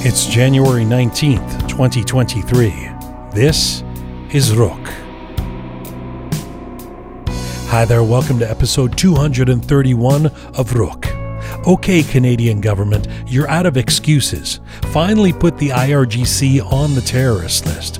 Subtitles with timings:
[0.00, 2.68] It's January 19th, 2023.
[3.32, 3.82] This
[4.30, 4.78] is Rook.
[7.66, 11.08] Hi there, welcome to episode 231 of Rook.
[11.66, 14.60] Okay, Canadian government, you're out of excuses.
[14.92, 17.98] Finally put the IRGC on the terrorist list.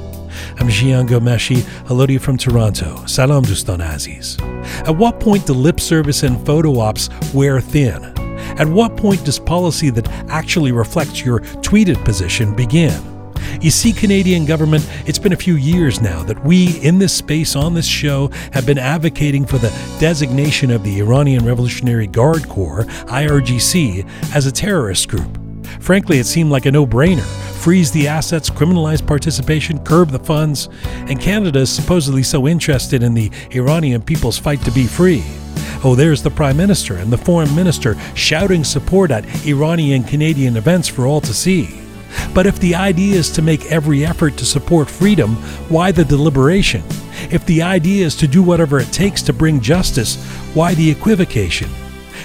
[0.60, 1.62] I'm Jian Ghomeshi.
[1.88, 3.04] Hello to you from Toronto.
[3.06, 4.38] Salam Dustan Aziz.
[4.86, 8.14] At what point do lip service and photo ops wear thin?
[8.58, 10.07] At what point does policy that
[10.38, 13.02] actually reflects your tweeted position begin?
[13.60, 17.56] You see, Canadian government, it's been a few years now that we in this space
[17.56, 22.84] on this show have been advocating for the designation of the Iranian Revolutionary Guard Corps,
[23.08, 25.47] IRGC, as a terrorist group.
[25.80, 27.24] Frankly, it seemed like a no brainer.
[27.58, 33.14] Freeze the assets, criminalize participation, curb the funds, and Canada is supposedly so interested in
[33.14, 35.24] the Iranian people's fight to be free.
[35.84, 40.88] Oh, there's the Prime Minister and the Foreign Minister shouting support at Iranian Canadian events
[40.88, 41.80] for all to see.
[42.34, 45.36] But if the idea is to make every effort to support freedom,
[45.68, 46.82] why the deliberation?
[47.30, 50.16] If the idea is to do whatever it takes to bring justice,
[50.54, 51.70] why the equivocation?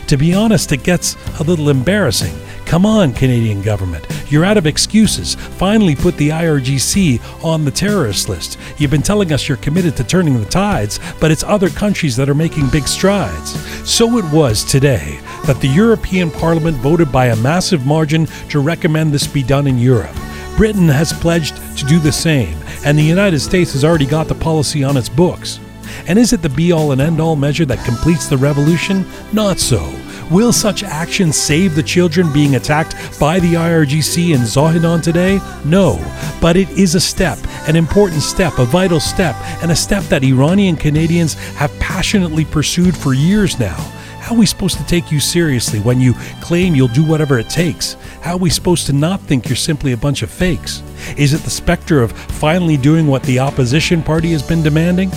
[0.08, 2.34] To be honest, it gets a little embarrassing.
[2.74, 4.04] Come on, Canadian government.
[4.32, 5.36] You're out of excuses.
[5.36, 8.58] Finally put the IRGC on the terrorist list.
[8.80, 12.30] You've been telling us you're committed to turning the tides, but it's other countries that
[12.30, 13.52] are making big strides.
[13.88, 19.12] So it was today that the European Parliament voted by a massive margin to recommend
[19.12, 20.16] this be done in Europe.
[20.58, 24.34] Britain has pledged to do the same, and the United States has already got the
[24.34, 25.60] policy on its books.
[26.08, 29.06] And is it the be all and end all measure that completes the revolution?
[29.32, 29.94] Not so.
[30.32, 35.40] Will such action save the children being attacked by the IRGC in Zahedan today?
[35.66, 36.00] No,
[36.42, 40.24] but it is a step, an important step, a vital step, and a step that
[40.24, 43.78] Iranian Canadians have passionately pursued for years now.
[44.24, 47.50] How are we supposed to take you seriously when you claim you'll do whatever it
[47.50, 47.96] takes?
[48.22, 50.82] How are we supposed to not think you're simply a bunch of fakes?
[51.18, 55.12] Is it the specter of finally doing what the opposition party has been demanding?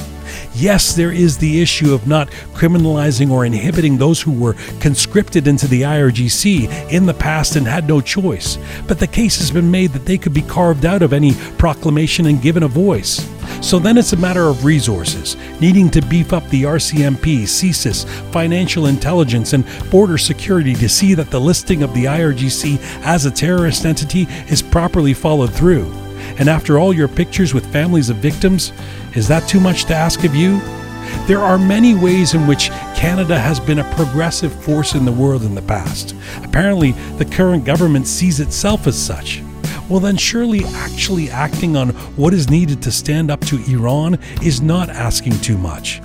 [0.57, 5.69] Yes, there is the issue of not criminalizing or inhibiting those who were conscripted into
[5.69, 8.59] the IRGC in the past and had no choice.
[8.89, 12.27] But the case has been made that they could be carved out of any proclamation
[12.27, 13.25] and given a voice.
[13.63, 18.87] So then it's a matter of resources, needing to beef up the RCMP, CSIS, financial
[18.87, 23.85] intelligence, and border security to see that the listing of the IRGC as a terrorist
[23.85, 25.91] entity is properly followed through.
[26.39, 28.73] And after all your pictures with families of victims,
[29.15, 30.61] is that too much to ask of you?
[31.27, 35.43] There are many ways in which Canada has been a progressive force in the world
[35.43, 36.15] in the past.
[36.43, 39.43] Apparently, the current government sees itself as such.
[39.89, 44.61] Well, then, surely actually acting on what is needed to stand up to Iran is
[44.61, 46.03] not asking too much.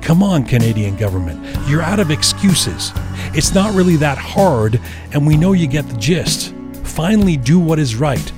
[0.00, 2.92] Come on, Canadian government, you're out of excuses.
[3.34, 4.80] It's not really that hard,
[5.12, 6.54] and we know you get the gist.
[6.84, 8.32] Finally, do what is right.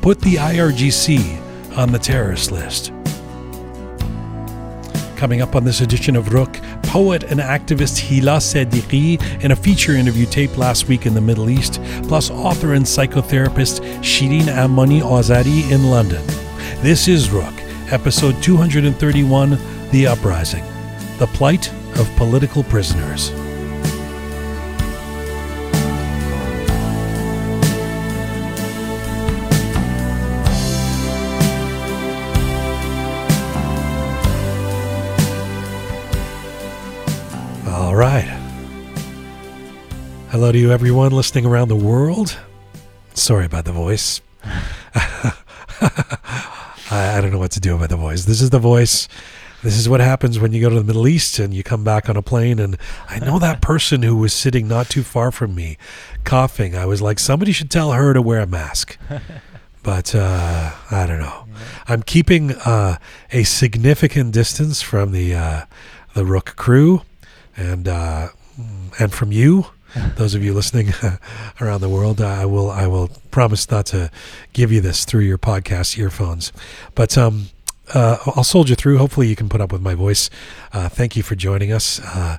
[0.00, 2.92] Put the IRGC on the terrorist list.
[5.16, 6.56] Coming up on this edition of Rook,
[6.88, 11.50] poet and activist Hila Sadiqi in a feature interview taped last week in the Middle
[11.50, 16.24] East, plus author and psychotherapist Shirin Amani Azadi in London.
[16.80, 17.54] This is Rook,
[17.92, 19.58] episode 231
[19.90, 20.64] The Uprising
[21.18, 23.32] The Plight of Political Prisoners.
[37.98, 38.28] Right.
[40.30, 42.38] Hello to you, everyone listening around the world.
[43.14, 44.20] Sorry about the voice.
[44.44, 45.34] I,
[46.90, 48.24] I don't know what to do about the voice.
[48.24, 49.08] This is the voice.
[49.64, 52.08] This is what happens when you go to the Middle East and you come back
[52.08, 52.60] on a plane.
[52.60, 52.76] And
[53.08, 55.76] I know that person who was sitting not too far from me
[56.22, 56.76] coughing.
[56.76, 58.96] I was like, somebody should tell her to wear a mask.
[59.80, 61.46] But uh, I don't know.
[61.86, 62.98] I'm keeping uh,
[63.32, 65.64] a significant distance from the uh,
[66.14, 67.02] the Rook crew
[67.58, 68.28] and uh,
[68.98, 69.66] and from you,
[70.16, 70.92] those of you listening
[71.60, 74.10] around the world, I will I will promise not to
[74.52, 76.52] give you this through your podcast earphones,
[76.94, 77.48] but um,
[77.94, 78.98] uh, I'll soldier through.
[78.98, 80.30] Hopefully, you can put up with my voice.
[80.72, 82.38] Uh, thank you for joining us, uh,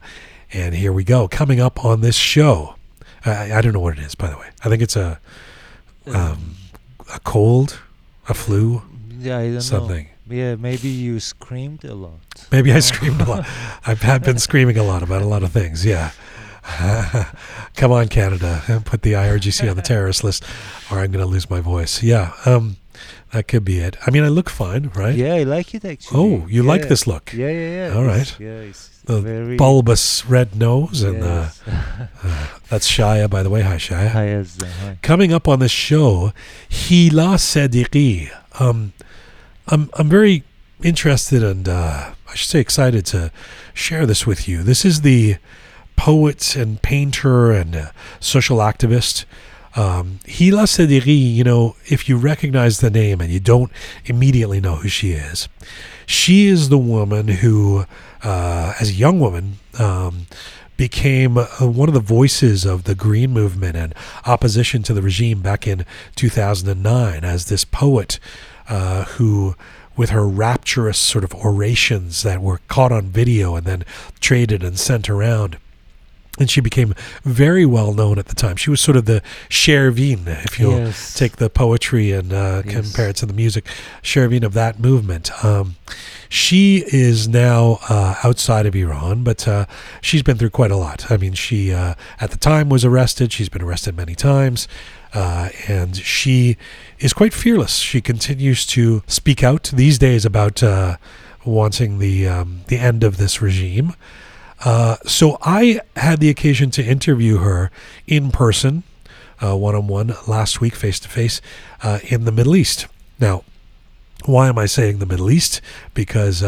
[0.53, 1.27] and here we go.
[1.27, 2.75] Coming up on this show,
[3.25, 4.47] I, I don't know what it is, by the way.
[4.63, 5.19] I think it's a
[6.07, 6.55] um,
[7.13, 7.79] a cold,
[8.27, 8.81] a flu,
[9.19, 10.03] Yeah, I don't something.
[10.05, 10.09] know.
[10.29, 12.19] Yeah, maybe you screamed a lot.
[12.51, 13.47] Maybe I screamed a lot.
[13.85, 15.85] I've had been screaming a lot about a lot of things.
[15.85, 16.11] Yeah.
[17.75, 18.81] Come on, Canada.
[18.85, 20.43] Put the IRGC on the terrorist list,
[20.91, 22.03] or I'm going to lose my voice.
[22.03, 22.33] Yeah.
[22.45, 22.77] Um,
[23.31, 23.95] That could be it.
[24.05, 25.15] I mean, I look fine, right?
[25.15, 26.19] Yeah, I like it actually.
[26.19, 27.31] Oh, you like this look?
[27.33, 27.95] Yeah, yeah, yeah.
[27.95, 28.21] All right.
[28.21, 31.61] It's- Yeah, it's The Bulbous red nose, and uh, yes.
[32.69, 33.61] that's Shaya, by the way.
[33.61, 34.09] Hi, Shaya.
[34.09, 34.43] hi, uh,
[34.83, 34.97] hi.
[35.01, 36.31] Coming up on this show,
[36.69, 38.29] Hila Sadiqi.
[38.59, 38.93] Um,
[39.71, 40.43] I'm I'm very
[40.81, 43.31] interested and uh, I should say excited to
[43.73, 44.63] share this with you.
[44.63, 45.37] This is the
[45.95, 49.25] poet and painter and uh, social activist.
[49.75, 53.71] Um, Hila Sadiqi, you know, if you recognize the name and you don't
[54.05, 55.47] immediately know who she is,
[56.07, 57.85] she is the woman who,
[58.23, 60.25] uh, as a young woman, um,
[60.75, 63.93] became uh, one of the voices of the Green Movement and
[64.25, 65.85] opposition to the regime back in
[66.15, 68.19] 2009 as this poet
[68.69, 69.55] uh, who,
[69.97, 73.83] with her rapturous sort of orations that were caught on video and then
[74.19, 75.57] traded and sent around,
[76.39, 76.93] and she became
[77.23, 78.55] very well known at the time.
[78.55, 81.13] She was sort of the Shervin, if you'll yes.
[81.13, 82.73] take the poetry and uh, Yes.
[82.75, 83.65] compare it to the music,
[84.01, 85.31] Shervin of that movement.
[85.43, 85.75] Um,
[86.29, 89.65] she is now uh, outside of Iran, but uh,
[90.01, 91.11] she's been through quite a lot.
[91.11, 93.33] I mean, she uh, at the time was arrested.
[93.33, 94.67] She's been arrested many times,
[95.13, 96.57] uh, and she
[96.99, 97.77] is quite fearless.
[97.77, 100.97] She continues to speak out these days about uh,
[101.45, 103.93] wanting the um, the end of this regime.
[104.63, 107.71] Uh, so I had the occasion to interview her
[108.07, 108.83] in person,
[109.39, 111.41] one on one, last week, face to face,
[112.09, 112.87] in the Middle East.
[113.19, 113.43] Now,
[114.25, 115.61] why am I saying the Middle East?
[115.93, 116.43] Because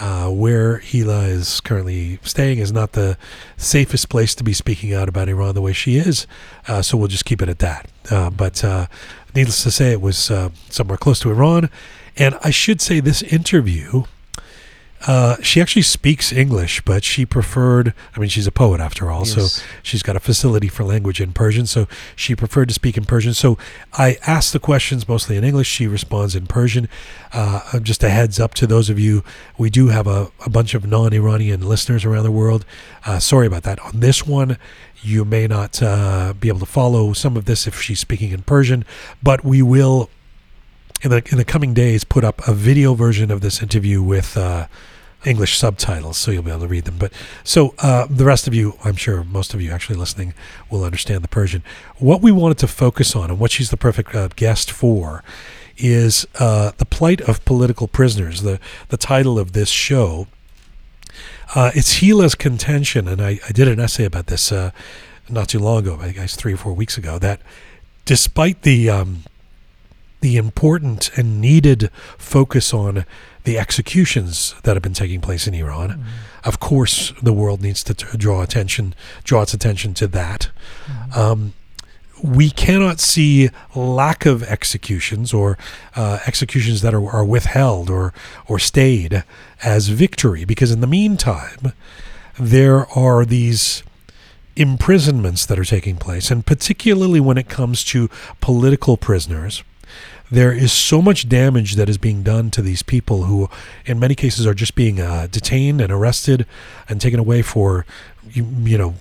[0.00, 3.18] uh, where Hila is currently staying is not the
[3.56, 6.26] safest place to be speaking out about Iran the way she is.
[6.66, 7.90] Uh, so we'll just keep it at that.
[8.10, 8.86] Uh, but uh,
[9.34, 11.70] needless to say, it was uh, somewhere close to Iran.
[12.16, 14.04] And I should say, this interview.
[15.06, 17.92] Uh, she actually speaks English, but she preferred.
[18.14, 21.32] I mean, she's a poet after all, so she's got a facility for language in
[21.32, 21.66] Persian.
[21.66, 23.34] So she preferred to speak in Persian.
[23.34, 23.58] So
[23.94, 25.66] I ask the questions mostly in English.
[25.66, 26.88] She responds in Persian.
[27.32, 29.24] Uh, just a heads up to those of you,
[29.58, 32.64] we do have a, a bunch of non Iranian listeners around the world.
[33.04, 33.80] Uh, sorry about that.
[33.80, 34.56] On this one,
[35.02, 38.42] you may not uh, be able to follow some of this if she's speaking in
[38.42, 38.84] Persian,
[39.22, 40.10] but we will.
[41.04, 44.36] In the, in the coming days, put up a video version of this interview with
[44.36, 44.68] uh,
[45.24, 46.96] English subtitles, so you'll be able to read them.
[46.98, 47.12] But
[47.44, 50.34] so uh, the rest of you, I'm sure most of you actually listening
[50.70, 51.62] will understand the Persian.
[51.98, 55.22] What we wanted to focus on, and what she's the perfect uh, guest for,
[55.76, 58.42] is uh, the plight of political prisoners.
[58.42, 60.26] The the title of this show.
[61.54, 64.70] Uh, it's Hila's contention, and I, I did an essay about this uh,
[65.28, 67.18] not too long ago, I guess three or four weeks ago.
[67.18, 67.40] That
[68.04, 69.24] despite the um,
[70.20, 73.04] the important and needed focus on
[73.44, 75.90] the executions that have been taking place in Iran.
[75.90, 76.02] Mm-hmm.
[76.44, 78.94] Of course, the world needs to t- draw attention,
[79.24, 80.50] draw its attention to that.
[80.86, 81.18] Mm-hmm.
[81.18, 81.52] Um,
[82.22, 85.58] we cannot see lack of executions or
[85.96, 88.14] uh, executions that are, are withheld or
[88.46, 89.24] or stayed
[89.62, 91.72] as victory, because in the meantime,
[92.38, 93.82] there are these
[94.54, 98.08] imprisonments that are taking place, and particularly when it comes to
[98.40, 99.64] political prisoners
[100.32, 103.48] there is so much damage that is being done to these people who,
[103.86, 106.46] in many cases, are just being uh, detained and arrested
[106.88, 107.84] and taken away for,
[108.32, 108.94] you, you know,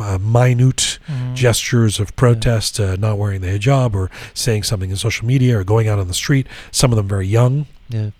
[0.00, 1.34] uh, minute Mhm.
[1.34, 5.64] gestures of protest, uh, not wearing the hijab or saying something in social media or
[5.64, 6.46] going out on the street.
[6.70, 7.66] Some of them very young.
[7.88, 8.10] Yeah.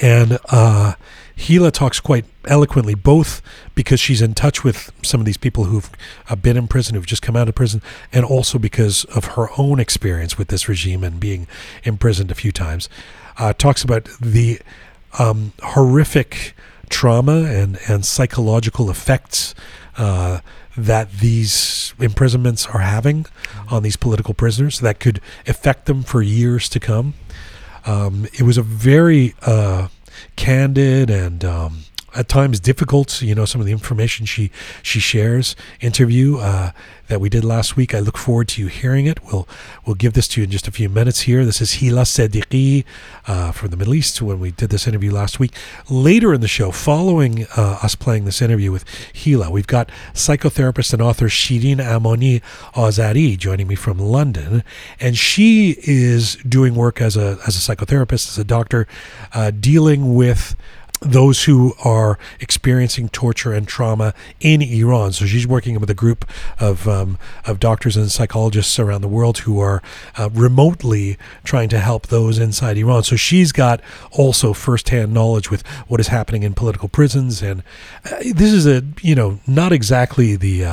[0.00, 0.94] And uh,
[1.36, 3.42] Hila talks quite eloquently, both
[3.74, 5.90] because she's in touch with some of these people who've
[6.28, 9.48] uh, been in prison, who've just come out of prison, and also because of her
[9.58, 11.46] own experience with this regime and being
[11.82, 12.88] imprisoned a few times.
[13.36, 14.60] Uh, talks about the
[15.18, 16.54] um, horrific
[16.88, 19.54] trauma and, and psychological effects
[19.96, 20.40] uh,
[20.76, 23.26] that these imprisonments are having
[23.68, 27.14] on these political prisoners that could affect them for years to come.
[27.86, 29.88] Um, it was a very uh,
[30.36, 34.50] candid and um, at times difficult, you know, some of the information she
[34.82, 36.70] she shares interview uh,
[37.08, 37.94] that we did last week.
[37.94, 39.24] I look forward to you hearing it.
[39.24, 39.48] We'll
[39.84, 41.44] we'll give this to you in just a few minutes here.
[41.44, 42.84] This is Hila Sadiqi
[43.26, 45.52] uh, from the Middle East when we did this interview last week.
[45.90, 50.92] Later in the show, following uh, us playing this interview with Hila, we've got psychotherapist
[50.92, 52.42] and author Shirin Amoni
[52.74, 54.62] Azari joining me from London,
[55.00, 58.86] and she is doing work as a as a psychotherapist, as a doctor,
[59.32, 60.56] uh, dealing with
[61.04, 65.12] those who are experiencing torture and trauma in Iran.
[65.12, 66.24] So she's working with a group
[66.58, 69.82] of um, of doctors and psychologists around the world who are
[70.16, 73.02] uh, remotely trying to help those inside Iran.
[73.02, 73.80] So she's got
[74.12, 77.62] also firsthand knowledge with what is happening in political prisons, and
[78.04, 80.64] uh, this is a you know not exactly the.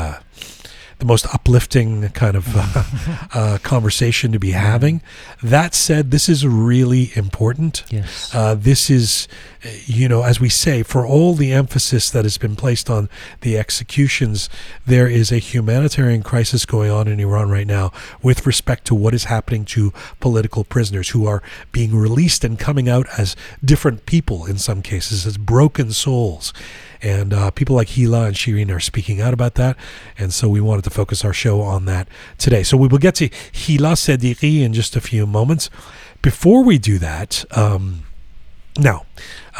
[1.01, 2.83] The most uplifting kind of uh,
[3.33, 5.01] uh, conversation to be having.
[5.41, 7.83] That said, this is really important.
[7.89, 8.29] Yes.
[8.35, 9.27] Uh, this is,
[9.87, 13.57] you know, as we say, for all the emphasis that has been placed on the
[13.57, 14.47] executions,
[14.85, 17.91] there is a humanitarian crisis going on in Iran right now
[18.21, 21.41] with respect to what is happening to political prisoners who are
[21.71, 26.53] being released and coming out as different people in some cases, as broken souls.
[27.01, 29.75] And uh, people like Hila and Shirin are speaking out about that.
[30.17, 32.63] And so we wanted to focus our show on that today.
[32.63, 35.69] So we will get to Hila Sadiqi in just a few moments.
[36.21, 38.03] Before we do that, um,
[38.77, 39.05] now,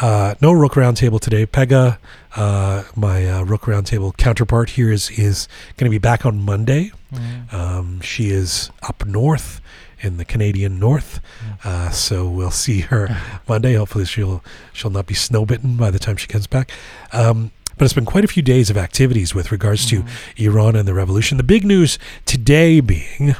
[0.00, 1.46] uh, no Rook Roundtable today.
[1.46, 1.98] Pega,
[2.34, 6.92] uh, my uh, Rook Roundtable counterpart here, is is going to be back on Monday.
[7.12, 7.52] Mm.
[7.52, 9.60] Um, she is up north
[10.02, 11.20] in the Canadian North,
[11.64, 13.16] uh, so we'll see her
[13.48, 13.74] Monday.
[13.74, 14.42] Hopefully, she'll
[14.72, 16.70] she'll not be snowbitten by the time she comes back.
[17.12, 20.04] Um, but it's been quite a few days of activities with regards to
[20.36, 21.38] Iran and the revolution.
[21.38, 23.34] The big news today being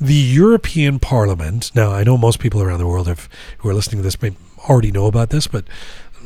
[0.00, 1.70] the European Parliament.
[1.74, 4.32] Now, I know most people around the world have, who are listening to this may
[4.68, 5.64] already know about this, but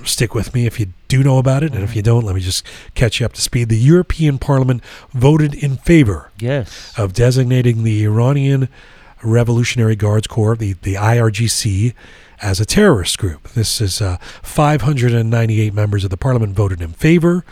[0.04, 1.74] stick with me if you do know about it.
[1.74, 3.68] And if you don't, let me just catch you up to speed.
[3.68, 4.82] The European Parliament
[5.12, 6.92] voted in favor Yes.
[6.96, 8.68] of designating the Iranian
[9.22, 11.94] Revolutionary Guards Corps, the, the IRGC,
[12.42, 13.48] as a terrorist group.
[13.50, 17.44] This is uh, 598 members of the parliament voted in favor,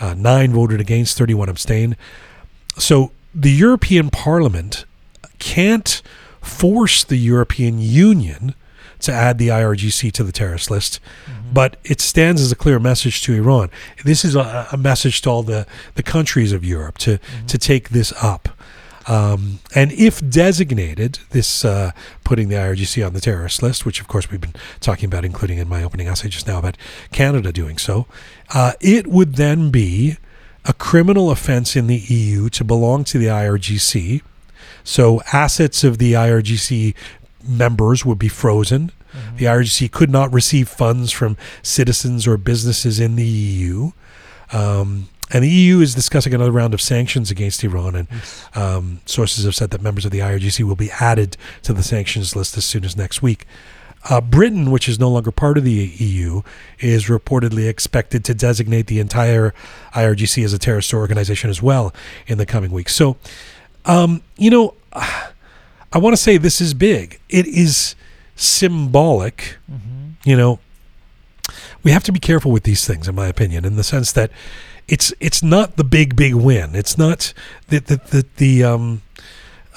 [0.00, 1.96] uh, nine voted against, 31 abstained.
[2.78, 4.84] So the European Parliament
[5.38, 6.00] can't
[6.40, 8.54] force the European Union
[9.00, 11.00] to add the IRGC to the terrorist list,
[11.52, 13.70] but it stands as a clear message to Iran.
[14.04, 17.90] This is a, a message to all the, the countries of Europe to, to take
[17.90, 18.50] this up.
[19.06, 21.92] Um, and if designated, this uh,
[22.22, 25.58] putting the IRGC on the terrorist list, which of course we've been talking about, including
[25.58, 26.76] in my opening essay just now about
[27.12, 28.06] Canada doing so,
[28.54, 30.16] uh, it would then be
[30.64, 34.20] a criminal offense in the EU to belong to the IRGC.
[34.84, 36.94] So assets of the IRGC
[37.46, 38.92] members would be frozen.
[39.36, 43.92] The IRGC could not receive funds from citizens or businesses in the EU.
[44.52, 48.08] Um, and the EU is discussing another round of sanctions against Iran, and
[48.54, 52.34] um, sources have said that members of the IRGC will be added to the sanctions
[52.34, 53.46] list as soon as next week.
[54.08, 56.40] Uh, Britain, which is no longer part of the EU,
[56.78, 59.52] is reportedly expected to designate the entire
[59.94, 61.92] IRGC as a terrorist organization as well
[62.26, 62.94] in the coming weeks.
[62.94, 63.18] So,
[63.84, 64.74] um, you know,
[65.92, 67.20] I want to say this is big.
[67.28, 67.94] It is
[68.36, 69.58] symbolic.
[69.70, 70.14] Mhm.
[70.24, 70.60] You know,
[71.82, 74.30] we have to be careful with these things, in my opinion, in the sense that
[74.88, 76.74] it's it's not the big big win.
[76.74, 77.32] It's not
[77.68, 79.02] the the the, the um.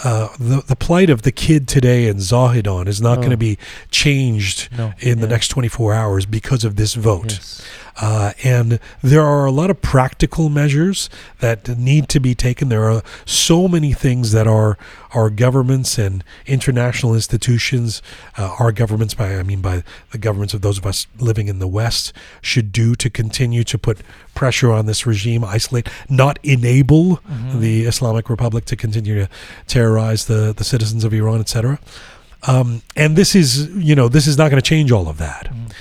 [0.03, 3.21] Uh, the the plight of the kid today in Zahedan is not Oh.
[3.21, 3.57] going to be
[3.91, 4.91] changed No.
[4.99, 7.31] in the next 24 hours because of this vote.
[7.33, 7.61] Yes.
[8.01, 11.09] Uh, and there are a lot of practical measures
[11.39, 12.69] that need to be taken.
[12.69, 14.77] There are so many things that our
[15.13, 18.01] our governments and international institutions,
[18.35, 21.59] uh, our governments, by I mean by the governments of those of us living in
[21.59, 23.99] the West, should do to continue to put
[24.33, 27.59] pressure on this regime, isolate, not enable Mhm.
[27.59, 29.29] the Islamic Republic to continue to
[29.67, 31.77] terrorize the the citizens of Iran, etc.
[32.45, 35.47] Um, and this is, you know, this is not going to change all of that
[35.53, 35.71] Mm.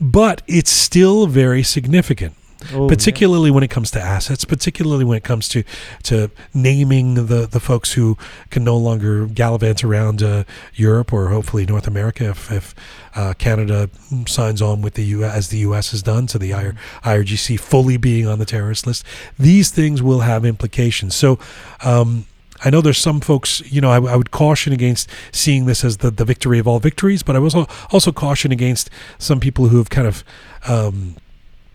[0.00, 2.34] But it's still very significant
[2.72, 5.64] Oh, particularly when it comes to assets particularly when it comes to
[6.04, 8.16] to naming the the folks who
[8.50, 10.44] can no longer gallivant around uh,
[10.74, 12.74] Europe or hopefully North America if, if
[13.14, 13.90] uh, Canada
[14.26, 17.96] signs on with the U as the US has done to the IR, IRGC fully
[17.96, 19.04] being on the terrorist list.
[19.38, 21.14] These things will have implications.
[21.14, 21.38] So
[21.84, 22.26] um,
[22.64, 25.98] I know there's some folks, you know, I, I would caution against seeing this as
[25.98, 29.68] the, the victory of all victories, but I was al- also caution against some people
[29.68, 30.24] who have kind of
[30.68, 31.16] um,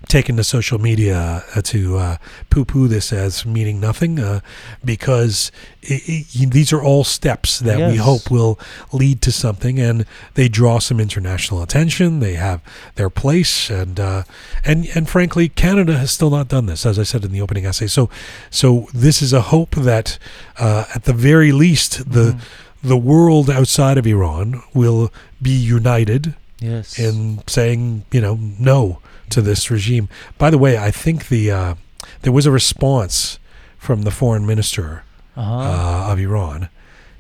[0.08, 2.18] taken to social media uh, to uh,
[2.50, 4.40] poo-poo this as meaning nothing, uh,
[4.84, 5.52] because
[5.90, 8.58] i i these are all steps that we hope will
[8.94, 12.20] lead to something, and they draw some international attention.
[12.20, 12.62] They have
[12.96, 14.24] their place, and uh,
[14.66, 17.66] and and frankly, Canada has still not done this, as I said in the opening
[17.66, 17.88] essay.
[17.88, 18.10] So,
[18.50, 20.18] so this is a hope that,
[20.58, 22.40] uh, at the very least, the Mhm.
[22.84, 25.12] the world outside of Iran will
[25.42, 26.98] be united Yes.
[27.00, 30.10] in saying, you know, no to this regime.
[30.38, 31.76] By the way, I think the uh,
[32.22, 33.40] there was a response
[33.78, 35.04] from the foreign minister
[35.36, 35.56] uh-huh.
[35.56, 36.70] uh, of Iran,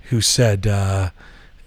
[0.09, 1.11] who said uh,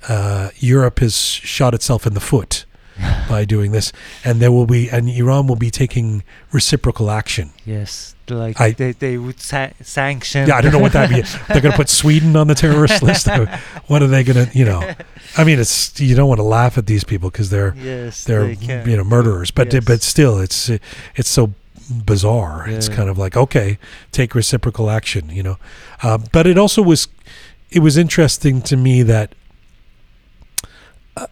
[0.08, 2.64] uh, Europe has shot itself in the foot
[3.28, 3.92] by doing this,
[4.24, 7.50] and there will be, and Iran will be taking reciprocal action.
[7.64, 8.14] yes.
[8.28, 10.46] Like I- they, they would sa- sanction.
[10.46, 11.36] Yeah, I don't know what that means.
[11.48, 13.26] They're going to put Sweden on the terrorist list.
[13.88, 14.88] what are they going to, you know?
[15.36, 18.24] I mean, it's you don't want to laugh at these people because they're yes.
[18.24, 19.84] they're they you know murderers but Yes.
[19.84, 20.68] but still it's
[21.14, 21.54] it's so
[22.04, 22.68] bizarre.
[22.68, 23.78] It's kind of like okay,
[24.12, 25.56] take reciprocal action, you know.
[26.02, 27.08] Uh, but it also was
[27.70, 29.34] it was interesting to me that
[31.16, 31.26] uh,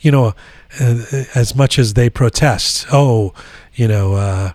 [0.00, 0.34] you know
[0.80, 3.32] uh, as much as they protest, oh,
[3.74, 4.52] you know.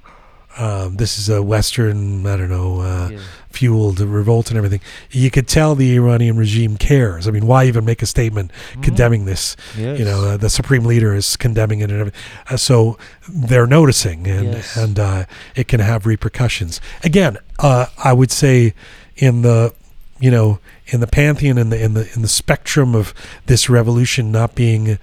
[0.59, 3.19] Um, this is a Western, I don't know, uh, yeah.
[3.49, 4.81] fueled revolt and everything.
[5.09, 7.27] You could tell the Iranian regime cares.
[7.27, 8.51] I mean, why even make a statement
[8.81, 9.55] condemning this?
[9.77, 9.97] Yes.
[9.99, 12.21] You know, uh, the supreme leader is condemning it and everything.
[12.49, 12.97] Uh, so
[13.29, 14.75] they're noticing, and Yes.
[14.75, 15.25] and uh,
[15.55, 16.81] it can have repercussions.
[17.03, 18.73] Again, uh, I would say
[19.15, 19.73] in the
[20.19, 23.13] you know in the pantheon in the in the in the spectrum of
[23.45, 24.99] this revolution not being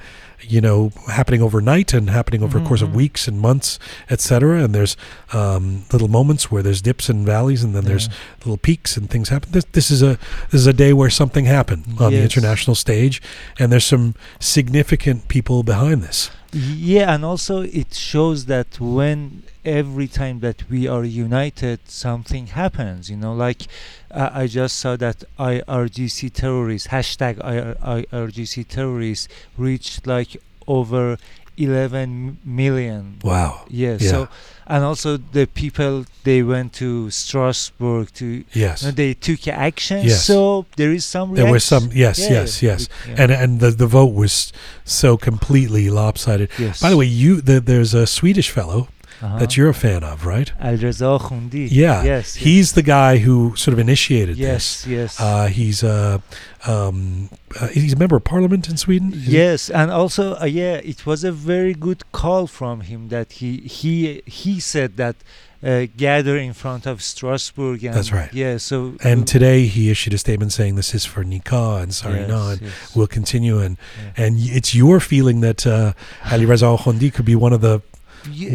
[0.49, 2.95] you know happening overnight and happening over a course of Mhm.
[3.03, 3.79] weeks and months
[4.11, 4.97] etc and there's
[5.33, 8.09] um, little moments where there's dips and valleys and then there's
[8.45, 9.49] little peaks and things happen.
[9.53, 10.19] This, this is a
[10.51, 13.21] this is a day where something happened on the international stage
[13.59, 16.31] and there's some significant people behind this.
[16.53, 23.11] Yeah, and also it shows that when every time that we are united, something happens.
[23.11, 23.67] You know, like
[24.11, 31.19] uh, I just saw that IRGC terrorists hashtag IR, IRGC terrorists reached like over
[31.59, 33.19] 11 million.
[33.23, 34.11] wow Yeah, Yeah.
[34.11, 34.29] So
[34.67, 40.05] and also the people they went to Strasbourg to yes no, they took action.
[40.05, 40.25] Yes.
[40.25, 41.35] So there is some.
[41.35, 43.15] there was some yes Yeah, yes yes yeah.
[43.23, 44.53] and and the the vote was
[44.85, 46.81] so completely lopsided yes.
[46.81, 48.89] by the way you the, there's a swedish fellow
[49.23, 49.39] uh-huh.
[49.39, 51.69] that you're a fan of right Alireza Akhondi.
[51.71, 52.35] Yeah, Yes.
[52.35, 54.87] he's the guy who sort of initiated this yes.
[54.87, 55.21] Yes.
[55.21, 56.19] uh, he's uh,
[56.67, 57.31] um,
[57.61, 61.25] uh, he's a member of parliament in sweden Yes, and also uh, yeah, it was
[61.25, 65.17] a very good call from him that he he he said that
[65.63, 67.83] uh, gather in front of Strasbourg.
[67.83, 68.33] And That's right.
[68.33, 72.03] Yeah, so and today he issued a statement saying this is for Nika and yes,
[72.03, 72.95] sarina and yes.
[72.95, 73.77] will continue and
[74.17, 74.25] Yeah.
[74.25, 75.93] and it's your feeling that uh,
[76.25, 77.81] Alireza Akhondi could be one of the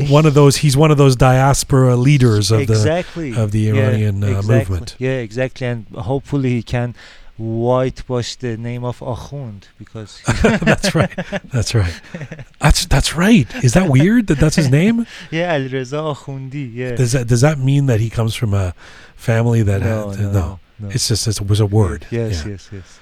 [0.10, 3.06] One of those he's one of those diaspora leaders of the
[3.38, 4.96] of the Yeah, Iranian, uh, movement.
[5.00, 6.96] Yeah, exactly, and hopefully he can
[7.38, 10.22] whitewash the name of Akhund because
[10.62, 11.10] that's right
[11.46, 12.00] that's right
[12.60, 16.72] that's that's right is that weird that that's his name yeah, Alireza Akhondi.
[16.74, 16.96] Yeah.
[16.96, 18.76] does that does that mean that he comes from a
[19.16, 20.90] family that no, had, no, no, no.
[20.90, 22.52] it's just it was a word Yes, Yeah.
[22.52, 23.00] yes, yes.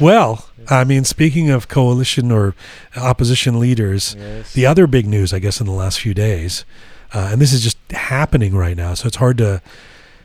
[0.00, 2.54] Well I mean speaking of coalition or
[2.96, 4.52] opposition leaders yes.
[4.52, 6.64] The other big news, I guess, in the last few days,
[7.12, 9.60] uh, and this is just happening right now, so it's hard to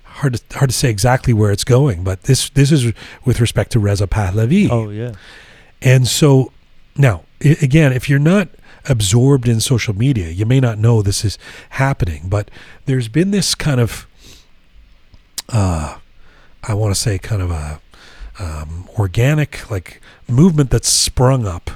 [0.03, 2.03] hard to hard to say exactly where it's going.
[2.03, 2.93] But this this is
[3.25, 5.13] with respect to Reza Pahlavi, Oh yeah.
[5.81, 6.51] and so
[6.97, 8.49] now i- again, if you're not
[8.87, 11.37] absorbed in social media, you may not know this is
[11.71, 12.23] happening.
[12.29, 12.49] But
[12.85, 14.07] there's been this kind of,
[15.49, 15.97] uh,
[16.63, 17.79] I want to say, kind of a
[18.39, 21.71] um, organic like movement that's sprung up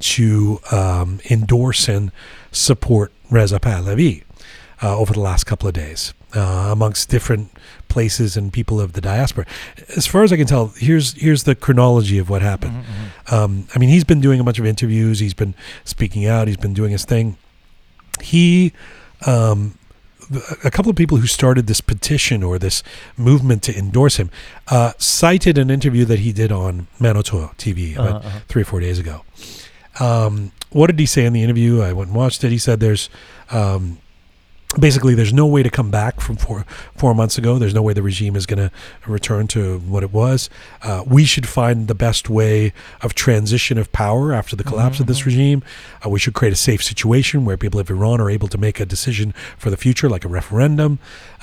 [0.00, 2.10] to um, endorse and
[2.52, 4.24] support Reza Pahlavi
[4.82, 7.50] uh, over the last couple of days uh, amongst different
[7.88, 9.44] places and people of the diaspora.
[9.96, 12.84] As far as I can tell, here's here's the chronology of what happened.
[12.84, 12.84] Mhm,
[13.26, 13.32] mhm.
[13.32, 15.18] Um, I mean, he's been doing a bunch of interviews.
[15.18, 16.48] He's been speaking out.
[16.48, 17.36] He's been doing his thing.
[18.20, 18.72] He,
[19.26, 19.74] um,
[20.64, 22.82] a couple of people who started this petition or this
[23.16, 24.30] movement to endorse him,
[24.68, 28.38] uh, cited an interview that he did on Manoto TV about Uh-huh, uh-huh.
[28.48, 29.22] three or four days ago.
[29.98, 31.80] Um, what did he say in the interview?
[31.80, 32.50] I went and watched it.
[32.50, 33.08] He said there's
[33.50, 33.98] um,
[34.78, 36.64] basically there's no way to come back from four
[36.96, 37.58] four months ago.
[37.58, 38.70] There's no way the regime is going to
[39.06, 40.48] return to what it was.
[40.82, 45.06] Uh, we should find the best way of transition of power after the collapse of
[45.06, 45.26] this Mhm.
[45.26, 45.62] regime.
[46.04, 48.78] Uh, we should create a safe situation where people of Iran are able to make
[48.80, 50.98] a decision for the future, like a referendum.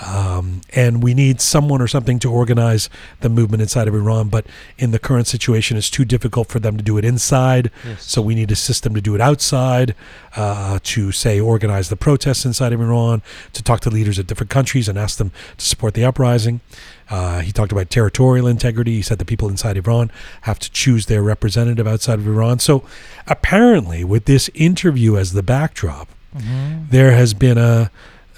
[0.06, 2.90] Um, and we need someone or something to organize
[3.22, 4.30] the movement inside of Iran.
[4.30, 4.46] But
[4.78, 7.72] in the current situation, it's too difficult for them to do it inside.
[7.86, 8.04] Yes.
[8.06, 9.96] So we need a system to do it outside,
[10.38, 13.22] uh, to say organize the protests inside of Iran,
[13.54, 16.62] to talk to leaders of different countries and ask them to support the uprising.
[17.10, 18.94] Uh, he talked about territorial integrity.
[18.96, 22.60] He said the people inside Iran have to choose their representative outside of Iran.
[22.60, 22.84] So
[23.28, 27.90] apparently, with this interview as the backdrop, Mhm, there has been a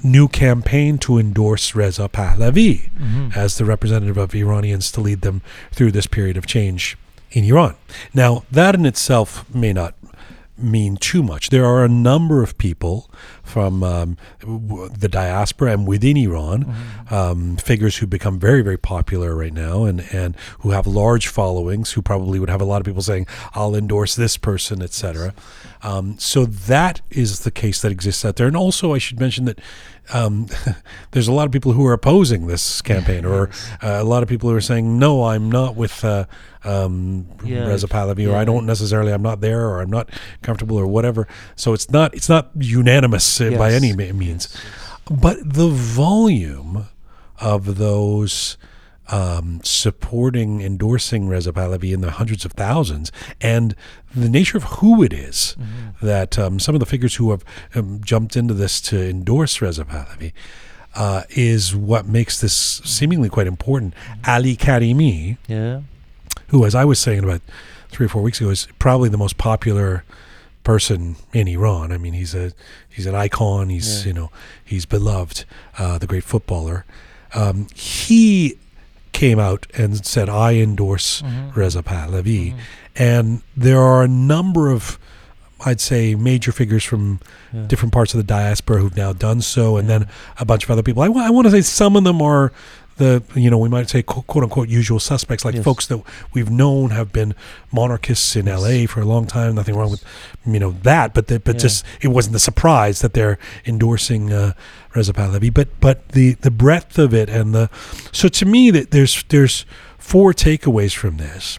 [0.03, 3.35] new campaign to endorse Reza Pahlavi mhm.
[3.35, 6.97] as the representative of Iranians to lead them through this period of change
[7.31, 7.75] in Iran.
[8.13, 9.93] Now, that in itself may not
[10.61, 11.49] mean too much.
[11.49, 13.09] There are a number of people
[13.43, 17.11] from um, w- the diaspora and within Iran, Mhm.
[17.11, 21.91] um, figures who become very, very popular right now and, and who have large followings,
[21.93, 25.33] who probably would have a lot of people saying, I'll endorse this person, etc.
[25.81, 28.47] Um, so that is the case that exists out there.
[28.47, 29.59] And also, I should mention that
[30.13, 30.47] um,
[31.11, 33.49] there's a lot of people who are opposing this campaign, or
[33.81, 36.25] uh, a lot of people who are saying, "No, I'm not with uh,
[36.63, 40.09] um, Yeah, Reza Pahlavi," or "I don't necessarily, I'm not there," or "I'm not
[40.41, 41.27] comfortable," or whatever.
[41.55, 44.49] So it's not it's not unanimous uh, by any means.
[44.51, 44.61] Yes,
[45.09, 45.19] yes.
[45.21, 46.87] But the volume
[47.39, 48.57] of those
[49.11, 53.75] um, supporting, endorsing Reza Pahlavi in the hundreds of thousands, and
[54.15, 55.99] the nature of who it is Mhm.
[56.01, 57.43] that um, some of the figures who have
[57.75, 60.31] um, jumped into this to endorse Reza Pahlavi
[60.95, 63.93] uh, is what makes this seemingly quite important.
[64.27, 65.81] Ali Karimi, Yeah.
[66.47, 67.41] who, as I was saying about
[67.89, 70.03] three or four weeks ago, is probably the most popular
[70.63, 71.91] person in Iran.
[71.91, 72.51] I mean, he's a
[72.87, 73.69] he's an icon.
[73.69, 74.07] He's Yeah.
[74.07, 74.31] you know
[74.63, 75.45] he's beloved,
[75.77, 76.85] uh, the great footballer.
[77.33, 78.57] Um, he
[79.11, 81.55] came out and said, "I endorse Mhm.
[81.55, 82.55] Reza Pahlavi," Mhm.
[82.95, 84.97] and there are a number of,
[85.65, 87.19] I'd say, major figures from
[87.53, 87.63] Yeah.
[87.67, 89.99] different parts of the diaspora who've now done so, and Yeah.
[89.99, 90.07] then
[90.39, 91.03] a bunch of other people.
[91.03, 92.51] I, wa- I want to say some of them are
[92.99, 95.63] the you know we might say quote, quote unquote usual suspects, like Yes.
[95.63, 95.99] folks that
[96.33, 97.33] we've known have been
[97.71, 98.59] monarchists in Yes.
[98.59, 98.85] L.A.
[98.85, 99.55] for a long time.
[99.55, 100.03] Nothing wrong with
[100.45, 101.61] you know that, but the, but Yeah.
[101.61, 104.53] just it wasn't the surprise that they're endorsing uh,
[104.95, 105.51] Reza Pahlavi.
[105.53, 107.69] But but the the breadth of it and the
[108.11, 109.65] so to me that there's there's
[109.97, 111.57] four takeaways from this.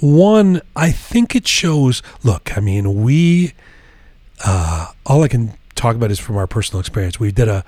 [0.00, 2.02] One, I think it shows.
[2.22, 3.52] Look, I mean, we.
[4.44, 7.18] Uh, all I can talk about is from our personal experience.
[7.18, 7.64] We did a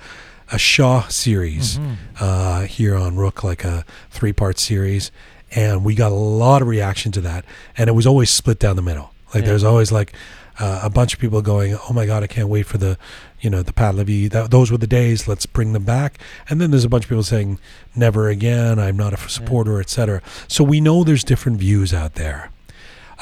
[0.52, 1.96] a Shah series Mhm.
[2.18, 5.10] uh, here on Rook, like a three part series,
[5.54, 7.44] and we got a lot of reaction to that,
[7.76, 9.12] and it was always split down the middle.
[9.34, 9.50] Like Yeah.
[9.50, 10.12] there's always like
[10.58, 12.98] uh, a bunch of people going, "Oh my God, I can't wait for the,
[13.40, 14.28] you know, the Pahlavi.
[14.28, 15.26] That, those were the days.
[15.26, 16.18] Let's bring them back."
[16.50, 17.58] And then there's a bunch of people saying,
[17.96, 18.78] "Never again.
[18.78, 22.50] I'm not a supporter, etc." So we know there's different views out there.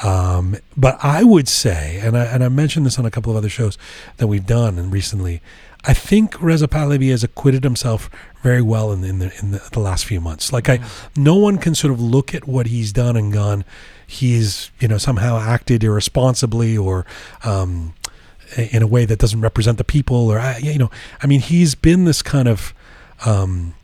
[0.03, 3.37] Um, but I would say, and I and I mentioned this on a couple of
[3.37, 3.77] other shows
[4.17, 5.41] that we've done and recently,
[5.85, 8.09] I think Reza Pahlavi has acquitted himself
[8.43, 10.51] very well in, in the in the, the last few months.
[10.51, 10.79] Like I,
[11.15, 13.63] no one can sort of look at what he's done and gone,
[14.05, 17.05] he's you know somehow acted irresponsibly or.
[17.43, 17.93] Um,
[18.57, 20.89] in a way that doesn't represent the people, or I- you know,
[21.21, 22.73] I mean, he's been this kind of
[23.23, 23.75] um,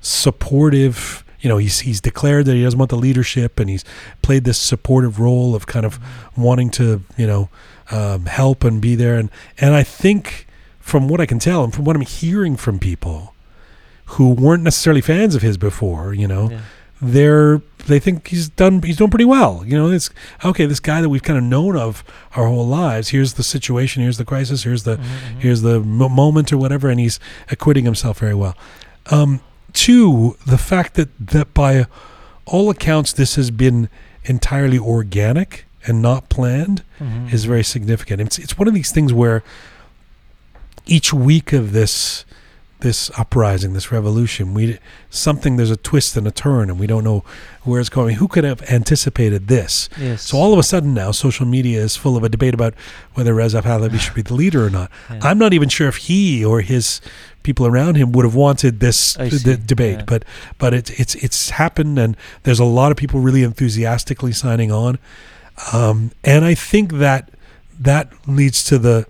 [0.00, 1.24] supportive.
[1.40, 3.84] You know, he's he's declared that he doesn't want the leadership, and he's
[4.22, 6.00] played this supportive role of kind of
[6.38, 7.50] wanting to, you know,
[7.90, 9.14] um, help and be there.
[9.16, 10.46] And and I think,
[10.88, 13.34] from what I can tell, and from what I'm hearing from people
[14.12, 16.60] who weren't necessarily fans of his before, you know, Yeah.
[17.00, 19.62] they're they think he's done he's doing pretty well.
[19.66, 20.10] You know, it's
[20.44, 20.66] okay.
[20.66, 22.02] This guy that we've kind of known of
[22.36, 23.08] our whole lives.
[23.10, 24.02] Here's the situation.
[24.02, 24.64] Here's the crisis.
[24.64, 25.02] Here's the Mhm.
[25.38, 27.18] here's the mo- moment or whatever, and he's
[27.50, 28.54] acquitting himself very well.
[29.10, 29.40] Um,
[29.72, 31.86] two, the fact that that by
[32.46, 33.88] all accounts this has been
[34.24, 37.32] entirely organic and not planned Mhm.
[37.32, 38.20] is very significant.
[38.20, 39.42] It's it's one of these things where
[40.88, 42.24] each week of this
[42.80, 44.78] this uprising, this revolution, we
[45.10, 47.24] something there's a twist and a turn, and we don't know
[47.64, 48.16] where it's going.
[48.16, 49.88] Who could have anticipated this?
[49.98, 50.22] Yes.
[50.22, 52.74] So all of a sudden now, social media is full of a debate about
[53.14, 54.90] whether Reza Pahlavi should be the leader or not.
[55.10, 55.20] Yeah.
[55.22, 57.00] I'm not even sure if he or his
[57.42, 60.04] people around him would have wanted this d- debate, yeah.
[60.04, 60.24] but
[60.58, 64.98] but it's it's it's happened, and there's a lot of people really enthusiastically signing on,
[65.72, 67.30] um, and I think that
[67.80, 69.06] that leads to the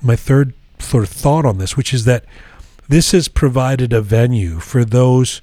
[0.00, 2.24] my third sort of thought on this, which is that
[2.88, 5.40] this has provided a venue for those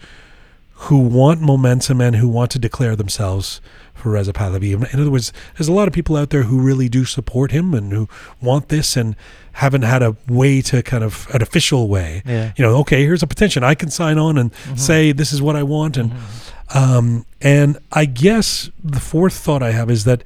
[0.84, 3.60] who want momentum and who want to declare themselves
[3.94, 4.72] for Reza Pahlavi.
[4.74, 7.52] In in other words, there's a lot of people out there who really do support
[7.52, 8.08] him and who
[8.42, 9.16] want this and
[9.54, 12.22] haven't had a way to kind of an official way.
[12.26, 12.54] Yeah.
[12.56, 13.62] You know, okay, here's a petition.
[13.64, 14.80] I can sign on and Mhm.
[14.80, 16.76] say this is what I want and Mhm.
[16.78, 20.24] um, and I guess the fourth thought I have is that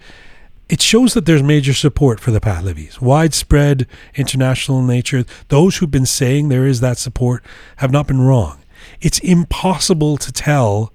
[0.70, 5.26] it shows that there's major support for the Pahlavis, widespread international in nature.
[5.50, 7.44] Those who've been saying there is that support
[7.78, 8.60] have not been wrong.
[9.02, 10.92] It's impossible to tell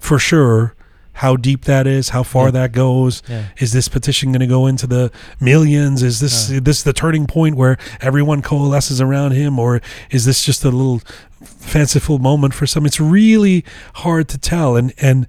[0.00, 0.74] for sure
[1.16, 2.50] how deep that is, how far Yeah.
[2.52, 3.22] that goes.
[3.28, 3.44] Yeah.
[3.58, 6.02] Is this petition going to go into the millions?
[6.02, 6.60] Is this Yeah.
[6.62, 11.02] this the turning point where everyone coalesces around him, or is this just a little
[11.44, 12.86] fanciful moment for some?
[12.86, 13.64] It's really
[13.96, 15.26] hard to tell, and and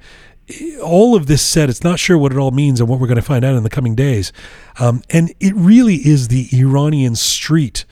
[0.84, 3.16] all of this said, it's not sure what it all means and what we're going
[3.16, 4.34] to find out in the coming days.
[4.80, 7.86] Um, and it really is the Iranian street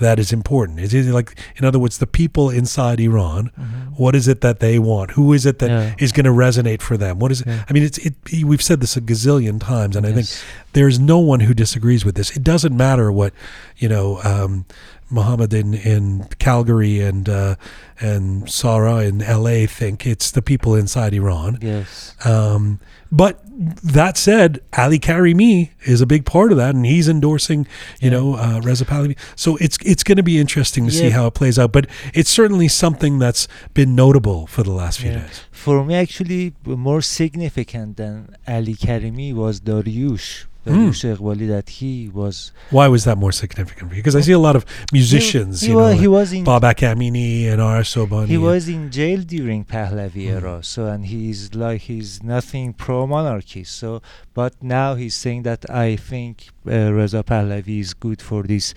[0.00, 0.78] that is important.
[0.78, 3.50] It is like, in other words, the people inside Iran.
[3.60, 3.98] Mhm.
[3.98, 5.10] What is it that they want?
[5.12, 6.16] Who is it that is Yeah.
[6.22, 7.18] going to resonate for them?
[7.18, 7.48] What is it?
[7.68, 8.14] I mean, it's it.
[8.44, 10.28] We've said this a gazillion times, and I think
[10.72, 12.30] there's no one who disagrees with this.
[12.36, 13.32] It doesn't matter what
[13.76, 14.66] you know, um,
[15.10, 17.54] Muhammad in, in Calgary and uh,
[18.00, 19.66] and Sarah in L.A.
[19.66, 20.06] think.
[20.06, 21.58] It's the people inside Iran.
[21.60, 22.14] Yes.
[22.24, 22.78] Um,
[23.10, 23.40] but
[23.82, 27.66] that said, Ali Karimi is a big part of that, and he's endorsing,
[28.00, 28.18] you Yeah.
[28.18, 29.16] know, uh, Reza Pahlavi.
[29.34, 31.72] So it's it's going to be interesting to see how it plays out.
[31.72, 35.20] But it's certainly something that's been notable for the last few Yeah.
[35.22, 35.40] days.
[35.50, 43.04] For me, actually, more significant than Ali Karimi was Dariush, that he was Why was
[43.04, 44.02] that more significant for you?
[44.02, 46.44] Because I see a lot of musicians, he, he you was, know, he was in
[46.44, 47.80] Babak Amini and R.
[47.82, 48.26] Sobani.
[48.26, 50.36] he was in jail during Pahlavi Mm.
[50.42, 50.62] era.
[50.62, 53.64] So and he's like he's nothing pro monarchy.
[53.64, 54.02] So
[54.34, 58.74] but now he's saying that I think uh, Reza Pahlavi is good for this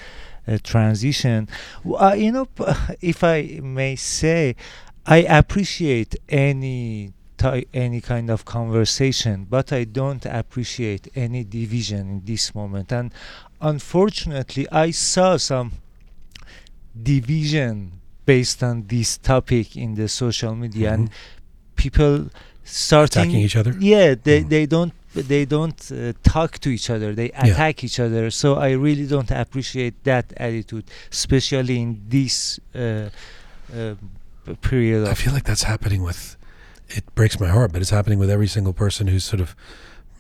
[0.48, 1.48] uh, transition.
[1.86, 2.48] Uh, you know,
[3.02, 4.56] if I may say,
[5.06, 7.14] I appreciate any
[7.74, 12.92] any kind of conversation, but I don't appreciate any division in this moment.
[12.92, 13.12] And
[13.62, 15.72] unfortunately, I saw some
[17.02, 17.94] division
[18.26, 21.14] based on this topic in the social media and Mhm.
[21.76, 22.30] people
[22.64, 23.74] starting attacking each other.
[23.80, 24.50] yeah they, Mhm.
[24.50, 28.72] they don't they don't uh, talk to each other they attack each other so i
[28.72, 33.10] really don't appreciate that attitude especially in this uh,
[33.76, 33.96] uh,
[34.62, 36.22] period I feel like that's happening with.
[36.96, 39.56] It breaks my heart, but it's happening with every single person who's sort of,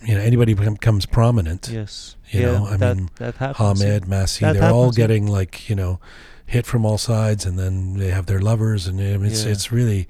[0.03, 1.69] you know, anybody becomes prominent.
[1.69, 3.87] yes You yeah know, I that, mean, that happens yeah.
[3.87, 5.03] Ahmed, That they're all happens, yeah.
[5.07, 5.99] getting like you know,
[6.45, 9.51] hit from all sides, and then they have their lovers, and I mean, it's Yeah.
[9.53, 10.07] it's really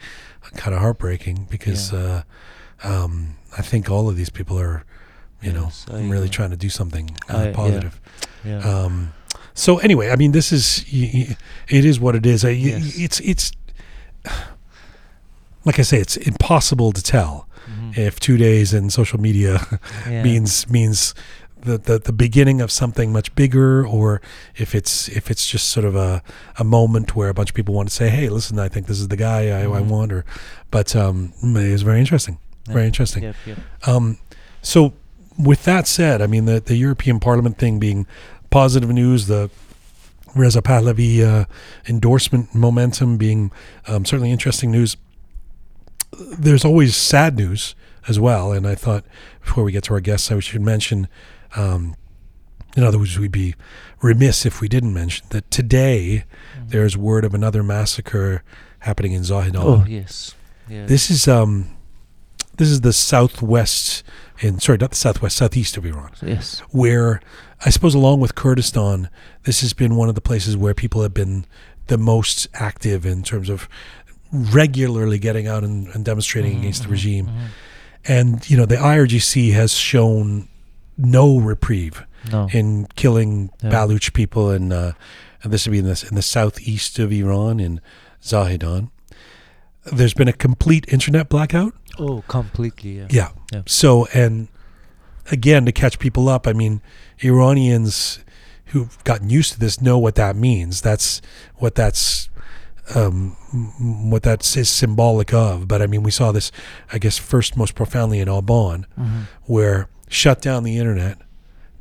[0.55, 2.23] kind of heartbreaking because uh,
[2.83, 4.83] um, I think all of these people are,
[5.41, 6.29] you know, Yes, I really agree.
[6.29, 7.53] trying to do something uh, I- yeah.
[7.53, 8.01] positive.
[8.43, 9.13] yeah Um,
[9.53, 10.83] so anyway, I mean, this is
[11.67, 12.43] it is what it is.
[12.45, 12.97] I, Yes.
[12.97, 13.51] It's it's
[15.65, 17.97] like I say, it's impossible to tell Mhm.
[17.97, 19.59] if two days in social media
[20.09, 20.23] Yeah.
[20.23, 21.13] means means
[21.63, 24.19] the, the the beginning of something much bigger, or
[24.55, 26.21] if it's if it's just sort of a
[26.57, 28.99] a moment where a bunch of people want to say, hey, listen, I think this
[28.99, 29.87] is the guy I, I Mhm.
[29.87, 30.25] want, or
[30.71, 32.73] but um, it was very interesting, Yeah.
[32.73, 33.23] very interesting.
[33.23, 33.57] Yep, yep.
[33.85, 34.17] Um,
[34.63, 34.93] so,
[35.37, 38.07] with that said, I mean the the European Parliament thing being
[38.49, 39.49] positive news, the
[40.35, 41.45] Reza Pahlavi uh,
[41.87, 43.51] endorsement momentum being
[43.87, 44.97] um, certainly interesting news.
[46.19, 47.75] There's always sad news
[48.07, 49.05] as well, and I thought
[49.41, 51.07] before we get to our guests, I should mention.
[51.55, 51.95] Um,
[52.75, 53.55] in other words, we'd be
[54.01, 56.23] remiss if we didn't mention that today
[56.57, 56.69] Mhm.
[56.69, 58.43] there's word of another massacre
[58.79, 59.57] happening in Zahedan.
[59.63, 60.33] oh yes
[60.69, 61.67] yes This is um,
[62.57, 64.03] this is the southwest,
[64.39, 67.19] in sorry, not the southwest, southeast of Iran, yes where
[67.65, 69.09] I suppose along with Kurdistan,
[69.43, 71.45] this has been one of the places where people have been
[71.87, 73.67] the most active in terms of
[74.31, 77.27] regularly getting out and, and demonstrating Mhm, against the regime.
[77.27, 77.47] mhm.
[78.05, 80.47] And you know, the IRGC has shown
[80.97, 83.69] no reprieve no in killing Yeah.
[83.71, 84.93] Baluch people, and uh,
[85.43, 87.81] and this would be in the in the southeast of Iran in
[88.23, 88.89] Zahedan.
[89.91, 91.73] There's been a complete internet blackout.
[91.99, 93.29] oh completely yeah Yeah.
[93.51, 93.61] Yeah.
[93.65, 94.47] So, and
[95.31, 96.81] again, to catch people up, I mean,
[97.23, 98.19] Iranians
[98.67, 100.81] who've gotten used to this know what that means.
[100.81, 101.21] That's
[101.57, 102.29] what that's
[102.95, 103.31] um,
[104.09, 105.67] what that is symbolic of.
[105.67, 106.51] But I mean, we saw this,
[106.91, 111.17] I guess, first most profoundly in Aban, Mhm, where shut down the internet,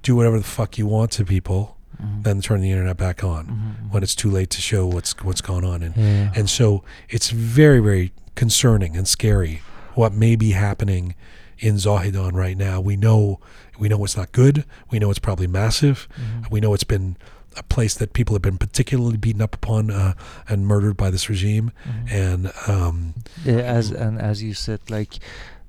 [0.03, 3.47] do whatever the fuck you want to people, mhm, then turn the internet back on
[3.47, 5.83] mhm, when it's too late to show what's what's going on.
[5.83, 6.33] And yeah.
[6.35, 9.61] and so it's very, very concerning and scary
[9.95, 11.15] what may be happening
[11.59, 12.81] in Zahedan right now.
[12.81, 13.41] We know
[13.79, 14.65] we know it's not good.
[14.91, 16.07] We know it's probably massive.
[16.15, 16.51] Mhm.
[16.51, 17.17] We know it's been
[17.61, 20.15] a place that people have been particularly beaten up upon uh,
[20.49, 21.67] and murdered by this regime.
[21.87, 22.13] Mhm.
[22.25, 25.13] And um, Yeah, as and as you said, like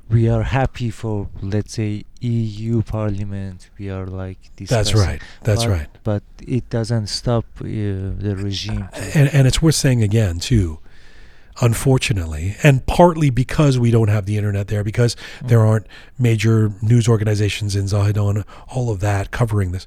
[0.10, 1.16] we are happy for
[1.54, 3.70] let's say EU Parliament.
[3.80, 4.40] We are like
[4.76, 5.22] that's right.
[5.44, 5.90] That's but, right.
[6.04, 6.24] But
[6.58, 7.66] it doesn't stop uh,
[8.26, 8.88] the regime.
[9.18, 10.80] And, and it's worth saying again too.
[11.60, 15.68] Unfortunately, and partly because we don't have the internet there, because there Mhm.
[15.70, 19.86] aren't major news organizations in Zahedan, all of that covering this.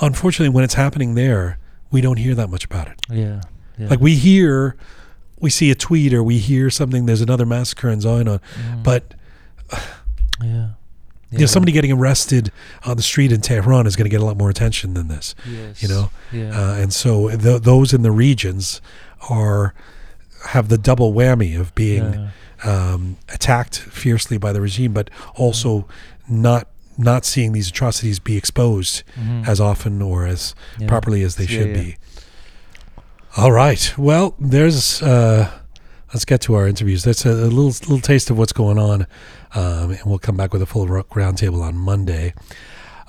[0.00, 1.58] Unfortunately, when it's happening there,
[1.90, 3.00] we don't hear that much about it.
[3.10, 3.40] Yeah,
[3.78, 3.88] yeah.
[3.88, 4.76] Like we hear,
[5.38, 7.06] we see a tweet or we hear something.
[7.06, 8.26] There's another massacre in Zion.
[8.26, 8.82] Mhm.
[8.82, 9.14] but
[10.42, 10.70] yeah,
[11.30, 12.50] you know, somebody getting arrested
[12.84, 15.34] on the street in Tehran is going to get a lot more attention than this.
[15.48, 15.82] yes.
[15.82, 18.80] You know, yeah, uh, and so th- those in the regions
[19.30, 19.74] are
[20.48, 22.12] have the double whammy of being
[22.64, 22.92] yeah.
[22.92, 25.86] um, attacked fiercely by the regime, but also
[26.28, 29.46] not not seeing these atrocities be exposed Mhm.
[29.48, 30.86] as often or as Yeah.
[30.88, 31.82] properly as they Yeah, should yeah.
[31.82, 31.96] be.
[33.36, 33.92] All right.
[33.98, 35.02] Well, there's.
[35.02, 35.50] Uh,
[36.12, 37.02] let's get to our interviews.
[37.02, 39.06] That's a, a little little taste of what's going on,
[39.54, 42.32] um, and we'll come back with a full roundtable on Monday.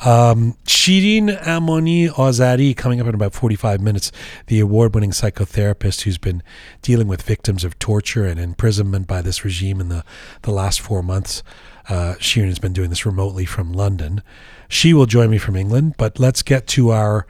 [0.04, 4.12] Um, Shirin Amoni Azari coming up in about 45 minutes,
[4.48, 6.44] the award winning psychotherapist who's been
[6.82, 10.04] dealing with victims of torture and imprisonment by this regime in the,
[10.42, 11.44] the last four months.
[11.88, 12.16] Uh,
[12.48, 14.22] has been doing this remotely from London.
[14.68, 17.28] She will join me from England, but let's get to our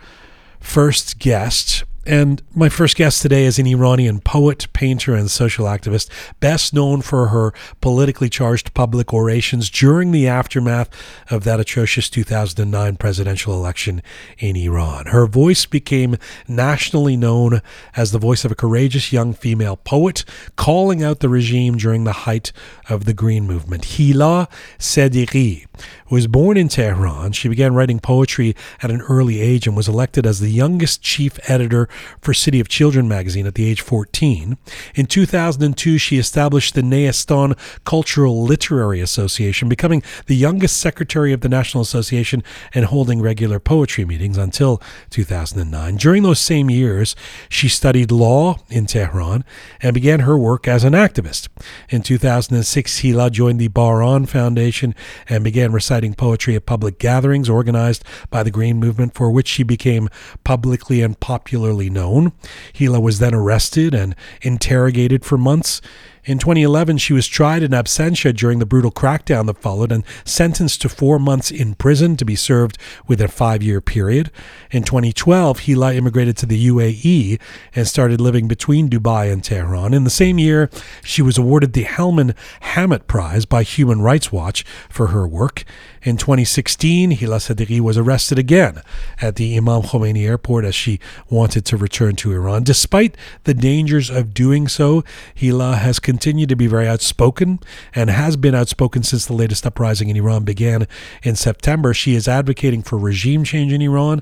[0.60, 1.84] first guest.
[2.08, 6.08] And my first guest today is an Iranian poet, painter, and social activist,
[6.40, 10.88] best known for her politically charged public orations during the aftermath
[11.32, 14.04] of that atrocious 2009 presidential election
[14.38, 15.08] in Iran.
[15.08, 17.64] Her voice became nationally known
[17.96, 20.24] as the voice of a courageous young female poet,
[20.56, 22.52] calling out the regime during the height
[22.88, 23.84] of the Green Movement.
[23.84, 25.66] Hila Sadiqi
[26.10, 27.32] was born in Tehran.
[27.32, 31.40] She began writing poetry at an early age and was elected as the youngest chief
[31.50, 31.88] editor
[32.22, 34.58] for City of Children magazine at the age 14.
[34.96, 41.50] In 2002, she established the Neastan Cultural Literary Association, becoming the youngest secretary of the
[41.50, 45.96] National Association and holding regular poetry meetings until 2009.
[45.98, 47.16] During those same years,
[47.50, 49.44] she studied law in Tehran
[49.82, 51.48] and began her work as an activist.
[51.90, 54.96] In 2006, Hila joined the Baran Foundation
[55.28, 59.64] and began reciting poetry at public gatherings organized by the Green Movement, for which she
[59.64, 60.10] became
[60.44, 62.34] publicly and popularly known.
[62.74, 65.82] Hila was then arrested and interrogated for months.
[66.26, 70.82] In 2011, she was tried in absentia during the brutal crackdown that followed and sentenced
[70.82, 74.32] to four months in prison to be served within a five year period.
[74.72, 77.40] In 2012, Hila immigrated to the UAE
[77.76, 79.94] and started living between Dubai and Tehran.
[79.94, 80.68] In the same year,
[81.04, 85.64] she was awarded the Hellman Hammett Prize by Human Rights Watch for her work.
[86.06, 88.84] In 2016, Hila Sadiqi was arrested again
[89.20, 91.00] at the Imam Khomeini airport as she
[91.32, 92.64] wanted to return to Iran.
[92.64, 95.04] Despite the dangers of doing so,
[95.36, 97.60] Hila has continued to be very outspoken
[97.96, 100.86] and has been outspoken since the latest uprising in Iran began
[101.24, 101.92] in September.
[101.92, 104.22] She is advocating for regime change in Iran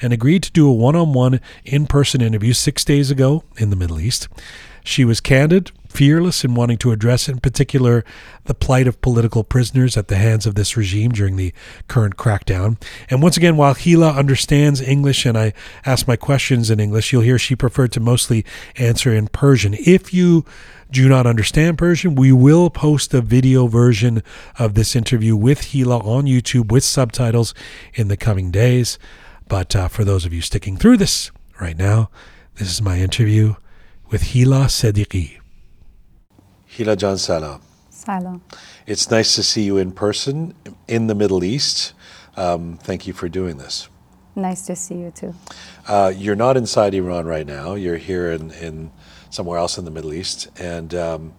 [0.00, 3.70] and agreed to do a one on one in person interview six days ago in
[3.70, 4.28] the Middle East.
[4.86, 8.04] She was candid, fearless in wanting to address, in particular,
[8.44, 11.54] the plight of political prisoners at the hands of this regime during the
[11.88, 12.80] current crackdown.
[13.08, 15.54] And once again, while Hila understands English and I
[15.86, 18.44] ask my questions in English, you'll hear she preferred to mostly
[18.76, 19.74] answer in Persian.
[19.74, 20.44] If you
[20.90, 24.22] do not understand Persian, we will post a video version
[24.58, 27.54] of this interview with Hila on YouTube with subtitles
[27.94, 28.98] in the coming days.
[29.48, 32.10] But uh, for those of you sticking through this right now,
[32.56, 33.54] this is my interview
[34.14, 35.40] with Hila Sadiqi.
[36.70, 37.60] Hila Jan Salam.
[37.90, 38.42] Salam.
[38.86, 40.54] It's nice to see you in person
[40.86, 41.94] in the Middle East.
[42.36, 43.88] Um, thank you for doing this.
[44.36, 45.34] Nice to see you too.
[45.88, 47.74] Uh, you're not inside Iran right now.
[47.74, 48.92] You're here in, in
[49.30, 50.46] somewhere else in the Middle East.
[50.60, 51.34] And um,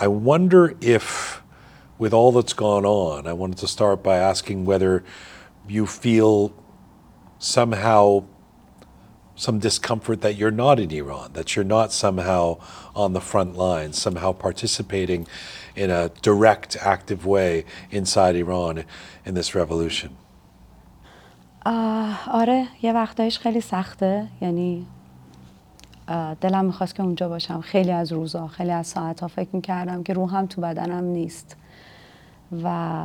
[0.00, 1.42] I wonder if,
[1.98, 5.04] with all that's gone on, I wanted to start by asking whether
[5.68, 6.54] you feel
[7.38, 8.24] somehow
[9.36, 12.58] some discomfort that you're not in Iran, that you're not somehow
[12.94, 15.26] on the front lines, somehow participating
[15.76, 18.84] in a direct, active way inside Iran
[19.26, 20.10] in this revolution?
[22.32, 24.86] آره یه وقتایش خیلی سخته یعنی
[26.40, 30.46] دلم می‌خواست که اونجا باشم خیلی از روزا خیلی از ساعتها فکر می‌کردم که روحم
[30.46, 31.56] تو بدنم نیست
[32.62, 32.96] و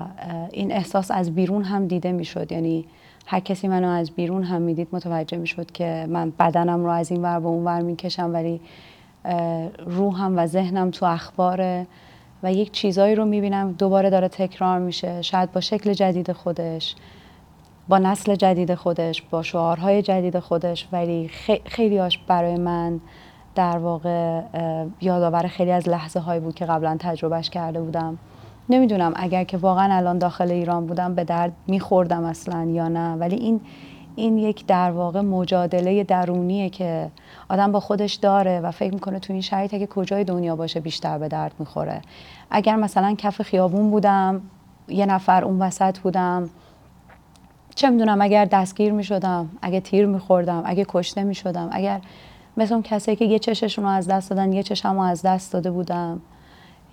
[0.51, 2.85] این احساس از بیرون هم دیده می‌شد یعنی
[3.25, 7.21] هر کسی منو از بیرون هم می‌دید متوجه می‌شد که من بدنم رو از این
[7.21, 8.61] ور به اون ور می‌کشم ولی
[9.85, 11.87] روحم و ذهنم تو اخباره
[12.43, 13.71] و یک چیزایی رو می‌بینم.
[13.71, 15.21] دوباره داره تکرار میشه.
[15.21, 16.95] شاید با شکل جدید خودش
[17.87, 21.29] با نسل جدید خودش با شعارهای جدید خودش ولی
[21.65, 22.99] خیلی هاش برای من
[23.55, 24.41] در واقع
[25.01, 28.17] یادآور خیلی از لحظه هایی بود که قبلا تجربهش کرده بودم.
[28.71, 33.15] نمی‌دونم اگر که واقعا الان داخل ایران بودم به درد میخوردم اصلا یا نه.
[33.15, 33.61] ولی این
[34.15, 37.11] این یک در واقع مجادله درونیه که
[37.49, 41.17] آدم با خودش داره و فکر می‌کنه تو این شرایط که کجای دنیا باشه بیشتر
[41.17, 42.01] به درد می‌خوره.
[42.51, 44.41] اگر مثلا کف خیابون بودم
[44.87, 46.49] یه نفر اون وسط بودم
[47.75, 52.01] چه می‌دونم اگر دستگیر می‌شدم اگه تیر میخوردم اگه کشته می‌شدم اگر
[52.57, 55.53] مثل اون کسی که یه چششون رو از دست دادن یه چشم رو از دست
[55.53, 56.21] داده بودم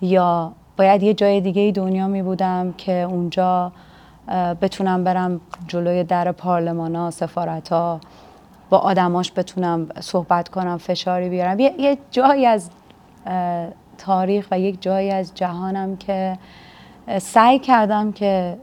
[0.01, 3.71] یا باید یه جای دیگه دنیا می بودم که اونجا
[4.61, 7.99] بتونم برم جلوی در پارلمان ها سفارت ها
[8.69, 11.59] با آدماش بتونم صحبت کنم فشاری بیارم.
[11.59, 12.69] یه, یه جایی از
[13.97, 16.37] تاریخ و یک جایی از جهانم که
[17.17, 18.57] سعی کردم که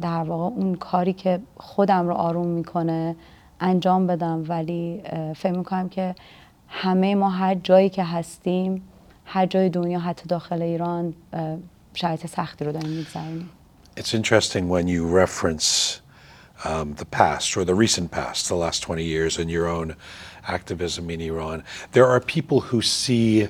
[0.00, 3.16] در واقع اون کاری که خودم رو آروم می‌کنه
[3.60, 4.44] انجام بدم.
[4.48, 5.02] ولی
[5.36, 6.14] فکر می‌کنم که
[6.68, 8.82] همه ما هر جایی که هستیم
[9.27, 11.13] هر جای دنیا حتی داخل ایران
[11.93, 13.49] شرایط سختی رو داریم میگذرونیم
[13.95, 16.01] It's interesting when you reference
[16.65, 19.95] um, the past or the recent past, the last 20 years, and your own
[20.47, 21.63] activism in Iran.
[21.91, 23.49] There are people who see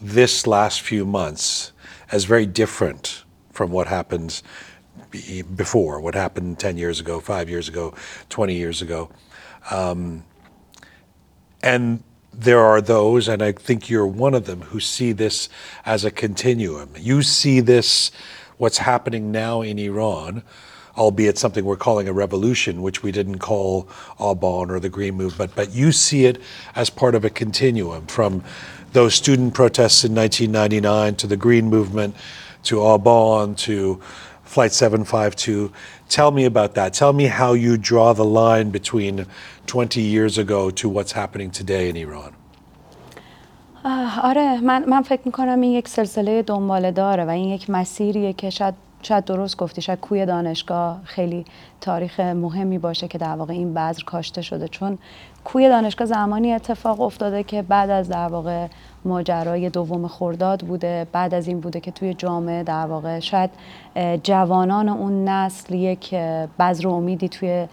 [0.00, 1.72] this last few months
[2.12, 4.42] as very different from what happened
[5.54, 7.94] before, what happened 10 years ago, five years ago,
[8.28, 9.10] 20 years ago.
[9.70, 10.24] Um,
[11.62, 12.02] and
[12.33, 15.49] there are those, and I think you're one of them, who see this
[15.85, 16.89] as a continuum.
[16.97, 18.11] You see this,
[18.57, 20.43] what's happening now in Iran,
[20.97, 23.83] albeit something we're calling a revolution, which we didn't call
[24.19, 26.41] Aban or the Green Movement, but you see it
[26.75, 28.43] as part of a continuum from
[28.93, 32.15] those student protests in 1999 to the Green Movement
[32.63, 34.01] to Aban to
[34.51, 35.71] Flight 752.
[36.09, 36.93] Tell me about that.
[36.93, 39.25] Tell me how you draw the line between
[39.65, 42.33] 20 years ago to what's happening today in Iran.
[44.23, 48.49] آره من, من فکر می‌کنم این یک سلسله دنباله داره و این یک مسیریه که
[48.49, 48.73] شاید
[49.03, 51.45] شاید درست گفتی شاید کوی دانشگاه خیلی
[51.81, 54.97] تاریخ مهمی باشه که در واقع این بذر کاشته شده چون
[55.45, 58.67] کوی دانشگاه زمانی اتفاق افتاده که بعد از در واقع
[59.05, 63.49] ماجرای دوم خورداد بوده بعد از این بوده که توی جامعه در واقع شاید
[64.23, 66.15] جوانان اون نسل یک
[66.59, 67.67] بذر امیدی توی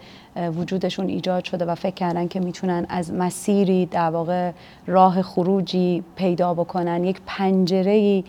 [0.57, 4.51] وجودشون ایجاد شده و فکر کردن که می‌تونن از مسیری در واقع
[4.87, 7.03] راه خروجی پیدا بکنن.
[7.03, 8.23] یک پنجره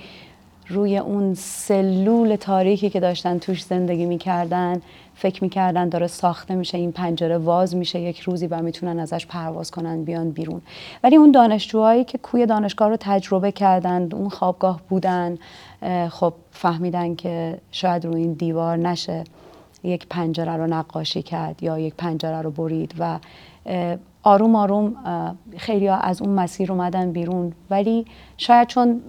[0.69, 4.83] روی اون سلول تاریکی که داشتن توش زندگی می‌کردن
[5.21, 9.71] فکر می‌کردن داره ساخته میشه این پنجره واز میشه یک روزی و می‌تونن ازش پرواز
[9.71, 10.61] کنن بیان بیرون.
[11.05, 15.39] ولی اون دانشجوهایی که کوی دانشگاه رو تجربه کردن اون خوابگاه بودن
[16.11, 19.25] خب فهمیدن که شاید روی این دیوار نشه
[19.85, 23.19] یک پنجره رو نقاشی کرد یا یک پنجره رو برید و
[24.23, 24.95] آروم آروم
[25.57, 27.53] خیلی از اون مسیر اومدن بیرون.
[27.71, 28.07] ولی
[28.37, 29.01] شاید چون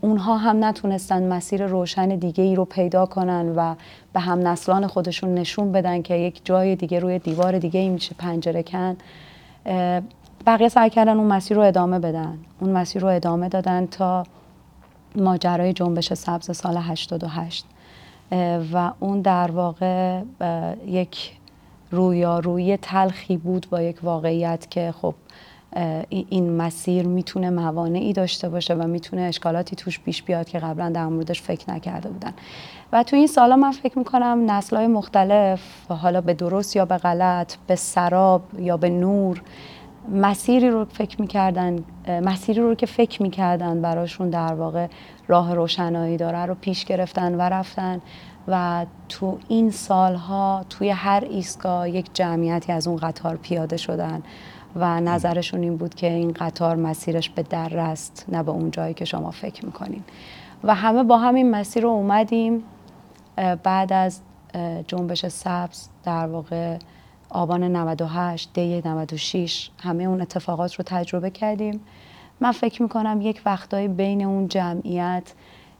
[0.00, 3.74] اونها هم نتونستن مسیر روشن دیگه ای رو پیدا کنن و
[4.14, 8.14] به هم نسلان خودشون نشون بدن که یک جای دیگه روی دیوار دیگه ای میشه
[8.18, 8.96] پنجره کن.
[10.46, 12.38] بقیه سعی کردن اون مسیر رو ادامه بدن.
[12.60, 14.24] اون مسیر رو ادامه دادن تا
[15.16, 17.66] ماجرای جنبش سبز سال 88
[18.72, 20.22] و اون در واقع
[20.86, 21.32] یک
[21.90, 25.14] رویارویی تلخی بود با یک واقعیت که خب
[26.08, 31.06] این مسیر می‌تونه موانعی داشته باشه و می‌تونه اشکالاتی توش پیش بیاد که قبلا در
[31.06, 32.32] موردش فکر نکرده بودن.
[32.94, 37.54] و تو این سالا من فکر می‌کنم نسلهای مختلف حالا به درست یا به غلط
[37.66, 39.42] به سراب یا به نور
[40.08, 41.78] مسیری رو فکر می‌کردن
[42.08, 44.86] مسیری رو که فکر می‌کردن براشون در واقع
[45.28, 48.00] راه روشنایی داره رو پیش گرفتن و رفتن.
[48.48, 54.22] و تو این سالها توی هر ایستگاه یک جمعیتی از اون قطار پیاده شدن
[54.76, 58.94] و نظرشون این بود که این قطار مسیرش به در است نه به اون جایی
[58.94, 60.02] که شما فکر می‌کنین.
[60.64, 62.64] و همه با همین مسیر رو اومدیم.
[63.36, 64.20] بعد از
[64.86, 66.78] جنبش سبز در واقع
[67.30, 71.80] آبان 98 دی 96 همه اون اتفاقات رو تجربه کردیم.
[72.40, 75.32] من فکر می‌کنم یک وقتایی بین اون جمعیت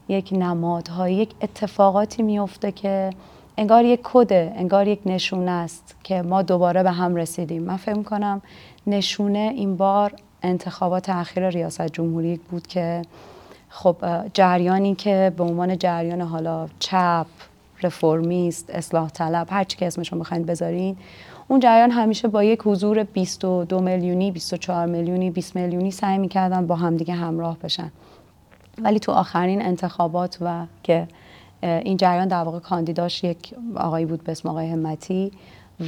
[0.09, 3.11] یک نمادها یک اتفاقاتی میفته که
[3.57, 7.63] انگار یک کده انگار یک نشونه است که ما دوباره به هم رسیدیم.
[7.63, 8.43] من فکر کنم
[8.87, 13.03] نشونه این بار انتخابات اخیر ریاست جمهوری بود که
[13.75, 13.97] خب
[14.35, 17.27] جریانی که به عنوان جریان حالا چپ
[17.83, 20.97] رفرمیست اصلاح طلب هر چی که اسمشون بخواید بذارین
[21.49, 26.77] اون جریان همیشه با یک حضور 22 میلیونی 24 میلیونی 20 میلیونی سعی می‌کردن با
[26.77, 27.93] همدیگه همراه بشن.
[28.83, 31.09] ولی تو آخرین انتخابات و که
[31.63, 35.33] این جریان در واقع کاندیداش یک آقایی بود به اسم آقای همتی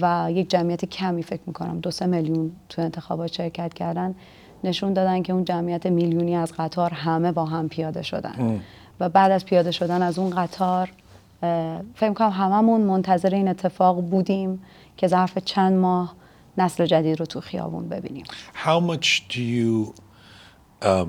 [0.02, 4.14] و یک جمعیت کمی فکر می‌کنم دو سه میلیون تو انتخابات شرکت کردن.
[4.66, 8.60] نشون دادن که اون جمعیت میلیونی از قطار همه با هم پیاده شدن
[9.00, 10.90] و بعد از پیاده شدن از اون قطار
[11.94, 14.62] فکر کنم هممون منتظر این اتفاق بودیم
[14.96, 16.14] که ظرف چند ماه
[16.58, 18.24] نسل جدید رو تو خیابون ببینیم
[18.64, 19.94] How much do you
[20.82, 21.08] um,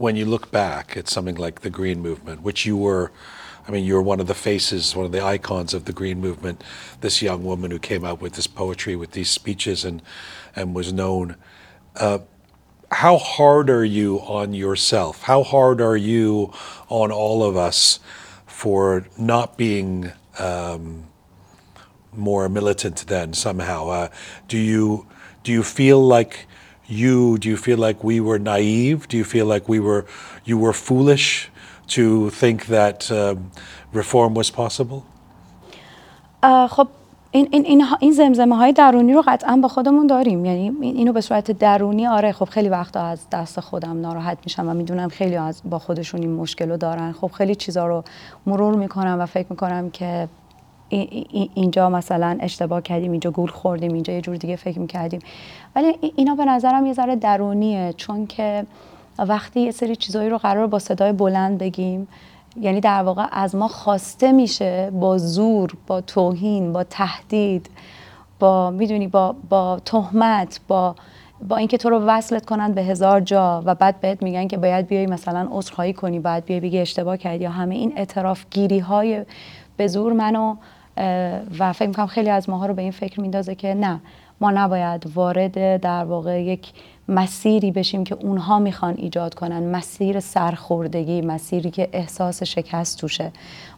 [0.00, 3.12] when you look back at something like the Green Movement, which you were,
[3.68, 6.20] I mean, you were one of the faces, one of the icons of the Green
[6.22, 6.64] Movement,
[7.02, 10.00] this young woman who came out with this poetry, with these speeches, and,
[10.56, 11.36] and was known.
[12.00, 12.18] Uh,
[12.90, 15.22] how hard are you on yourself?
[15.22, 16.50] How hard are you
[16.88, 18.00] on all of us
[18.46, 21.04] for not being um,
[22.12, 23.88] more militant then somehow?
[23.88, 24.08] Uh,
[24.48, 25.06] do you
[25.44, 26.46] do you feel like
[26.86, 30.04] you do you feel like we were naive do you feel like we were
[30.44, 31.48] you were foolish
[31.86, 33.52] to think that um,
[33.92, 35.06] reform was possible
[36.42, 36.88] خب
[37.32, 40.44] این این این, این زمزمه های درونی رو قطعا با خودمون داریم.
[40.44, 44.74] یعنی اینو به صورت درونی آره خب خیلی وقتا از دست خودم ناراحت میشم و
[44.74, 47.12] می‌دونم خیلی از با خودشون این مشکل رو دارن.
[47.12, 48.04] خب خیلی چیزا رو
[48.46, 50.28] مرور می‌کنم و فکر می‌کنم که
[51.54, 55.20] اینجا مثلا اشتباه کردیم اینجا گول خوردیم اینجا یه جور دیگه فکر می‌کردیم.
[55.76, 58.66] ولی اینا به نظرم یه ذره درونیه چون که
[59.18, 62.08] وقتی یه سری چیزایی رو قرار با صدای بلند بگیم
[62.60, 67.70] یعنی در واقع از ما خواسته میشه با زور با توهین با تهدید
[68.38, 70.94] با می‌دونی با با تهمت با
[71.48, 74.86] با اینکه تو رو وصلت کنن به هزار جا و بعد بهت میگن که باید
[74.86, 79.24] بیای مثلا عذرخواهی کنی باید بیای بگی اشتباه کردی یا همه این اعتراف گیری های
[79.76, 80.56] به زور منو
[81.58, 84.00] و فکر می‌کنم خیلی از ماها رو به این فکر میندازه که نه
[84.40, 86.72] ما نباید وارد در واقع یک
[87.10, 89.62] مسیری بشیم که اونها می‌خوان ایجاد کنن.
[89.62, 93.32] مسیر سرخوردگی مسیری که احساس شکست توشه.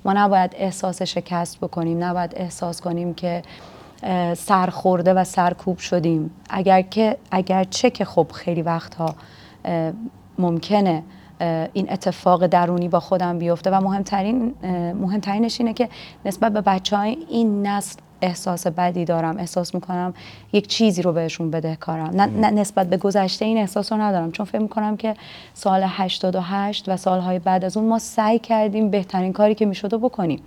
[0.04, 3.42] ما نباید احساس شکست بکنیم نباید احساس کنیم که
[4.36, 6.30] سرخورده و سرکوب شدیم.
[6.50, 9.14] اگر که اگر چه که خب خیلی وقتها
[10.38, 11.02] ممکنه
[11.72, 13.70] این اتفاق درونی با خودم بیفته.
[13.70, 14.54] و مهمترین
[15.00, 15.88] مهمترینش اینه که
[16.24, 20.14] نسبت به بچه های این نسل احساس بدی دارم احساس می‌کنم
[20.52, 24.32] یک چیزی رو بهشون بدهکارم نه, نه نسبت به گذشته این احساس رو ندارم.
[24.32, 25.14] چون فکر می‌کنم که
[25.54, 30.42] سال 88 و سالهای بعد از اون ما سعی کردیم بهترین کاری که می‌شد بکنیم.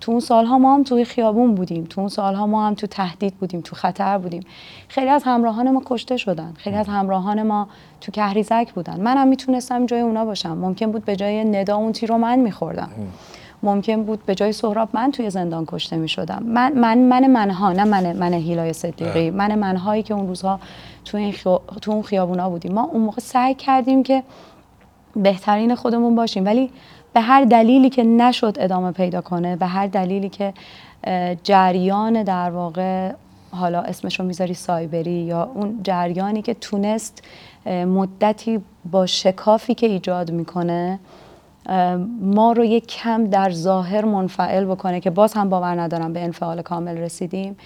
[0.00, 1.84] تو اون سالها ما هم توی خیابون بودیم.
[1.84, 4.42] تو اون سالها ما هم تو تهدید بودیم تو خطر بودیم.
[4.88, 6.52] خیلی از همراهان ما کشته شدن.
[6.56, 7.68] خیلی از همراهان ما
[8.00, 9.00] تو کهریزک بودن.
[9.00, 10.58] منم می‌تونستم جای اونا باشم.
[10.58, 12.90] ممکن بود به جای ندا اون تیر رو من میخوردم.
[13.66, 17.72] ممکن بود به جای سهراب من توی زندان کشته می شدم من من من منها
[17.72, 19.30] نه من من هیلای صدیقی.
[19.30, 20.60] من منهایی که اون روزها
[21.04, 21.32] تو این
[21.80, 22.72] تو اون خیابونا بودیم.
[22.72, 24.22] ما اون موقع سعی کردیم که
[25.16, 26.44] بهترین خودمون باشیم.
[26.44, 26.70] ولی
[27.12, 30.54] به هر دلیلی که نشد ادامه پیدا کنه به هر دلیلی که
[31.42, 33.12] جریان در واقع
[33.50, 37.22] حالا اسمشو می‌ذاری سایبری یا اون جریانی که تونست
[37.66, 38.60] مدتی
[38.90, 40.98] با شکافی که ایجاد می‌کنه
[42.20, 46.62] ما رو یک کم در ظاهر منفعل بکنه که باز هم باور ندارم به انفعال
[46.62, 47.56] کامل رسیدیم.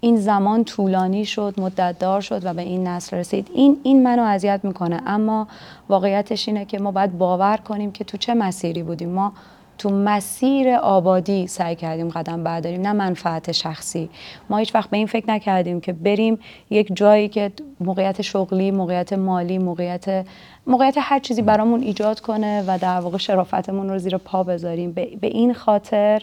[0.00, 3.50] این زمان طولانی شد مدت دار شد و به این نسل رسید.
[3.54, 5.48] این این منو اذیت می‌کنه اما
[5.88, 9.08] واقعیتش اینه که ما باید باور کنیم که تو چه مسیری بودیم.
[9.08, 9.32] ما
[9.80, 14.10] تو مسیر آبادی سعی کردیم قدم برداریم نه منفعت شخصی.
[14.50, 16.38] ما هیچ وقت به این فکر نکردیم که بریم
[16.70, 20.26] یک جایی که موقعیت شغلی موقعیت مالی موقعیت
[20.66, 24.92] موقعیت هر چیزی برامون ایجاد کنه و در واقع شرافتمون رو زیر پا بذاریم.
[24.92, 26.22] به این خاطر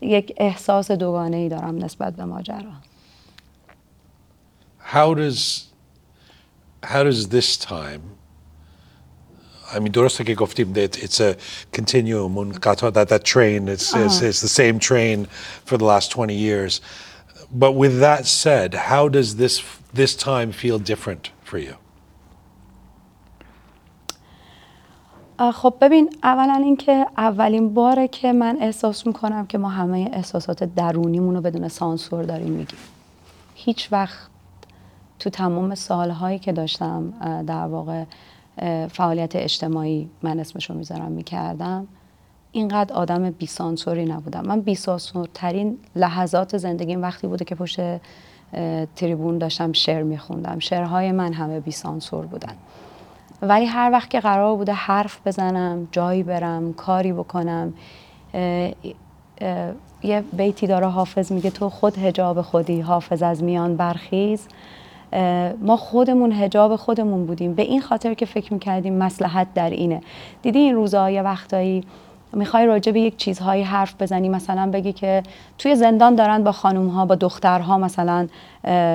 [0.00, 2.72] یک احساس دوگانه ای دارم نسبت به ماجرا.
[4.92, 5.64] How does
[6.84, 8.11] how does this time
[9.72, 11.34] I mean درسته که گفتیم that it's a
[11.76, 15.26] continuum اون قطار that that train it's, it's, it's the same train
[15.66, 16.80] for the last 20 years.
[17.52, 19.62] But with that said how does this
[19.94, 21.74] this time feel different for you?
[25.52, 31.34] خب ببین اولا اینکه اولین باره که من احساس می‌کنم که ما همه احساسات درونیمون
[31.34, 32.78] رو بدون سانسور داریم میگیم.
[33.54, 34.28] هیچ وقت
[35.18, 37.12] تو تمام سالهایی که داشتم
[37.46, 38.04] در واقع
[38.90, 41.86] فعالیت اجتماعی من اسمشو می‌ذارم می‌کردم.
[42.52, 44.46] اینقدر آدم بیسانسوری نبودم.
[44.46, 47.80] من بیسانسورترین لحظات زندگیم وقتی بوده که پشت
[48.96, 50.58] تریبون داشتم شعر میخوندم.
[50.58, 52.54] شعرهای من همه بیسانسور بودن.
[53.42, 57.74] ولی هر وقت که قرار بوده حرف بزنم جایی برم کاری بکنم
[60.02, 64.46] یه بیتی داره حافظ میگه تو خود هجاب خودی حافظ از میان برخیز.
[65.60, 67.54] ما خودمون هجاب خودمون بودیم.
[67.54, 70.00] به این خاطر که فکر می‌کردیم مسلحت در اینه.
[70.42, 71.84] دیدی این روزا یه وقتایی
[72.34, 75.22] می‌خوای راجع به یک چیزهایی حرف بزنی؟ مثلا بگی که
[75.58, 78.28] توی زندان دارن با خانوم ها با دخترها مثلا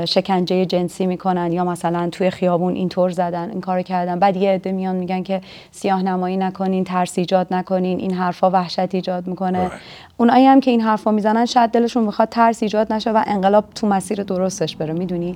[0.05, 4.19] شکنجه جنسی می‌کنن یا مثلا توی خیابون اینطور زدن این کارو کردن.
[4.19, 5.41] بعد یه عده میان میگن که
[5.71, 9.71] سیاه نمایی نکنین ترس ایجاد نکنین این حرفا وحشت ایجاد می‌کنه.
[10.17, 13.87] اونایی هم که این حرفا می‌زنن شاید دلشون می‌خواد ترس ایجاد نشه و انقلاب تو
[13.87, 14.93] مسیر درستش بره.
[14.93, 15.35] می‌دونی؟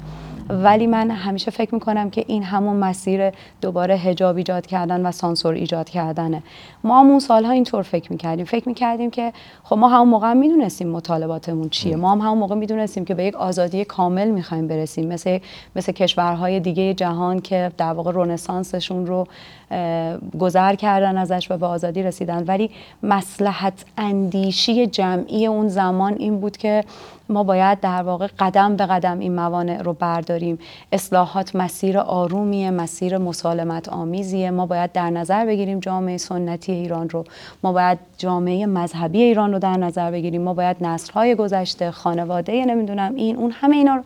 [0.52, 3.32] ولی من همیشه فکر می‌کنم که این همون مسیر
[3.62, 6.44] دوباره هجاب ایجاد کردن و سانسور ایجاد کردنه.
[6.84, 8.46] ما هم اون سالها اینطور فکر می‌کردیم.
[8.46, 9.34] فکر می‌کردیم که
[9.64, 11.96] خب ما همون موقع می‌دونستیم مطالباتمون چیه.
[11.96, 15.08] ما هم همون موقع می‌دونستیم که به یک آزادی کامل می‌خوایم برسیم.
[15.08, 15.40] مثل
[15.76, 19.28] مثل کشورهای دیگه جهان که در واقع رنسانسشون رو
[20.40, 22.44] گذر کردن ازش و به آزادی رسیدن.
[22.48, 22.72] ولی
[23.04, 26.84] مسلحت اندیشی جمعی اون زمان این بود که
[27.32, 30.60] ما باید در واقع قدم به قدم این موانع رو برداریم.
[30.92, 34.52] اصلاحات مسیر آرومیه مسیر مسالمت آمیزیه.
[34.52, 37.24] ما باید در نظر بگیریم جامعه سنتی ایران رو.
[37.64, 40.42] ما باید جامعه مذهبی ایران رو در نظر بگیریم.
[40.42, 44.04] ما باید نسلهای گذشته خانواده نمی‌دونم این اون همه اینا رو.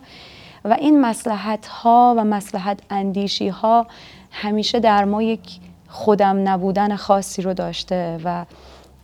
[0.64, 3.86] و این مسلحت ها و مسلحت اندیشی ها
[4.30, 5.58] همیشه در ما یک
[5.88, 8.44] خودم نبودن خاصی رو داشته و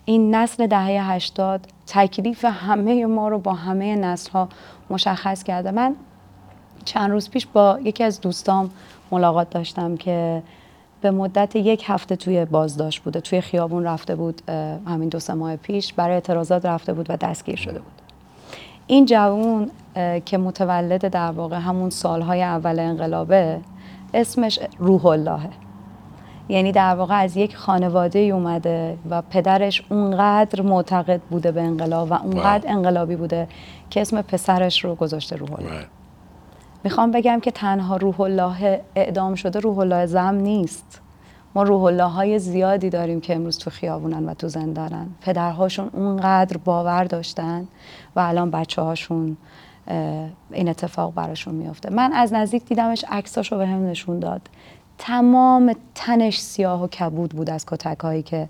[0.04, 1.60] این نسل دهه هشتاد
[1.95, 4.49] تکلیف همه ما رو با همه نسل ها
[4.90, 5.70] مشخص کرده.
[5.70, 5.97] من
[6.84, 8.70] چند روز پیش با یکی از دوستام
[9.11, 10.43] ملاقات داشتم که
[11.01, 14.43] به مدت یک هفته توی بازداشت بوده توی خیابون رفته بود
[14.86, 17.93] همین دو سه ماه پیش برای اعتراضات رفته بود و دستگیر شده بود.
[18.86, 19.70] این جوون
[20.24, 23.61] که متولد در واقع همون سالهای اول انقلابه
[24.14, 25.51] اسمش روح اللهه
[26.53, 32.11] یعنی در واقع از یک خانواده ای اومده و پدرش اونقدر معتقد بوده به انقلاب
[32.11, 33.48] و اونقدر انقلابی بوده
[33.90, 35.82] که اسم پسرش رو گذاشته روح الله.
[35.82, 35.86] Right.
[36.84, 41.00] می‌خوام بگم که تنها روح الله اعدام شده روح الله زم نیست.
[41.55, 45.07] ما روح الله های زیادی داریم که امروز تو خیابونن و تو زندانن.
[45.20, 47.68] پدرهاشون اونقدر باور داشتن
[48.16, 49.36] و الان بچه هاشون
[50.50, 51.90] این اتفاق براشون میافته.
[51.90, 54.40] من از نزدیک دیدمش عکساشو به هم نشون داد.
[54.99, 58.49] تمام تنش سیاه و کبود بود از کتک هایی که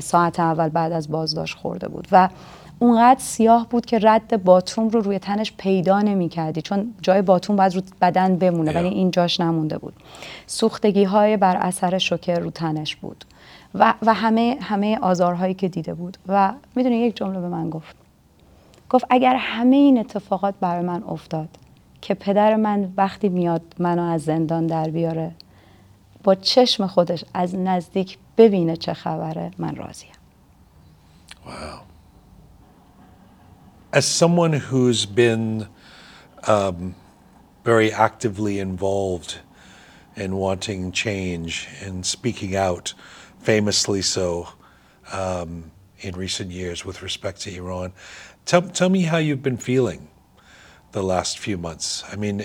[0.00, 2.28] ساعت اول بعد از بازداشت خورده بود و
[2.78, 7.56] اونقدر سیاه بود که رد باتوم رو روی تنش پیدا نمی کردی چون جای باتوم
[7.56, 8.72] باید رو بدن بمونه.
[8.72, 9.94] ولی این جاش نمونده بود
[10.46, 13.24] سوختگی های بر اثر شوکر رو تنش بود
[13.74, 17.96] و, و همه همه آزارهایی که دیده بود و می‌دونی یک جمله به من گفت
[18.90, 21.48] گفت اگر همه این اتفاقات برای من افتاد
[22.00, 25.30] که پدر من وقتی میاد منو از زندان در بیاره
[26.25, 30.09] با چشم خودش از نزدیک ببینه چه خبره من راضیم
[31.45, 31.79] Wow.
[33.91, 35.67] As someone who's been
[36.47, 36.95] um,
[37.65, 39.39] very actively involved
[40.15, 42.93] in wanting change and speaking out,
[43.39, 44.49] famously so,
[45.11, 47.91] um, in recent years with respect to Iran,
[48.45, 50.07] tell, tell me how you've been feeling
[50.91, 52.03] the last few months.
[52.11, 52.39] I mean,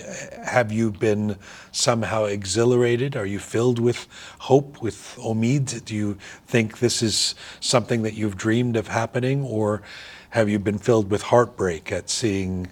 [0.44, 1.36] have you been
[1.72, 3.16] somehow exhilarated?
[3.16, 4.06] Are you filled with
[4.40, 5.84] hope, with omid?
[5.84, 9.82] Do you think this is something that you've dreamed of happening, or
[10.30, 12.68] have you been filled with heartbreak at seeing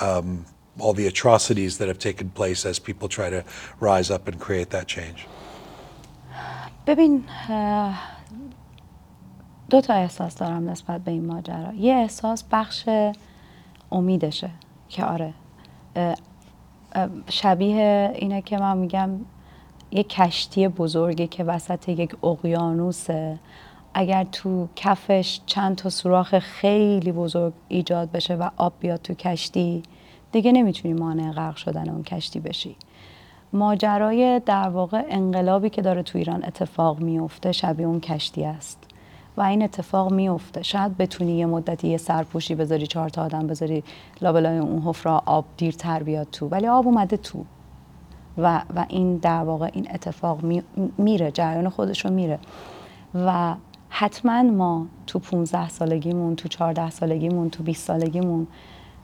[0.00, 0.44] um,
[0.78, 3.44] all the atrocities that have taken place as people try to
[3.80, 5.26] rise up and create that change?
[6.86, 7.94] ببین اه،
[9.70, 12.88] دو تا احساس دارم نسبت به این ماجرا یه احساس بخش
[13.92, 14.50] امیدشه
[14.89, 15.33] که آره.
[17.29, 19.09] شبیه اینه که من میگم
[19.91, 23.39] یه کشتی بزرگی که وسط یک اقیانوسه.
[23.93, 29.83] اگر تو کفش چند تا سوراخ خیلی بزرگ ایجاد بشه و آب بیاد تو کشتی
[30.31, 32.75] دیگه نمی‌تونی مانع غرق شدن اون کشتی بشی.
[33.53, 38.83] ماجرای در واقع انقلابی که داره تو ایران اتفاق میفته شبیه اون کشتی است.
[39.37, 43.83] و این اتفاق میفته شاید بتونی یه مدتی یه سرپوشی بذاری چهار تا آدم بذاری
[44.21, 46.47] لابلای اون حفره آب دیرتر بیاد تو.
[46.47, 47.45] ولی آب اومده تو.
[48.37, 50.63] و, و این در واقع این اتفاق می-
[50.97, 52.39] میره جریان خودش رو میره.
[53.15, 53.55] و
[53.89, 58.47] حتما ما تو 15 سالگیمون تو 14 سالگیمون تو 20 سالگیمون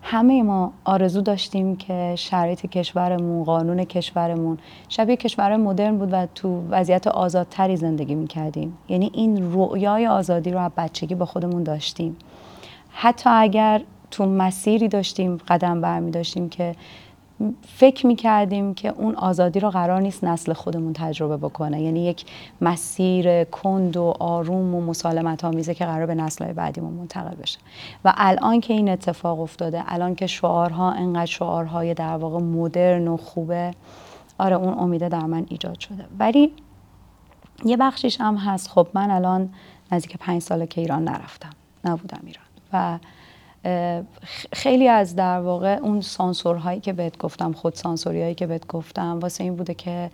[0.02, 4.58] همه ما آرزو داشتیم که شرایط کشورمون قانون کشورمون
[4.89, 8.78] شبیه کشور مدرن بود و تو وضعیت آزادتری زندگی می‌کردیم.
[8.89, 12.18] یعنی این رویای آزادی رو از بچگی با خودمون داشتیم.
[12.91, 13.82] حتی اگر
[14.12, 16.76] تو مسیری داشتیم قدم برمی داشتیم که
[17.68, 21.82] فکر می کردیم که اون آزادی رو قرار نیست نسل خودمون تجربه بکنه.
[21.82, 22.26] یعنی یک
[22.62, 27.60] مسیر کند و آروم و مسالمت آمیزه که قرار به نسلهای بعدیمون منتقل بشه.
[28.06, 33.18] و الان که این اتفاق افتاده الان که شعارها انقدر شعارهای در واقع مدرن و
[33.18, 33.74] خوبه
[34.39, 36.06] آره اون امیده در من ایجاد شده.
[36.20, 36.54] ولی
[37.66, 38.70] یه بخشیش هم هست.
[38.70, 39.50] خب من الان
[39.92, 41.50] نزدیک پنج ساله که ایران نرفتم
[41.86, 42.46] نبودم ایران.
[42.74, 43.00] و
[44.53, 49.20] خیلی از در واقع اون سانسورهایی که بهت گفتم خود سانسوری هایی که بهت گفتم
[49.20, 50.12] واسه این بوده که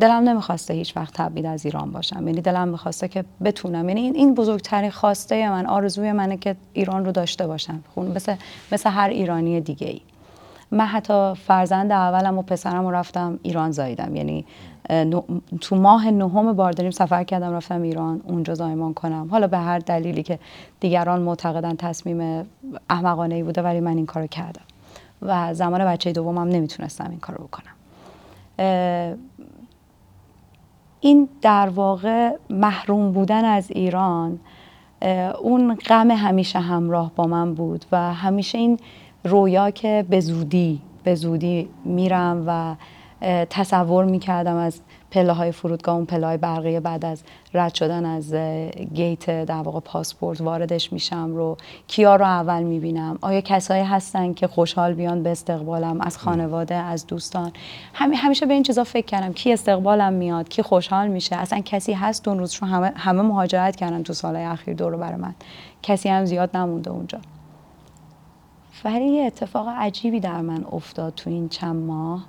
[0.00, 2.28] دلم نمی‌خواسته هیچ وقت تبعید از ایران باشم.
[2.28, 3.88] یعنی دلم می‌خواسته که بتونم.
[3.88, 7.84] یعنی این, این بزرگترین خواسته من آرزوی منه که ایران رو داشته باشم.
[7.94, 8.34] خون مثل,
[8.72, 10.00] مثل هر ایرانی دیگه ای
[10.72, 14.16] من حتی فرزند اولم و پسرم رفتم ایران زاییدم.
[14.16, 14.44] یعنی
[15.60, 19.28] تو ماه نهم بارداریم سفر کردم رفتم ایران اونجا زایمان کنم.
[19.30, 20.38] حالا به هر دلیلی که
[20.80, 22.46] دیگران معتقدن تصمیم
[22.90, 24.62] احمقانه ای بوده ولی من این کارو کردم.
[25.22, 27.72] و زمان بچه دومم نمی‌تونستم این کارو بکنم.
[31.00, 34.40] این در واقع محروم بودن از ایران
[35.42, 38.78] اون غم همیشه همراه با من بود و همیشه این
[39.24, 42.74] رویا که به زودی به زودی میرم و
[43.50, 47.22] تصور می‌کردم از پله های فرودگاه اون پله های برقی بعد از
[47.54, 48.34] رد شدن از
[48.94, 51.56] گیت در واقع پاسپورت واردش میشم رو
[51.86, 57.06] کیا رو اول می‌بینم؟ آیا کسایی هستن که خوشحال بیان به استقبالم؟ از خانواده از
[57.06, 57.52] دوستان؟
[57.94, 59.32] همی همیشه به این چیزا فکر کردم.
[59.32, 63.76] کی استقبالم میاد؟ کی خوشحال میشه؟ اصلا کسی هست اون روز؟ چون همه همه مهاجرت
[63.76, 65.34] کردن تو سالهای اخیر دور بر من.
[65.82, 67.18] کسی هم زیاد نمونده اونجا.
[68.84, 72.26] ولی یه اتفاق عجیبی در من افتاد تو این چند ماه.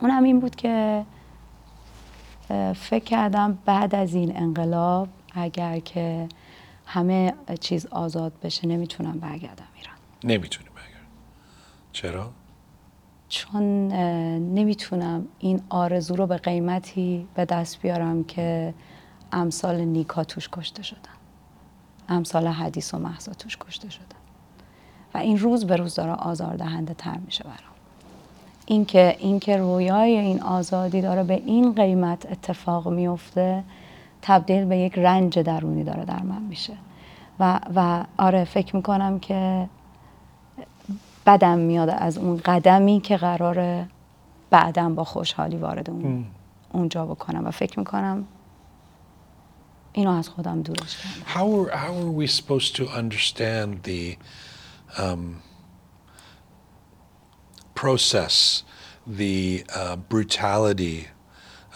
[0.00, 1.06] اونم این بود که
[2.74, 6.28] فکر کردم بعد از این انقلاب اگر که
[6.86, 9.96] همه چیز آزاد بشه نمی‌تونم برگردم ایران.
[10.24, 11.08] نمی‌تونی برگرد
[11.92, 12.30] چرا؟
[13.28, 13.88] چون
[14.38, 18.74] نمی‌تونم این آرزو رو به قیمتی به دست بیارم که
[19.32, 20.98] امثال نیکا توش کشته شدن.
[22.08, 24.21] امثال حدیث و محضا توش کشته شدن.
[25.14, 27.72] و این روز به روز داره آزاردهنده تر میشه برام.
[28.66, 33.64] اینکه اینکه رویای این آزادی داره به این قیمت اتفاق میفته
[34.22, 36.72] تبدیل به یک رنج درونی داره در من میشه.
[37.40, 39.68] و, و آره فکر می‌کنم که
[41.26, 43.86] بدم میاد از اون قدمی که قرار
[44.50, 46.24] بعدم با خوشحالی وارد اون
[46.72, 47.46] اونجا بکنم.
[47.46, 48.24] و فکر می‌کنم
[49.92, 50.96] اینو از خودم دورش
[51.34, 54.16] How are, how are we supposed to understand the
[54.98, 55.42] um,
[57.74, 58.62] process,
[59.06, 61.08] the uh, brutality,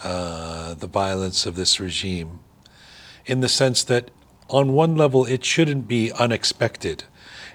[0.03, 2.39] uh, the violence of this regime,
[3.25, 4.11] in the sense that
[4.49, 7.03] on one level it shouldn't be unexpected.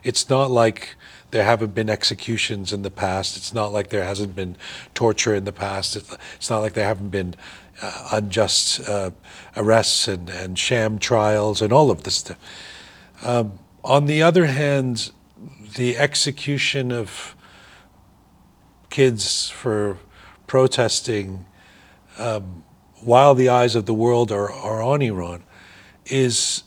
[0.02, 0.96] It's not like
[1.30, 3.36] there haven't been executions in the past.
[3.36, 4.56] It's not like there hasn't been
[4.92, 5.96] torture in the past.
[5.96, 7.34] It's not like there haven't been
[7.80, 9.12] uh, unjust uh,
[9.56, 12.38] arrests and, and sham trials and all of this stuff.
[13.22, 15.10] Um, on the other hand,
[15.76, 17.36] the execution of
[18.89, 19.97] kids for
[20.47, 21.45] protesting
[22.18, 22.63] um,
[23.01, 25.43] while the eyes of the world are, are on Iran
[26.05, 26.63] is,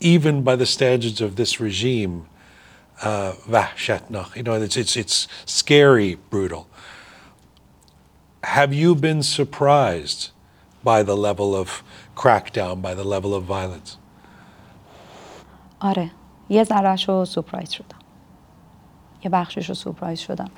[0.00, 2.26] even by the standards of this regime,
[3.02, 3.32] uh,
[4.34, 6.68] You know, it's, it's, it's scary, brutal.
[8.42, 10.30] Have you been surprised
[10.82, 11.82] by the level of
[12.16, 13.96] crackdown, by the level of violence?
[15.82, 16.10] آره
[16.48, 17.98] یه ذرهش رو سپرایز شدم
[19.25, 20.49] یه بخشش رو سپرایز شدم.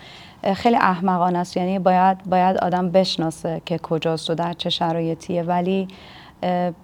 [0.55, 1.57] خیلی احمقانه است.
[1.57, 5.43] یعنی باید باید آدم بشناسه که کجاست و در چه شرایطیه.
[5.43, 5.87] ولی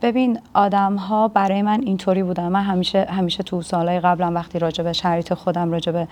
[0.02, 2.48] ببین آدم ها برای من اینطوری بودن.
[2.48, 6.08] من همیشه همیشه تو سالهای قبلم وقتی راجع به شرایط خودم راجع به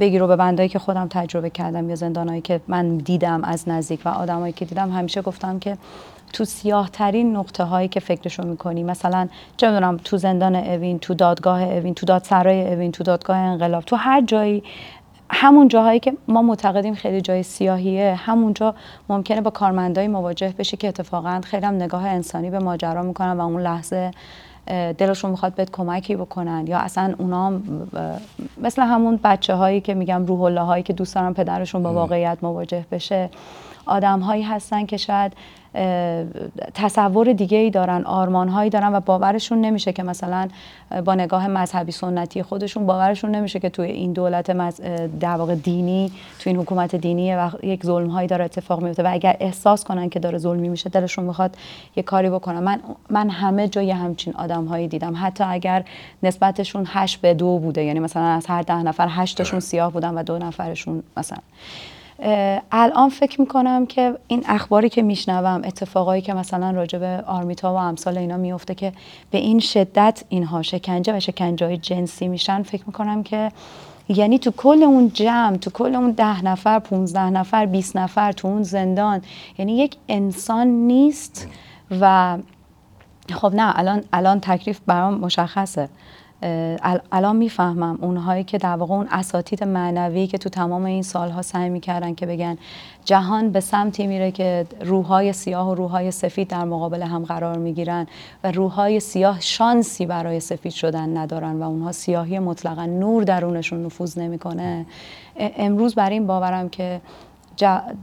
[0.00, 4.00] بگیر و به بندایی که خودم تجربه کردم یا زندانهایی که من دیدم از نزدیک
[4.04, 5.76] و آدمایی که دیدم همیشه گفتم که
[6.34, 8.82] تو سیاه ترین نقطه هایی که فکرشو می‌کنی.
[8.82, 13.84] مثلا چه می‌دونم تو زندان اوین تو دادگاه اوین تو دادسرای اوین تو دادگاه انقلاب
[13.84, 14.62] تو هر جایی
[15.30, 18.74] همون جاهایی که ما معتقدیم خیلی جای سیاهیه همونجا
[19.08, 23.40] ممکنه با کارمندایی مواجه بشه که اتفاقا خیلی هم نگاه انسانی به ماجرا می‌کنن و
[23.40, 24.10] اون لحظه
[24.98, 26.66] دلشون می‌خواد بهت کمکی بکنن.
[26.66, 27.52] یا اصلا اونا
[28.62, 32.38] مثل همون بچه هایی که میگم روح الله هایی که دوست دارن پدرشون با واقعیت
[32.42, 33.30] مواجه بشه.
[33.86, 35.32] آدم هایی هستن که شاید
[36.74, 40.48] تصور دیگه ای دارن آرمان هایی دارن و باورشون نمیشه که مثلا
[41.04, 44.50] با نگاه مذهبی سنتی خودشون باورشون نمیشه که توی این دولت
[45.20, 49.08] در واقع دینی توی این حکومت دینی و یک ظلم هایی داره اتفاق میفته و
[49.12, 51.56] اگر احساس کنن که داره ظلمی میشه دلشون می‌خواد
[51.96, 52.58] یه کاری بکنن.
[52.58, 55.14] من من همه جای همچین آدم هایی دیدم.
[55.16, 55.84] حتی اگر
[56.22, 60.22] نسبتشون هشت به دو بوده یعنی مثلا از هر ده نفر هشتشون سیاه بودن و
[60.22, 61.38] دو نفرشون مثلا.
[62.72, 67.76] الان فکر می‌کنم که این اخباری که میشنوم اتفاقایی که مثلا راجع به آرمیتا و
[67.76, 68.92] امثال اینا میفته که
[69.30, 73.52] به این شدت اینها شکنجه و شکنجه های جنسی میشن فکر می‌کنم که
[74.08, 78.48] یعنی تو کل اون جمع تو کل اون ده نفر پونزده نفر 20 نفر تو
[78.48, 79.22] اون زندان
[79.58, 81.48] یعنی یک انسان نیست
[82.00, 82.38] و
[83.32, 85.88] خب نه الان الان تکلیف برام مشخصه.
[87.12, 91.68] الان می‌فهمم اونهایی که در واقع اون اساتید معنوی که تو تمام این سالها سعی
[91.68, 92.58] می‌کردن که بگن
[93.04, 98.06] جهان به سمتی میره که روحهای سیاه و روحهای سفید در مقابل هم قرار می‌گیرن
[98.44, 104.18] و روحهای سیاه شانسی برای سفید شدن ندارن و اونها سیاهی مطلقا نور درونشون نفوذ
[104.18, 104.86] نمی‌کنه.
[105.36, 107.00] امروز بر این باورم که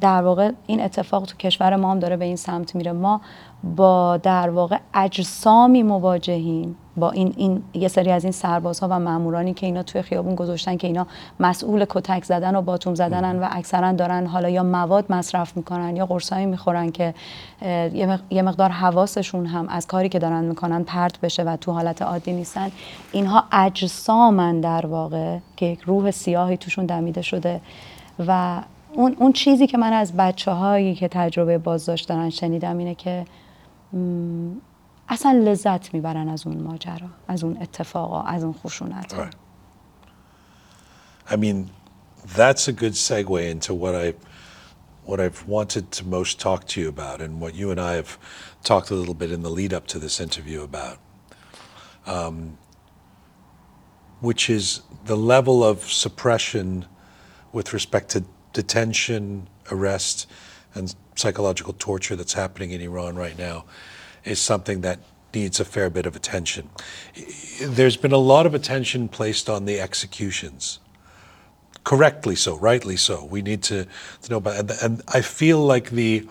[0.01, 2.91] در واقع این اتفاق تو کشور ما هم داره به این سمت میره.
[2.91, 3.21] ما
[3.63, 9.53] با در واقع اجسامی مواجهیم با این, این یه سری از این سربازها و مامورانی
[9.53, 11.07] که اینا توی خیابون گذاشتن که اینا
[11.39, 16.05] مسئول کتک زدن و باتوم زدنن و اکثرا دارن حالا یا مواد مصرف می‌کنن یا
[16.05, 17.13] قرصایی می‌خورن که
[18.29, 22.33] یه مقدار حواسشون هم از کاری که دارن می‌کنن پرت بشه و تو حالت عادی
[22.33, 22.71] نیستن.
[23.11, 27.61] اینها اجسامن در واقع که یک روح سیاهی توشون دمیده شده
[28.27, 28.61] و
[28.93, 33.25] اون, اون چیزی که من از بچه هایی که تجربه بازداشت دارن شنیدم اینه که
[35.09, 39.35] اصلا لذت می‌برن از اون ماجرا از اون اتفاقا از اون خشونت right.
[41.33, 41.69] I mean
[42.35, 44.13] that's a good segue into what I
[45.05, 48.17] what I've wanted to most talk to you about and what you and I have
[48.63, 50.97] talked a little bit in the lead up to this interview about
[52.05, 52.57] um,
[54.21, 56.85] which is the level of suppression
[57.51, 58.23] with respect to
[58.53, 60.27] detention, arrest,
[60.73, 63.65] and psychological torture that's happening in Iran right now
[64.23, 64.99] is something that
[65.33, 66.69] needs a fair bit of attention.
[67.61, 70.79] There's been a lot of attention placed on the executions.
[71.83, 73.25] correctly so, rightly so.
[73.25, 73.85] We need to,
[74.21, 76.27] to know about and, and I feel like the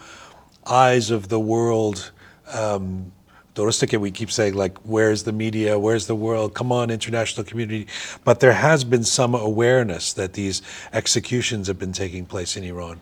[0.66, 2.12] eyes of the world.
[2.52, 3.12] Um,
[3.56, 5.78] we keep saying like, where's the media?
[5.78, 6.54] Where's the world?
[6.54, 7.86] Come on, international community.
[8.24, 13.00] But there has been some awareness that these executions have been taking place in Iran.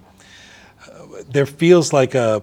[0.87, 2.43] Uh, there feels like a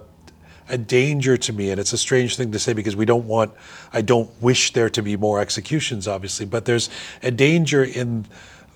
[0.67, 3.53] a danger to me, and it's a strange thing to say because we don't want,
[3.93, 6.89] I don't wish there to be more executions, obviously, but there's
[7.21, 8.25] a danger in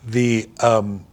[0.06, 1.06] the um,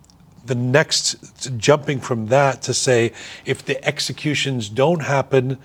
[0.44, 3.12] the next jumping from that to say
[3.44, 5.58] if the executions don't happen,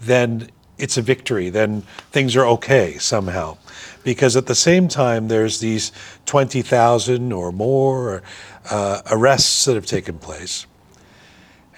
[0.00, 0.48] then
[0.78, 3.58] it's a victory, then things are okay somehow.
[4.04, 5.92] Because at the same time, there's these
[6.26, 8.22] 20,000 or more
[8.70, 10.66] uh, arrests that have taken place.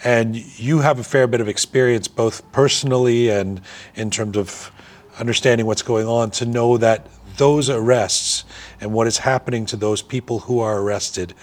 [0.05, 3.61] And you have a fair bit of experience, both personally and
[3.95, 4.71] in terms of
[5.19, 8.45] understanding what's going on, to know that those arrests
[8.81, 11.35] and what is happening to those people who are arrested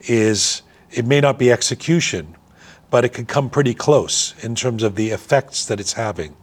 [0.00, 2.36] is it may not be execution,
[2.90, 6.34] but it could come pretty close in terms of the effects that it's having.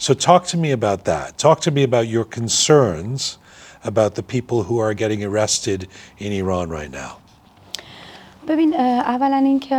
[0.00, 1.36] So, talk to me about that.
[1.36, 3.36] Talk to me about your concerns
[3.84, 7.20] about the people who are getting arrested in Iran right now.
[8.48, 9.76] ببین اولا اینکه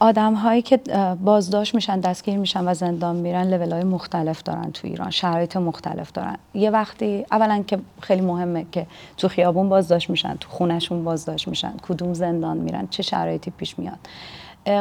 [0.00, 0.80] آدم هایی که
[1.24, 6.12] بازداشت میشن دستگیر میشن و زندان میرن لول های مختلف دارن تو ایران شرایط مختلف
[6.12, 8.86] دارن یه وقتی اولا که خیلی مهمه که
[9.16, 13.98] تو خیابون بازداشت میشن تو خونشون بازداشت میشن کدوم زندان میرن چه شرایطی پیش میاد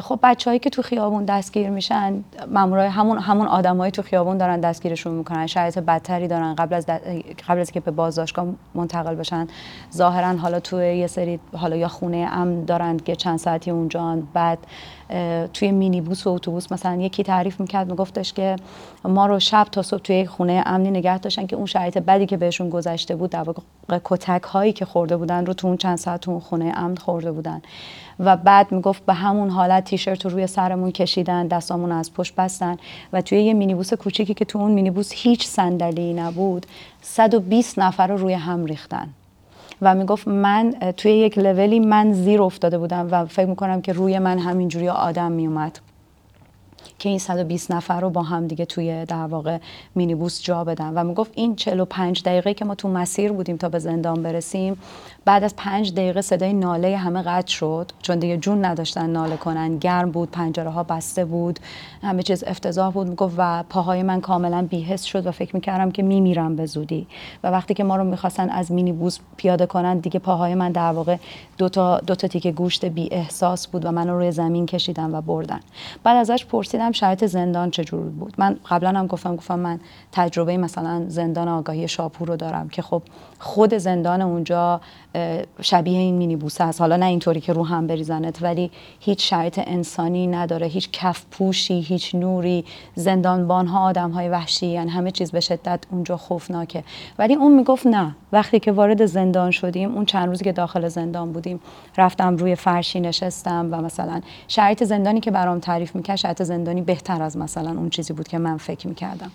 [0.01, 5.13] خب بچههایی که تو خیابون دستگیر میشن مامورای همون همون آدمایی تو خیابون دارن دستگیرشون
[5.13, 5.47] می‌کنن.
[5.47, 6.55] شرایط بدتری دارن.
[6.55, 6.85] قبل از
[7.47, 9.47] قبل از که به بازداشتگاه منتقل بشن
[9.93, 14.57] ظاهرا حالا تو یه سری حالا یا خونه امن دارن که چند ساعتی اونجا بعد
[15.53, 18.55] توی مینیبوس و اتوبوس مثلا یکی تعریف می‌کرد میگفتش که
[19.05, 22.37] ما رو شب تا صبح توی خونه امنی نگه داشتن که اون شرایط بدی که
[22.37, 23.45] بهشون گذشته بود در
[24.03, 27.31] کتک هایی که خورده بودن رو تو اون چند ساعت تو اون خونه امن خورده
[27.31, 27.61] بودن.
[28.19, 32.77] و بعد می‌گفت به همون حالت تیشرت رو روی سرمون کشیدن دستامون از پشت بستن
[33.13, 36.65] و توی یه مینیبوس کوچیکی که تو اون مینیبوس هیچ صندلی نبود
[37.01, 39.09] 120 نفر رو روی هم ریختن.
[39.81, 44.19] و می‌گفت من توی یک لولی من زیر افتاده بودم و فکر می‌کنم که روی
[44.19, 45.79] من همینجوری آدم میومد
[46.99, 49.57] که این 120 نفر رو با هم دیگه توی در واقع
[49.95, 50.93] مینیبوس جا بدن.
[50.93, 54.77] و می‌گفت این 45 دقیقه که ما تو مسیر بودیم تا به زندان برسیم
[55.25, 59.77] بعد از پنج دقیقه صدای ناله همه قطع شد چون دیگه جون نداشتن ناله کنن
[59.77, 61.59] گرم بود پنجره ها بسته بود.
[62.03, 66.03] همه چیز افتضاح بود می‌گفت و پاهای من کاملا بیهست شد و فکر می‌کردم که
[66.03, 67.07] میمیرم به زودی.
[67.43, 71.17] و وقتی که ما رو می‌خواستن از مینیبوس پیاده کنن دیگه پاهای من در واقع
[71.57, 75.21] دو تا دو تا تیکه گوشت بی احساس بود و منو روی زمین کشیدن و
[75.21, 75.59] بردن.
[76.03, 78.33] بعد ازش پرسیدم شرایط زندان چجور بود.
[78.37, 79.79] من قبلا هم گفتم گفتم من
[80.11, 83.01] تجربه مثلا زندان آگاهی شاپور رو دارم که خب
[83.39, 84.81] خود زندان اونجا
[85.61, 89.61] شبیه این مینی بوسه است حالا نه اینطوری که رو هم بریزنت ولی هیچ شرایط
[89.67, 92.65] انسانی نداره هیچ کف پوشی هیچ نوری
[92.95, 96.83] زندانبان ها آدم های وحشی یعنی همه چیز به شدت اونجا خوفناکه.
[97.19, 101.31] ولی اون می‌گفت نه وقتی که وارد زندان شدیم اون چند روزی که داخل زندان
[101.31, 101.59] بودیم
[101.97, 107.21] رفتم روی فرشی نشستم و مثلا شرایط زندانی که برام تعریف می‌کرد شرایط زندانی بهتر
[107.21, 109.31] از مثلا اون چیزی بود که من فکر می‌کردم.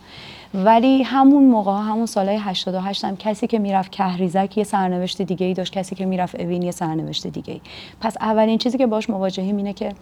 [0.54, 5.54] ولی همون موقع همون سالهای 88 هم کسی که می‌رفت کهریزک یه سرنوشت دیگه ای
[5.54, 7.60] داشت کسی که می‌رفت اوین یه سرنوشت دیگه ای
[8.00, 9.92] پس اولین چیزی که باش مواجهیم اینه که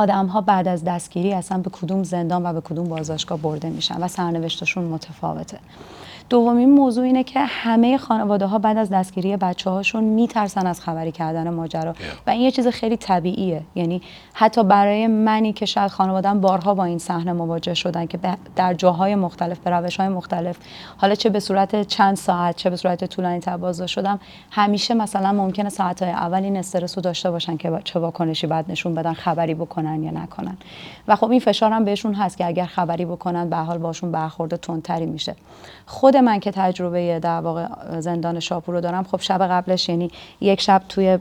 [0.00, 4.02] آدم ها بعد از دستگیری اصلا به کدوم زندان و به کدوم بازداشتگاه برده میشن
[4.02, 5.58] و سرنوشتشون متفاوته.
[6.30, 11.12] دومین موضوع اینه که همه خانواده ها بعد از دستگیری بچه هاشون میترسن از خبری
[11.12, 11.94] کردن ماجرا.
[12.26, 13.62] و این یه چیز خیلی طبیعیه.
[13.74, 14.02] یعنی
[14.32, 18.18] حتی برای منی که شاید خانوادم بارها با این صحنه مواجه شدن که
[18.56, 20.56] در جاهای مختلف به روش های مختلف.
[20.96, 24.20] حالا چه به صورت چند ساعت چه به صورت طولانی تبازده شدم
[24.50, 28.70] همیشه مثلا ممکنه ساعت های اول این استرس رو داشته باشن که چه واکنشی بعد
[28.70, 30.56] نشون بدن خبری بکنن یا نکنن.
[31.08, 34.56] و خب این فشار هم بهشون هست که اگر خبری بکنن به حال باشون برخورد
[34.56, 35.34] تندتری میشه.
[35.86, 37.66] خود من که تجربه در واقع
[38.00, 40.10] زندان شاپور رو دارم خب شب قبلش یعنی
[40.40, 41.18] یک شب توی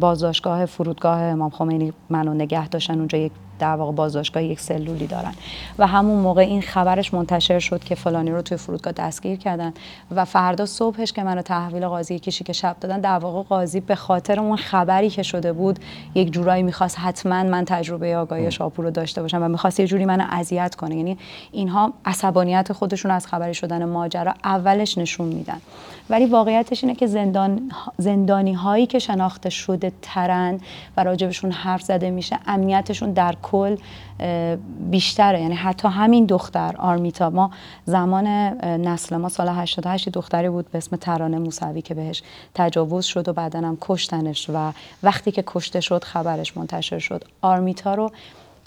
[0.00, 5.34] بازداشتگاه فرودگاه امام خمینی منو نگه داشتن اونجا یک در واقع بازداشتگاه یک سلولی دارن.
[5.78, 9.72] و همون موقع این خبرش منتشر شد که فلانی رو توی فرودگاه دستگیر کردن
[10.10, 13.94] و فردا صبحش که منو تحویل قاضی کشی که شب دادن در واقع قاضی به
[13.94, 15.78] خاطر اون خبری که شده بود
[16.14, 20.04] یک جورایی می‌خواست حتما من تجربه آگاهی شاپور رو داشته باشم و می‌خواست یه جوری
[20.04, 20.96] منو اذیت کنه.
[20.96, 21.18] یعنی
[21.52, 25.60] اینها عصبانیت خودشون از خبری شدن ماجرا اولش نشون میدن.
[26.10, 30.60] ولی واقعیتش اینه که زندان زندانی هایی که شناخته شده ترن
[30.96, 33.76] و راجبشون حرف زده میشه امنیتشون در کل
[34.90, 35.40] بیشتره.
[35.40, 37.50] یعنی حتی همین دختر آرمیتا ما
[37.84, 38.26] زمان
[38.64, 42.22] نسل ما سال 88 دختری بود به اسم ترانه موسوی که بهش
[42.54, 44.72] تجاوز شد و بعدا هم کشتنش و
[45.02, 47.24] وقتی که کشته شد خبرش منتشر شد.
[47.42, 48.10] آرمیتا رو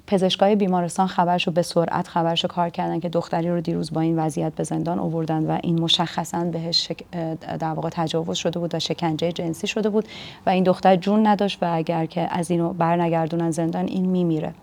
[0.07, 4.55] پزشکای بیمارستان خبرشو به سرعت خبرشو کار کردن که دختری رو دیروز با این وضعیت
[4.55, 7.11] به زندان آوردن و این مشخصا بهش شک...
[7.59, 10.07] در واقع تجاوز شده بود و شکنجه جنسی شده بود
[10.45, 14.53] و این دختر جون نداشت و اگر که از اینو برنگردونن زندان این میمیره.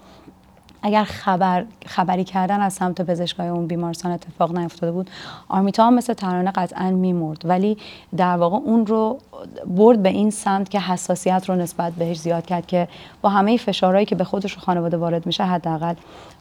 [0.83, 5.11] اگر خبر خبری کردن از سمت پزشکای اون بیمارستان اتفاق نیفتاده بود
[5.49, 7.41] آرمیتا هم مثل ترانه قطعا میمرد.
[7.45, 7.79] ولی
[8.17, 9.19] در واقع اون رو
[9.67, 12.89] برد به این سمت که حساسیت رو نسبت بهش زیاد کرد که
[13.23, 15.95] با همه فشارهایی که به خودش و خانواده وارد میشه حداقل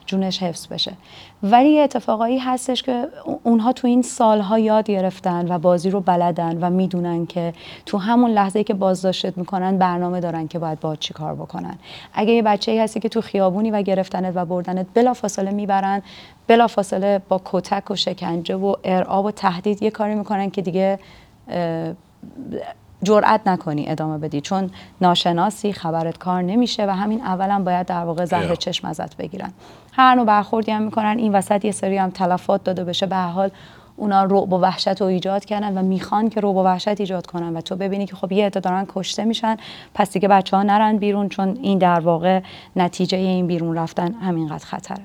[0.10, 0.94] جونش حفظ بشه.
[1.44, 3.08] ولی اتفاقایی هستش که
[3.44, 7.54] اونها تو این سالها یاد گرفتن و بازی رو بلدن و می‌دونن که
[7.86, 11.78] تو همون لحظه که بازداشتت می‌کنن برنامه دارن که باید با چی کار بکنن.
[12.14, 16.02] اگه یه بچه ای هستی که تو خیابونی و گرفتنت و بردنت بلا فاصله می‌برن
[16.48, 21.00] بلا فاصله با کتک و شکنجه و ارعاب و تهدید یه کاری می‌کنن که دیگه
[23.04, 24.70] جرأت نکنی ادامه بدی چون
[25.02, 29.54] ناشناسی خبرت کار نمیشه و همین اولا باید در واقع زهر چشم ازت بگیرن.
[29.94, 33.52] هر نوع برخوردی هم می‌کنن این وسط یه سری هم تلفات داده بشه به حال
[33.96, 37.58] اونا رعب و وحشت رو ایجاد کردن و می‌خوان که رعب و وحشت ایجاد کنن
[37.58, 39.58] و تو ببینی که خب یه عده دارن کشته میشن
[39.94, 42.42] پس دیگه بچه ها نرن بیرون چون این در واقع
[42.76, 45.04] نتیجه این بیرون رفتن همینقدر خطره.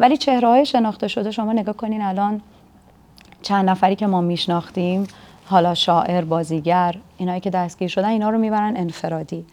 [0.00, 2.40] ولی چهره های شناخته شده شما نگاه کنین الان
[3.42, 5.06] چند نفری که ما میشناختیم
[5.50, 9.44] حالا شاعر بازیگر اینایی که دستگیر شدن اینا رو می‌برن انفرادی.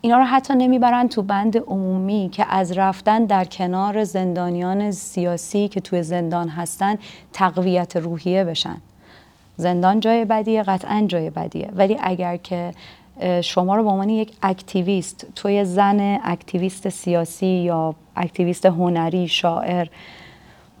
[0.00, 5.80] اینا رو حتی نمی‌برن تو بند عمومی که از رفتن در کنار زندانیان سیاسی که
[5.80, 6.98] توی زندان هستن
[7.32, 8.76] تقویت روحیه بشن.
[9.56, 11.68] زندان جای بدیه قطعا جای بدیه.
[11.74, 12.72] ولی اگر که
[13.42, 19.86] شما رو به عنوان یک اکتیویست توی زن اکتیویست سیاسی یا اکتیویست هنری شاعر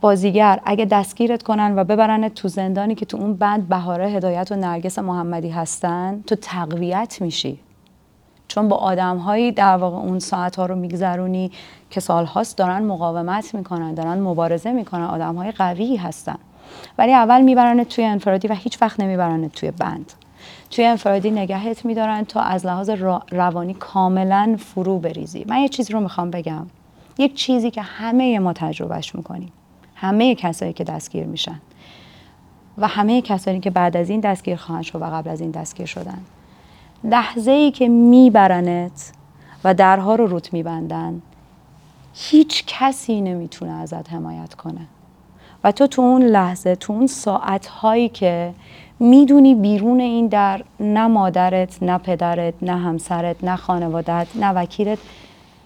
[0.00, 4.56] بازیگر اگه دستگیرت کنن و ببرنت تو زندانی که تو اون بند بهاره هدایت و
[4.56, 7.58] نرگس محمدی هستن تو تقویت میشی.
[8.48, 11.50] چون با آدم در واقع اون ساعت ها رو میگذرونی
[11.90, 16.38] که سالهاست دارن مقاومت می‌کنن دارن مبارزه می‌کنن آدم های قوی هستن.
[16.98, 20.12] ولی اول میبرنت توی انفرادی و هیچ وقت نمیبرنت توی بند.
[20.70, 22.90] توی انفرادی نگهت میدارن تا از لحاظ
[23.30, 25.44] روانی کاملا فرو بریزی.
[25.48, 26.66] من یه چیزی رو می‌خوام بگم.
[27.18, 29.52] یک چیزی که همه ما تجربهش می‌کنیم.
[29.96, 31.60] همه کسایی که دستگیر میشن.
[32.78, 35.86] و همه کسانی که بعد از این دستگیر خواهند شد و قبل از این دستگیر
[35.86, 36.18] شدن.
[37.04, 39.12] لحظه ای که میبرنت
[39.64, 41.22] و درها رو روت میبندن
[42.14, 44.86] هیچ کسی نمی‌تونه ازت حمایت کنه.
[45.64, 48.54] و تو تو اون لحظه تو اون ساعت هایی که
[49.00, 54.98] می‌دونی بیرون این در نه مادرت نه پدرت نه همسرت نه خانوادت نه وکیلت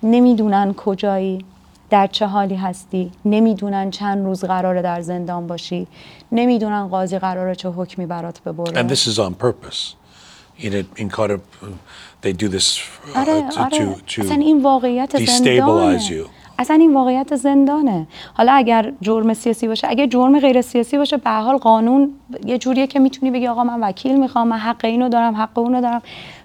[0.02, 1.44] نمی‌دونن کجایی.
[1.90, 5.86] در چه حالی هستی؟ نمی‌دونن چند روز قراره در زندان باشی.
[6.32, 8.82] نمی‌دونن قاضی قراره چه حکمی برات ببره.
[8.82, 9.94] And this is on purpose.
[10.58, 11.40] In it, in kind of
[12.22, 13.94] they do this uh, آره to, آره.
[14.06, 15.98] to, to این واقعیت زندانه.
[15.98, 16.39] destabilize you.
[16.60, 18.06] اصلا این واقعیت زندانه.
[18.34, 22.10] حالا اگر جرم سیاسی باشه اگه جرم غیر سیاسی باشه به حال قانون
[22.44, 25.80] یه جوریه که می‌تونی بگی آقا من وکیل می‌خوام من حق اینو دارم حق اونو
[25.80, 26.02] دارم.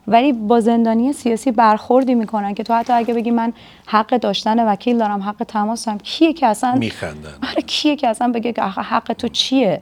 [0.08, 3.54] ولی با زندانی سیاسی برخوردی می‌کنن که تو حتی اگه بگی من
[3.86, 8.32] حق داشتن وکیل دارم حق تماس دارم کیه که اصلا میخندن؟ آره کیه که اصلا
[8.32, 9.82] بگه حق تو چیه؟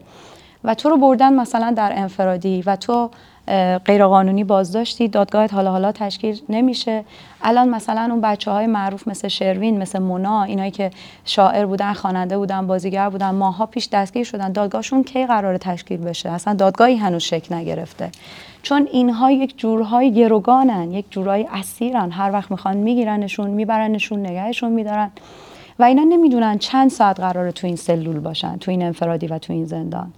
[0.63, 3.09] و تو رو بردن مثلا در انفرادی و تو
[3.85, 7.03] غیرقانونی بازداشتی دادگاهت حالا حالا تشکیل نمیشه.
[7.41, 10.91] الان مثلا اون بچه های معروف مثل شروین مثل مونا اینایی که
[11.25, 16.29] شاعر بودن خواننده بودن بازیگر بودن ماها پیش دستگیر شدن دادگاهشون کی قرار تشکیل بشه؟
[16.29, 18.09] اصلا دادگاهی هنوز شکل نگرفته.
[18.61, 22.11] چون اینها یک جورهای گروگانن یک جورهای اسیرن.
[22.11, 25.11] هر وقت می‌خوان میگیرنشون میبرنشون نگهشون میدارن.
[25.79, 29.53] و اینا نمی‌دونن چند ساعت قراره تو این سلول باشن تو این انفرادی و تو
[29.53, 30.13] این زندان.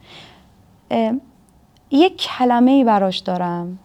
[1.92, 3.80] یک کلمه ای براش دارم.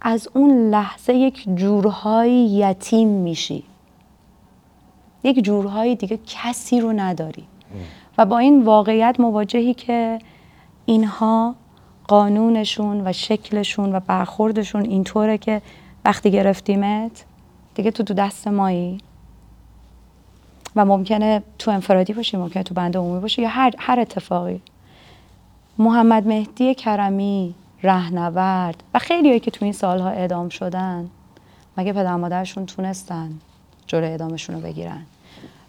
[0.00, 3.64] از اون لحظه یک جورهایی یتیم میشی.
[5.24, 7.44] یک جورهایی دیگه کسی رو نداری.
[8.18, 10.18] و با این واقعیت مواجهی که
[10.86, 11.54] اینها
[12.08, 15.62] قانونشون و شکلشون و برخوردشون اینطوره که
[16.04, 17.24] وقتی گرفتیمت
[17.74, 18.98] دیگه تو تو دست مایی.
[20.76, 24.60] و ممکنه تو انفرادی باشی ممکنه تو بند عمومی باشی یا هر, هر اتفاقی.
[25.78, 31.10] محمد مهدی کرمی رهنورد و خیلی که تو این سالها اعدام شدن.
[31.76, 33.30] مگه پدر مادرشون تونستن
[33.86, 35.02] جلوی اعدامشون رو بگیرن؟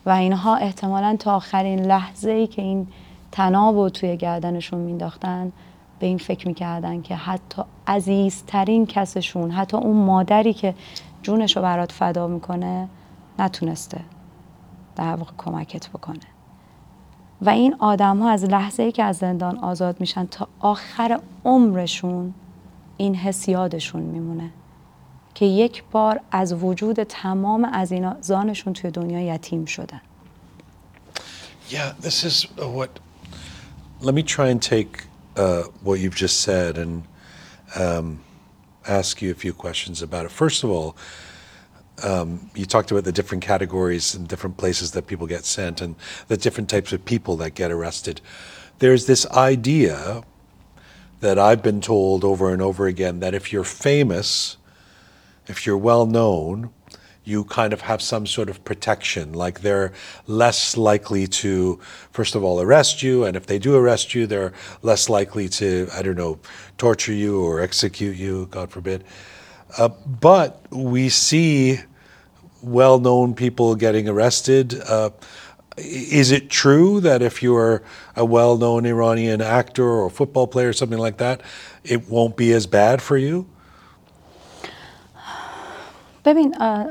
[0.05, 2.87] و اینها احتمالا تا آخرین لحظه ای که این
[3.31, 5.51] تناب رو توی گردنشون مینداختن
[5.99, 10.73] به این فکر می‌کردن که حتی عزیزترین کسشون حتی اون مادری که
[11.21, 12.87] جونش رو برات فدا می‌کنه
[13.39, 14.01] نتونسته
[14.95, 16.19] در واقع کمکت بکنه.
[17.41, 22.33] و این آدم ها از لحظه ای که از زندان آزاد میشن تا آخر عمرشون
[22.97, 24.51] این حس یادشون میمونه
[25.35, 30.01] که یک بار از وجود تمام از اینا زانشون توی دنیا یتیم شدن
[31.69, 32.91] Yeah, this is uh, what.
[33.99, 35.03] Let me try and take
[35.35, 37.03] uh, what you've just said and
[37.75, 38.21] um,
[38.87, 40.31] ask you a few questions about it.
[40.31, 40.95] First of all,
[42.03, 45.95] um, you talked about the different categories and different places that people get sent and
[46.27, 48.21] the different types of people that get arrested.
[48.79, 50.23] There's this idea
[51.19, 54.57] that I've been told over and over again that if you're famous,
[55.47, 56.71] if you're well known,
[57.23, 59.33] you kind of have some sort of protection.
[59.33, 59.91] Like they're
[60.27, 61.79] less likely to,
[62.11, 65.89] first of all, arrest you, and if they do arrest you, they're less likely to,
[65.93, 66.39] I don't know,
[66.77, 69.03] torture you or execute you, God forbid.
[69.78, 69.88] Uh,
[70.20, 71.80] but we see
[72.62, 74.80] well known people getting arrested.
[74.86, 75.10] Uh,
[75.76, 77.82] is it true that if you're
[78.14, 81.40] a well known Iranian actor or football player or something like that,
[81.84, 83.46] it won't be as bad for you?
[86.24, 86.86] ببین اه،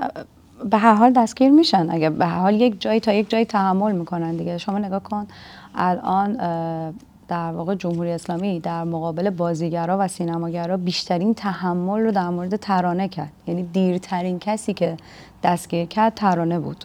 [0.70, 3.92] به هر حال دستگیر میشن اگه به هر حال یک جایی تا یک جایی تحمل
[3.92, 5.28] میکنن دیگه شما نگاه کن
[5.76, 6.94] الان اه،
[7.29, 13.09] در واقع جمهوری اسلامی در مقابل بازیگرا و سینماگرا بیشترین تحمل رو در مورد ترانه
[13.09, 13.33] کرد.
[13.47, 14.97] یعنی دیرترین کسی که
[15.43, 16.85] دستگیر کرد ترانه بود.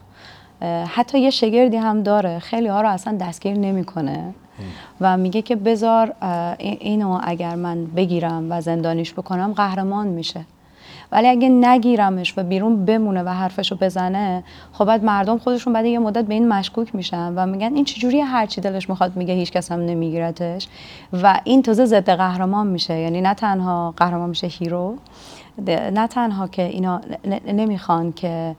[0.87, 2.39] حتی یه شگردی هم داره.
[2.39, 4.33] خیلی ها رو اصلا دستگیر نمی‌کنه.
[5.01, 5.55] و میگه که
[6.59, 10.45] این- اینو اگر من بگیرم و زندانیش بکنم قهرمان میشه.
[11.11, 14.43] ولی اگه نگیرمش و بیرون بمونه و حرفشو بزنه
[14.73, 18.19] خب بعد مردم خودشون بعد یه مدت به این مشکوک میشن و میگن این چجوری
[18.19, 20.67] هرچی دلش می‌خواد میگه هیچ کس هم نمیگیرتش.
[21.23, 22.99] و این تازه ضد قهرمان میشه.
[22.99, 24.95] یعنی نه تنها قهرمان میشه هیرو
[25.67, 27.01] نه تنها که اینا
[27.47, 28.55] نمی‌خوان که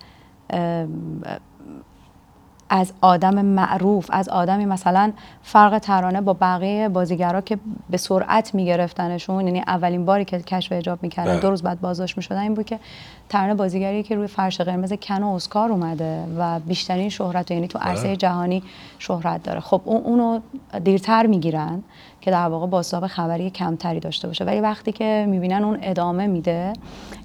[2.75, 5.13] از آدم معروف از آدمی مثلا
[5.43, 7.59] فرق ترانه با بقیه بازیگرا که
[7.91, 11.41] به سرعت میگرفتنشون یعنی اولین باری که کشف حجاب می‌کردن.
[11.41, 12.79] دو روز بعد بازداشت می‌شدن این بود که
[13.29, 17.79] ترانه بازیگری که روی فرش قرمز کن و اسکار اومده و بیشترین شهرت یعنی تو
[17.79, 18.17] عرصه بله.
[18.17, 18.63] جهانی
[18.99, 20.41] شهرت داره خب اون اونو
[20.85, 21.83] دیرتر می‌گیرن
[22.21, 26.73] که در واقع بازتاب خبری کمتری داشته باشه ولی وقتی که می‌بینن اون ادامه میده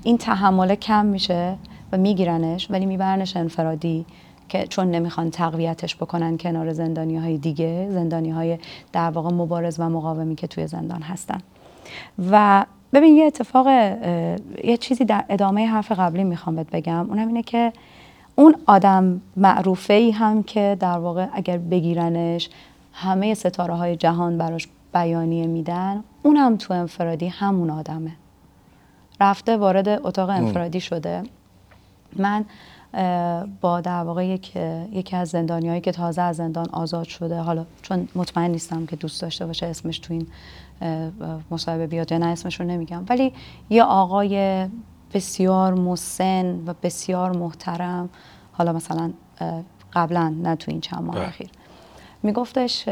[0.03, 1.55] این تحمله کم میشه
[1.91, 4.05] و میگیرنش ولی میبرنش انفرادی
[4.49, 8.57] که چون نمی‌خوان تقویتش بکنن کنار زندانی های دیگه زندانی های
[8.93, 11.37] در واقع مبارز و مقاومی که توی زندان هستن.
[12.31, 13.67] و ببین یه اتفاق
[14.63, 17.09] یه چیزی در ادامه حرف قبلی می‌خوام بهت بگم.
[17.09, 17.73] اونم اینه که
[18.35, 22.49] اون آدم معروفه ای هم که در واقع اگر بگیرنش
[22.93, 28.11] همه ستاره های جهان براش بیانیه میدن اون هم تو انفرادی همون آدمه.
[29.21, 31.23] رفته وارد اتاق انفرادی شده.
[32.15, 32.45] من
[33.61, 34.55] با در واقع یک
[34.91, 39.21] یکی از زندانیایی که تازه از زندان آزاد شده حالا چون مطمئن نیستم که دوست
[39.21, 40.27] داشته باشه اسمش تو این
[41.51, 43.33] مصاحبه بیاد یا نه اسمش رو نمیگم ولی
[43.69, 44.67] یه آقای
[45.13, 48.09] بسیار مسن و بسیار محترم
[48.51, 49.13] حالا مثلا
[49.93, 51.27] قبلا نه تو این چند ماه بله.
[51.27, 51.49] اخیر
[52.23, 52.87] میگفتش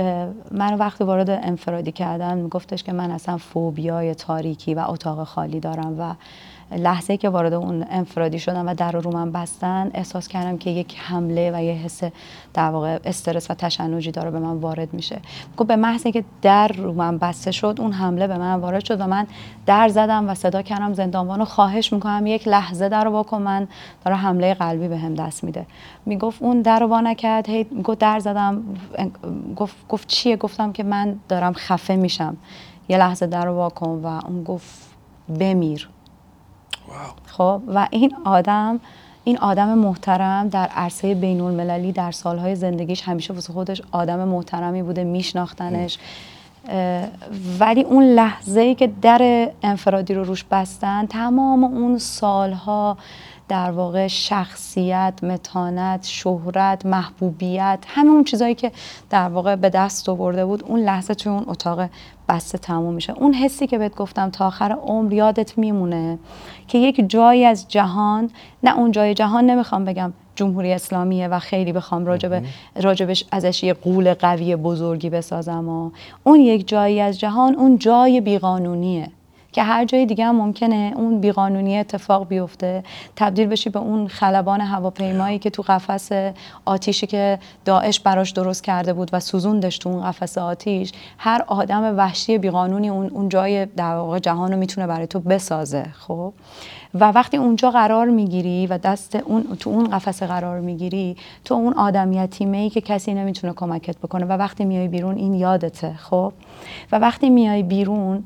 [0.51, 5.99] من وقتی وارد انفرادی کردم میگفتش که من اصلا فوبیای تاریکی و اتاق خالی دارم
[5.99, 6.15] و
[6.71, 10.95] لحظه که وارد اون انفرادی شدم و در رو من بستن احساس کردم که یک
[10.99, 12.03] حمله و یه حس
[12.53, 15.19] در واقع استرس و تشنجی داره به من وارد میشه.
[15.57, 19.01] گفت به محض اینکه در رو من بسته شد اون حمله به من وارد شد
[19.01, 19.27] و من
[19.65, 23.67] در زدم و صدا کردم زندانبانو خواهش می‌کنم یک لحظه در رو واکن من
[24.05, 25.65] داره حمله قلبی به هم دست میده.
[26.05, 28.63] می‌گفت اون در رو وا نکرد هی گفت در زدم
[29.55, 32.37] گفت گفت چیه؟ گفتم که من دارم خفه میشم.
[32.89, 34.95] یه لحظه در رو واکن و اون گفت
[35.39, 35.89] بمیر.
[37.25, 38.79] خب و این آدم
[39.23, 44.83] این آدم محترم در عرصه بین المللی در سالهای زندگیش همیشه واسه خودش آدم محترمی
[44.83, 45.97] بوده میشناختنش.
[47.59, 52.97] ولی اون لحظه ای که در انفرادی رو روش بستن تمام اون سالها
[53.47, 58.71] در واقع شخصیت، متانت، شهرت، محبوبیت همه اون چیزایی که
[59.09, 61.89] در واقع به دست آورده بود اون لحظه توی اون اتاق
[62.29, 63.13] بسته تموم میشه.
[63.13, 66.19] اون حسی که بهت گفتم تا آخر عمر یادت میمونه
[66.67, 68.29] که یک جایی از جهان
[68.63, 72.43] نه اون جای جهان نمی‌خوام بگم جمهوری اسلامیه و خیلی بخوام راجب
[72.75, 75.91] راجبش ازش یه قول قوی بزرگی بسازم و
[76.23, 79.11] اون یک جایی از جهان اون جای بیقانونیه.
[79.55, 82.83] که هر جای دیگه هم ممکنه اون بیقانونی اتفاق بیفته
[83.15, 86.09] تبدیل بشی به اون خلبان هواپیمایی که تو قفس
[86.65, 91.97] آتیشی که داعش براش درست کرده بود و سوزوندش تو اون قفس آتیش هر آدم
[91.97, 96.33] وحشی بیقانونی اون, اون جای در واقع جهان رو می‌تونه برای تو بسازه خب؟
[96.93, 101.73] و وقتی اونجا قرار می‌گیری و دست اون تو اون قفسه قرار می‌گیری تو اون
[101.73, 106.33] آدم یتیمه ای که کسی نمی‌تونه کمکت بکنه و وقتی میای بیرون این یادته خب؟
[106.91, 108.23] و وقتی میای بیرون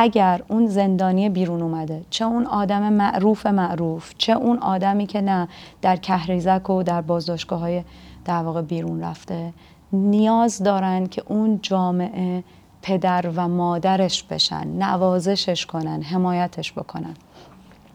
[0.00, 5.48] اگر اون زندانی بیرون اومده چه اون آدم معروف معروف چه اون آدمی که نه
[5.82, 7.82] در کهریزک و در بازداشتگاه های
[8.24, 9.52] در واقع بیرون رفته
[9.92, 12.44] نیاز دارن که اون جامعه
[12.82, 17.14] پدر و مادرش بشن نوازشش کنن حمایتش بکنن.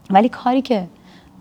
[0.09, 0.87] ولی کاری که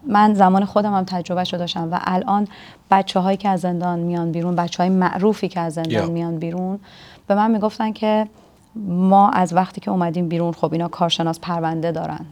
[0.06, 2.48] من زمان خودم هم تجربه شده داشتم و الان
[2.90, 6.80] بچه هایی که از زندان میان بیرون بچه های معروفی که از زندان میان بیرون
[7.26, 8.28] به من می‌گفتن که
[8.76, 12.26] ما از وقتی که اومدیم بیرون خب اینا کارشناس پرونده دارن.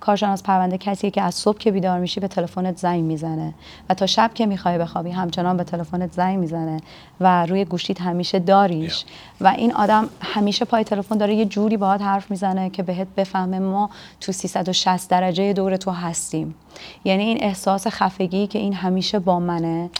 [0.00, 3.54] کارشناس پرونده کسیه که از صبح که بیدار میشی به تلفنت زنگ می‌زنه
[3.88, 6.80] و تا شب که می‌خوای بخوابی همچنان به تلفنت زنگ می‌زنه
[7.20, 9.04] و روی گوشیت همیشه داریش.
[9.40, 13.58] و این آدم همیشه پای تلفن داره یه جوری باهات حرف می‌زنه که بهت بفهمه
[13.58, 13.90] ما
[14.20, 16.54] تو 360 درجه دور تو هستیم.
[17.04, 19.90] یعنی این احساس خفگی که این همیشه با منه.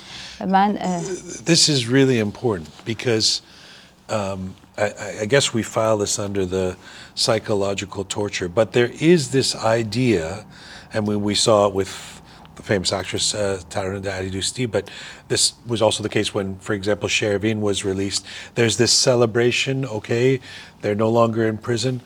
[0.48, 0.78] من
[1.46, 3.40] This is really important because
[4.10, 4.38] um,
[4.76, 6.76] I, I, guess we file this under the
[7.14, 10.46] psychological torture, but there is this idea,
[10.92, 12.22] and when we saw it with
[12.56, 14.90] the famous actress uh, Taraneh Alidoosti, but
[15.28, 18.26] this was also the case when, for example, Shervin was released.
[18.54, 20.40] There's this celebration, okay,
[20.80, 22.00] they're no longer in prison.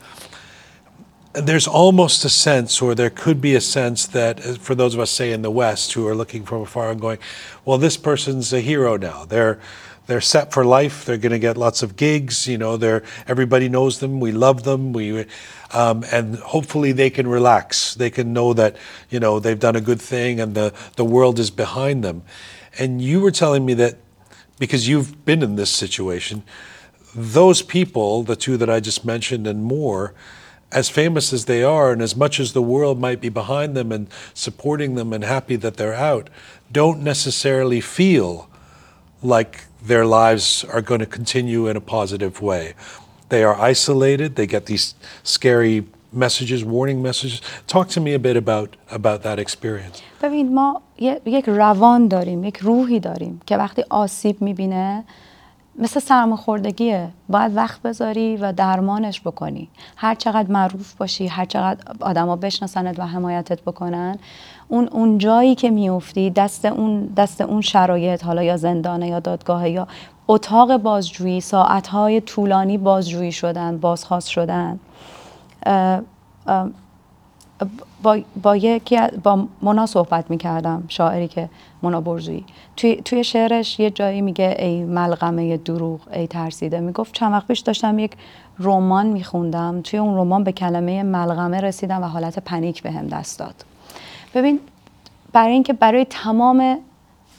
[1.35, 4.93] And there's almost a sense, or there could be a sense that, uh, for those
[4.93, 7.19] of us, say in the West, who are looking from afar and going,
[7.63, 9.23] well, this person's a hero now.
[9.23, 9.59] They're
[10.07, 11.05] they're set for life.
[11.05, 12.47] They're going to get lots of gigs.
[12.47, 14.19] You know, they're everybody knows them.
[14.19, 14.93] We love them.
[14.93, 15.25] We
[15.73, 17.93] um, and hopefully they can relax.
[17.93, 18.77] They can know that
[19.09, 22.23] you know they've done a good thing and the the world is behind them.
[22.79, 23.97] And you were telling me that
[24.59, 26.43] because you've been in this situation,
[27.13, 30.13] those people, the two that I just mentioned and more,
[30.71, 33.91] as famous as they are, and as much as the world might be behind them
[33.91, 36.29] and supporting them and happy that they're out,
[36.71, 38.49] don't necessarily feel
[39.23, 42.74] like their lives are going to continue in a positive way.
[43.28, 47.40] They are isolated, they get these scary messages, warning messages.
[47.66, 50.02] Talk to me a bit about, about that experience.
[50.22, 50.82] ببین ما
[51.26, 55.04] یک روان داریم، یک روحی داریم که وقتی آسیب میبینه
[55.78, 62.36] مثل سرماخوردگیه باید وقت بذاری و درمانش بکنی هر چقدر معروف باشی هر چقدر آدما
[62.36, 64.18] بشناسنت و حمایتت بکنن
[64.67, 69.69] اون اون جایی که میفتی دست اون دست اون شرایط حالا یا زندانه یا دادگاه
[69.69, 69.87] یا
[70.27, 74.79] اتاق بازجویی ساعتهای طولانی بازجویی شدن بازخواست شدن
[78.03, 81.49] با, با یکی با مونا صحبت می‌کردم شاعری که
[81.83, 82.45] مونا برزویی
[82.77, 86.79] توی, توی شعرش یه جایی میگه ای ملغمه دروغ ای ترسیده.
[86.79, 88.11] می‌گفت چند وقت پیش داشتم یک
[88.59, 89.81] رمان میخوندم.
[89.81, 93.76] توی اون رمان به کلمه ملغمه رسیدم و حالت پنیک بهم هم دست داد.
[94.37, 94.59] ببین
[95.33, 96.77] برای اینکه برای تمام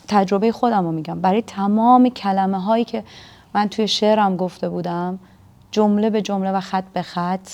[0.08, 3.04] تجربه خودم رو میگم برای تمام کلمه هایی که
[3.54, 5.18] من توی شعرم گفته بودم
[5.70, 7.48] جمله به جمله و خط به خط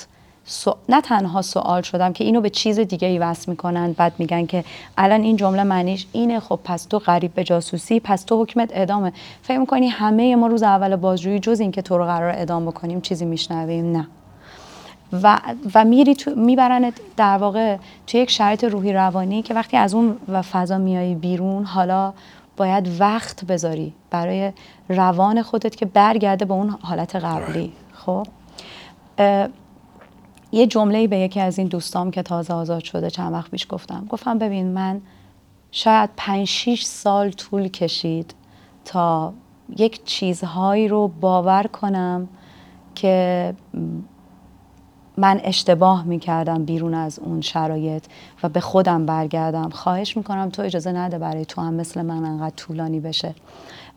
[0.89, 4.65] نه تنها سوال شدم که اینو به چیز دیگه ای وصل می‌کنن بعد میگن که
[4.99, 9.13] الان این جمله معنیش اینه خب پس تو غریب به جاسوسی پس تو حکمت ادامه.
[9.43, 13.25] فکر می‌کنی همه ما روز اول بازجویی جز اینکه تو رو قرار ادام بکنیم چیزی
[13.25, 14.09] میشنویم؟ نه.
[15.23, 15.41] و,
[15.75, 17.77] و میری تو میبرنت در واقع
[18.07, 22.13] تو یک شرایط روحی روانی که وقتی از اون و فضا میایی بیرون حالا
[22.57, 24.53] باید وقت بذاری برای
[24.89, 27.73] روان خودت که برگرده به اون حالت قبلی.
[27.93, 28.27] خب؟
[30.53, 34.07] یه جمله به یکی از این دوستام که تازه آزاد شده چند وقت پیش گفتم.
[34.09, 35.01] گفتم ببین من
[35.71, 38.35] شاید پنج 6 سال طول کشید
[38.85, 39.33] تا
[39.77, 42.29] یک چیزهایی رو باور کنم
[42.95, 43.55] که
[45.17, 48.05] من اشتباه می‌کردم بیرون از اون شرایط
[48.43, 49.69] و به خودم برگردم.
[49.71, 53.35] خواهش می‌کنم تو اجازه نده برای تو هم مثل من انقدر طولانی بشه.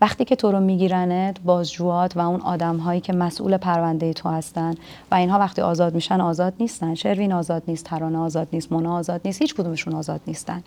[0.02, 4.74] وقتی که تو رو میگیرنت بازجوات و اون آدم هایی که مسئول پرونده تو هستن
[5.12, 6.96] و اینها وقتی آزاد میشن آزاد نیستن.
[6.96, 10.64] شروین آزاد نیست ترانه آزاد نیست مونا آزاد نیست هیچ کدومشون آزاد نیستن.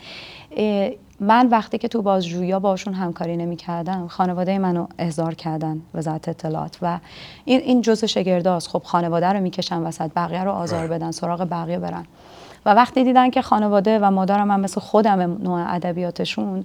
[1.21, 6.79] من وقتی که تو بازجویی باشون همکاری نمی کردم خانواده منو احضار کردن وزارت اطلاعات
[6.83, 6.99] و
[7.45, 11.79] این این جزء شگرداست خب خانواده رو می‌کشن وسط بقیه رو آزار بدن سراغ بقیه
[11.79, 12.05] برن.
[12.67, 16.65] و وقتی دیدن که خانواده و مادرم من مثل خودم نوع ادبیاتشون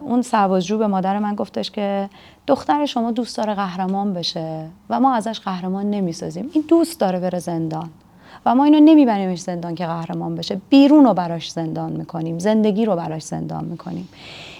[0.00, 2.08] اون سربازجو به مادر من گفتش که
[2.46, 6.50] دختر شما دوست داره قهرمان بشه و ما ازش قهرمان نمی‌سازیم.
[6.52, 7.90] این دوست داره بره زندان.
[8.46, 10.60] و ما اینو نمیبریمش زندان که قهرمان بشه.
[10.70, 12.38] بیرون رو براش زندان می‌کنیم.
[12.38, 14.08] زندگی رو براش زندان می‌کنیم.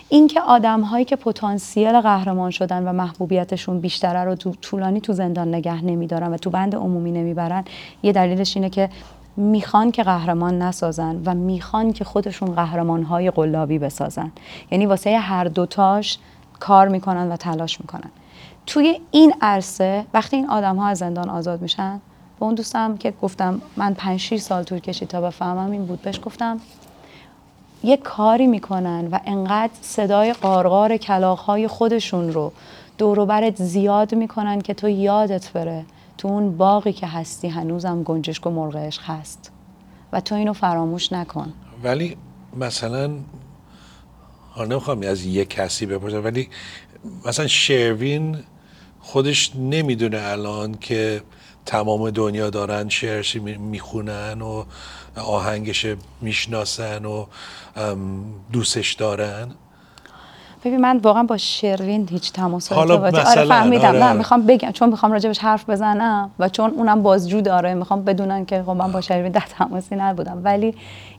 [0.09, 5.55] اینکه آدم هایی که پتانسیل قهرمان شدن و محبوبیتشون بیشتره رو تو طولانی تو زندان
[5.55, 7.65] نگه نمیدارن و تو بند عمومی نمی‌برن
[8.03, 8.89] یه دلیلش اینه که
[9.37, 14.33] می‌خوان که قهرمان نسازن و می‌خوان که خودشون قهرمان های قلابی بسازن.
[14.71, 16.19] یعنی واسه هر دوتاش
[16.61, 18.11] کار می‌کنن و تلاش می‌کنن.
[18.67, 22.01] توی این عرصه وقتی این آدم ها از زندان آزاد میشن
[22.41, 26.21] به اون دوستم که گفتم من 5 سال طول کشید تا بفهمم این بود بهش
[26.25, 26.61] گفتم
[27.83, 32.53] یه کاری می‌کنن و انقدر صدای قارقار کلاخهای خودشون رو
[32.99, 35.85] دوروبرت زیاد می‌کنن که تو یادت بره
[36.19, 39.53] تو اون باقی که هستی هنوزم گنجشک و مرغ عشق هست
[40.13, 41.53] و تو اینو فراموش نکن.
[41.83, 42.17] ولی
[42.57, 43.11] مثلا
[44.69, 46.49] نمی‌خوام از یه کسی بپرسم ولی
[47.27, 48.39] مثلا شروین
[49.01, 51.23] خودش نمی‌دونه الان که
[51.67, 54.65] تمام دنیا دارن شعرش می‌خونن و
[55.17, 55.87] آهنگش
[56.21, 57.27] می‌شناسن و
[58.53, 59.55] دوستش دارن.
[60.65, 64.05] ببین من واقعا با شروین هیچ تماس حالا آره فهمیدم آره.
[64.05, 68.45] نه می‌خوام بگم چون می‌خوام راجبش حرف بزنم و چون اونم بازجو داره می‌خوام بدونن
[68.45, 70.41] که خب من با شروین در تماسی نبودم.
[70.45, 70.75] ولی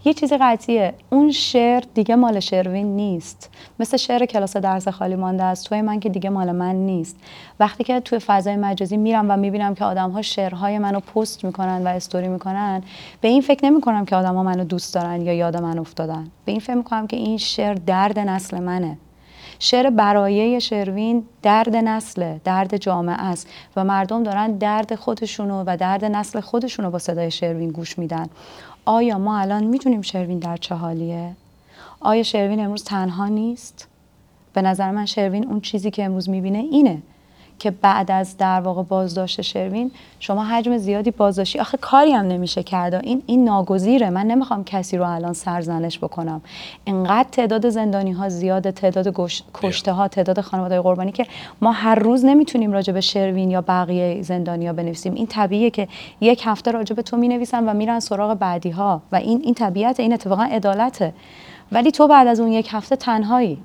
[0.06, 3.50] یه چیز قطعیه اون شعر دیگه مال شروین نیست.
[3.80, 7.16] مثل شعر کلاس درس خالی مانده از توی من که دیگه مال من نیست.
[7.60, 11.84] وقتی که توی فضای مجازی میرم و می‌بینم که آدم ها شعرهای منو پست می‌کنن
[11.84, 12.84] و استوری می‌کنن
[13.22, 16.28] به این فکر نمی‌کنم که آدم ها منو دوست دارن یا یاد من افتادن.
[16.46, 18.98] به این فکر می‌کنم که این شعر درد نسل منه.
[19.60, 26.06] شعر برایه شروین درد نسل درد جامعه است و مردم دارن درد خودشونو و درد
[26.06, 28.30] نسل خودشونو با صدای شروین گوش میدن
[28.86, 31.36] آیا ما الان می‌دونیم شروین در چه حالیه؟
[31.99, 33.88] آیا شروین امروز تنها نیست؟
[34.53, 37.02] به نظر من شروین اون چیزی که امروز می‌بینه اینه
[37.60, 42.64] که بعد از در واقع بازداشت شروین شما حجم زیادی بازداشتی آخه کاری هم نمیشه
[42.64, 44.10] کرد این این ناگزیره.
[44.10, 46.41] من نمی‌خوام کسی رو الان سرزنش بکنم.
[46.88, 49.15] انقدر تعداد زندانی ها زیاده تعداد
[49.53, 51.26] کشته ها تعداد خانواده قربانی که
[51.61, 55.14] ما هر روز نمی‌تونیم راجع به شروین یا بقیه زندانیا بنویسیم.
[55.14, 55.88] این طبیعیه که
[56.22, 59.99] یک هفته راجع به تو می‌نویسن و میرن سراغ بعدی ها و این این طبیعت
[59.99, 61.14] این اتفاقا عدالته.
[61.72, 63.57] ولی تو بعد از اون یک هفته تنهایی.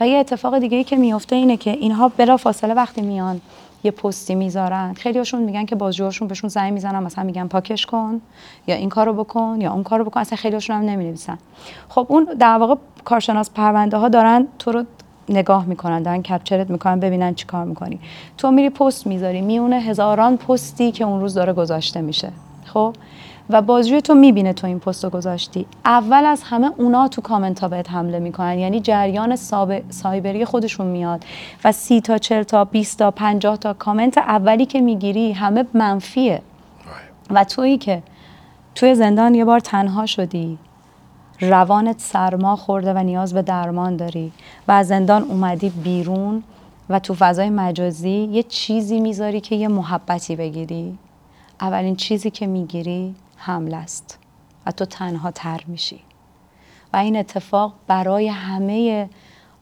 [0.00, 3.40] و یه اتفاق دیگه ای که میفته اینه که اینها بلا فاصله وقتی میان
[3.84, 8.20] یه پستی می‌ذارن خیلی هاشون میگن که بازجوهاشون بهشون زنگ می‌زنن مثلا میگن پاکش کن
[8.66, 11.38] یا این کارو بکن یا اون کارو بکن اصلا خیلی هاشون هم نمی‌نویسن.
[11.88, 14.84] خب اون در واقع کارشناس پرونده ها دارن تو رو
[15.28, 18.00] نگاه می‌کنن دارن کپچرت می‌کنن ببینن چی کار می‌کنی.
[18.38, 22.28] تو میری پست می‌ذاری میونه هزاران پستی که اون روز داره گذاشته میشه.
[22.64, 22.94] خب؟
[23.50, 25.66] و بازجوی تو می‌بینه تو این پست گذاشتی.
[25.84, 28.58] اول از همه اونا تو کامنت ها بهت حمله می‌کنن.
[28.58, 29.36] یعنی جریان
[29.90, 31.24] سایبری خودشون میاد.
[31.64, 36.42] و سی تا چل تا 20 تا 50 تا کامنت اولی که می‌گیری همه منفیه.
[37.30, 38.02] و تویی که
[38.74, 40.58] توی زندان یه بار تنها شدی.
[41.40, 44.32] روانت سرما خورده و نیاز به درمان داری.
[44.68, 46.42] و از زندان اومدی بیرون
[46.88, 50.98] و تو فضای مجازی یه چیزی می‌ذاری که یه محبتی بگیری.
[51.60, 54.18] اولین چیزی که می‌گیری حمل است
[54.66, 56.00] و تو تنها تر میشی.
[56.92, 59.08] و این اتفاق برای همه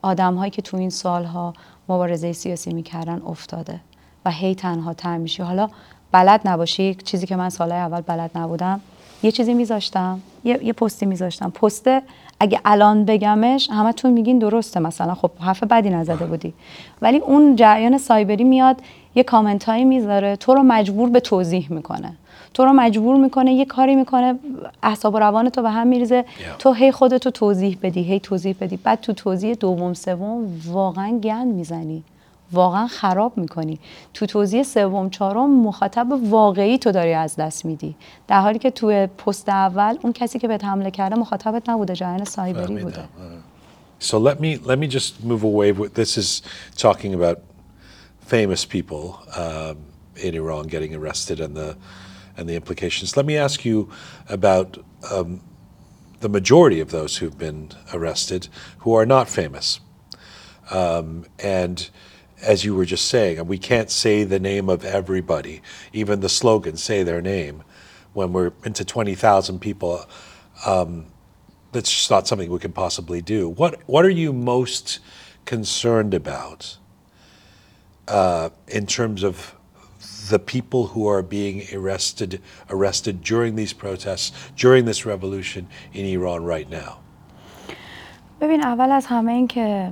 [0.02, 1.54] آدم هایی که تو این سالها
[1.88, 3.80] مبارزه سیاسی می‌کردن افتاده
[4.24, 5.42] و هی تنها تر میشی.
[5.42, 5.70] حالا
[6.12, 8.80] بلد نباشی چیزی که من سالهای اول بلد نبودم
[9.22, 11.50] یه چیزی میذاشتم یه, یه پستی میذاشتم.
[11.50, 12.02] پسته
[12.42, 15.14] اگه الان بگمش همتون میگین درسته مثلا.
[15.14, 16.54] خب حرف بدی نزده بودی.
[17.02, 18.76] ولی اون جریان سایبری میاد
[19.14, 22.12] یه کامنت هایی می‌ذاره تو رو مجبور به توضیح می‌کنه.
[22.54, 24.38] تو رو مجبور می‌کنه یه کاری می‌کنه
[24.82, 26.24] اعصاب و روان تو به هم میریزه.
[26.58, 28.76] تو هی خودتو توضیح بدی هی توضیح بدی.
[28.76, 32.02] بعد تو توضیح دوم سوم واقعا گند می‌زنی.
[32.52, 33.78] واقعا خراب می‌کنی
[34.14, 37.96] تو توضیح سوم چهارم مخاطب واقعی تو داری از دست میدی
[38.28, 42.24] در حالی که تو پست اول اون کسی که بهت حمله کرده مخاطبت نبوده جریان
[42.24, 43.04] سایبری بوده
[44.02, 45.70] So let me let me just move away.
[45.70, 46.42] This is
[46.76, 47.38] talking about
[48.34, 49.04] famous people
[49.36, 49.76] um,
[50.16, 51.76] in Iran getting arrested and the
[52.36, 53.16] and the implications.
[53.16, 53.90] Let me ask you
[54.28, 54.78] about
[55.10, 55.40] um,
[56.20, 58.48] the majority of those who've been arrested
[58.78, 59.80] who are not famous.
[60.70, 61.90] Um, and
[62.41, 65.61] as you were just saying, we can't say the name of everybody,
[65.93, 67.63] even the slogan, say their name,
[68.13, 70.05] when we're into 20,000 people.
[70.65, 71.05] Um,
[71.71, 73.49] that's just not something we can possibly do.
[73.49, 74.99] What, what are you most
[75.45, 76.77] concerned about
[78.07, 79.55] uh, in terms of
[80.29, 86.43] the people who are being arrested arrested during these protests, during this revolution in Iran
[86.43, 86.99] right now?
[88.41, 89.91] ببین اول از همه این که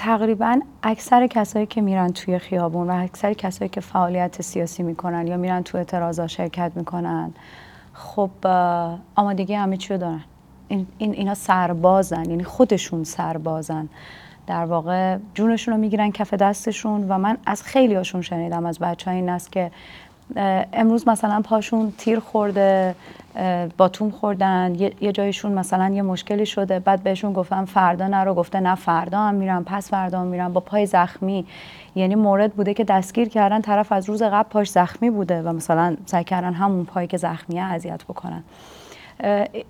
[0.00, 5.36] تقریبا اکثر کسایی که میرن توی خیابون و اکثر کسایی که فعالیت سیاسی می‌کنن یا
[5.36, 7.32] میرن توی اعتراضا شرکت می‌کنن
[7.92, 8.30] خب
[9.14, 10.24] آمادگی همه چی دارن.
[10.68, 13.88] این, این اینا سربازن یعنی خودشون سربازن.
[14.46, 19.10] در واقع جونشون رو می‌گیرن کف دستشون و من از خیلی هاشون شنیدم از بچه
[19.10, 19.70] ها این که
[20.72, 22.94] امروز مثلا پاشون تیر خورده
[23.76, 28.74] باتوم خوردن یه جایشون مثلا یه مشکلی شده بعد بهشون گفتم فردا نرو گفته نه
[28.74, 31.46] فردا هم میرم پس فردا هم میرم با پای زخمی.
[31.94, 35.96] یعنی مورد بوده که دستگیر کردن طرف از روز قبل پاش زخمی بوده و مثلا
[36.06, 38.42] سعی کردن همون پایی که زخمیه اذیت بکنن.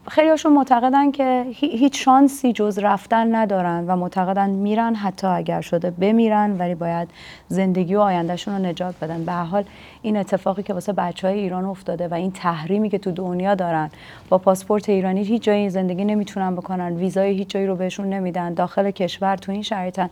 [0.09, 5.91] خیلی هاشون معتقدن که هیچ شانسی جز رفتن ندارن و معتقدن میرن حتی اگر شده
[5.91, 7.09] بمیرن ولی باید
[7.49, 9.25] زندگی و آیندهشون رو نجات بدن.
[9.25, 9.65] به حال
[10.03, 13.91] این اتفاقی که واسه بچه های ایران افتاده و این تحریمی که تو دنیا دارن
[14.29, 18.91] با پاسپورت ایرانی هیچ جایی زندگی نمی‌تونن بکنن ویزای هیچ جایی رو بهشون نمیدن داخل
[18.91, 20.11] کشور تو این شرایطن.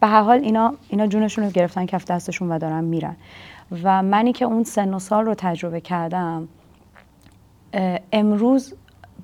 [0.00, 3.16] به هر حال اینا اینا جونشون رو گرفتن کف دستشون و دارن میرن.
[3.82, 6.48] و منی که اون سن و سال رو تجربه کردم
[8.12, 8.74] امروز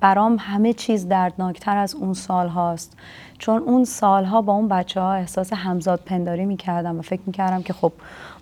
[0.00, 2.96] برام همه چیز دردناکتر از اون سال هاست
[3.38, 7.72] چون اون سالها با اون بچه ها احساس همزاد پنداری می‌کردم و فکر می‌کردم که
[7.72, 7.92] خب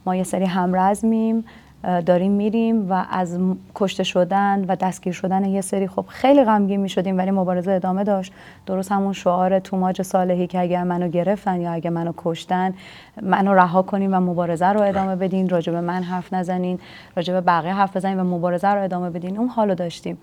[0.07, 1.45] ما یه سری همرزمیم.
[1.83, 3.39] داریم میریم و از
[3.75, 8.33] کشته شدن و دستگیر شدن یه سری خب خیلی غمگین می‌شدیم ولی مبارزه ادامه داشت.
[8.67, 12.75] درست همون شعار توماج صالحی که اگر منو گرفتن یا اگر منو کشتن
[13.23, 16.79] منو رها کنیم و مبارزه رو ادامه بدین راجب من حرف نزنین
[17.17, 19.39] راجب بقیه حرف بزنین و مبارزه رو ادامه بدین.
[19.39, 20.19] اون حالو داشتیم.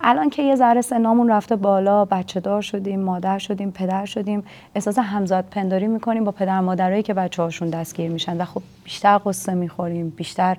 [0.00, 4.44] الان که یه ذره سنامون رفته بالا بچه دار شدیم مادر شدیم پدر شدیم
[4.74, 9.20] احساس همزاد پنداری می‌کنیم با پدر مادرایی که بچه هاشون دستگیر میشن و خب بیشتر
[9.26, 10.56] قصه می‌خوریم بیشتر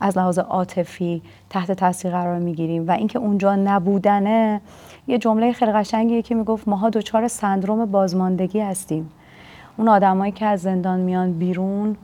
[0.00, 4.60] از لحاظ عاطفی تحت تاثیر قرار می‌گیریم و اینکه اونجا نبودنه
[5.06, 9.10] یه جمله خیلی قشنگیه که می‌گفت ماها دچار سندروم بازماندگی هستیم.
[9.76, 11.96] اون آدمایی که از زندان میان بیرون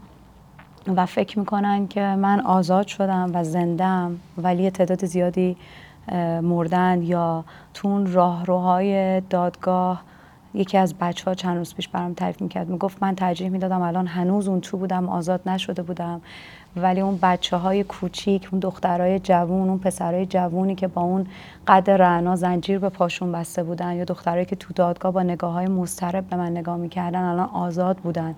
[0.97, 5.57] و فکر می‌کنن که من آزاد شدم و زندم ولی تعداد زیادی
[6.43, 7.45] مردن یا
[7.75, 10.03] تو راهروهای دادگاه
[10.55, 14.07] یکی از بچه ها چند روز پیش برام تعریف می‌کرد می‌گفت من ترجیح می‌دادم الان
[14.07, 16.21] هنوز اون تو بودم آزاد نشده بودم.
[16.77, 21.27] ولی اون بچه های کوچیک اون دخترای جوون اون پسرای جوونی که با اون
[21.67, 25.67] قد رعنا زنجیر به پاشون بسته بودن یا دخترایی که تو دادگاه با نگاه های
[25.67, 28.35] مسترب به من نگاه می‌کردن الان آزاد بودن.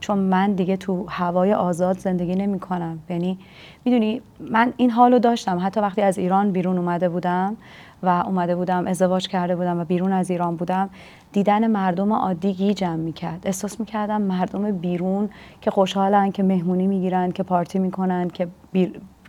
[0.00, 3.38] چون من دیگه تو هوای آزاد زندگی نمی کنم یعنی
[3.84, 5.58] می‌دونی من این حالو داشتم.
[5.62, 7.56] حتی وقتی از ایران بیرون اومده بودم
[8.02, 10.90] و اومده بودم ازدواج کرده بودم و بیرون از ایران بودم.
[11.32, 13.42] دیدن مردم عادی گیجم می‌کرد.
[13.44, 18.48] احساس می‌کردم مردم بیرون که خوشحالن که مهمونی می‌گیرن که پارتی می‌کنن که,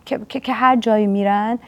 [0.04, 1.58] که،, که هر جایی میرن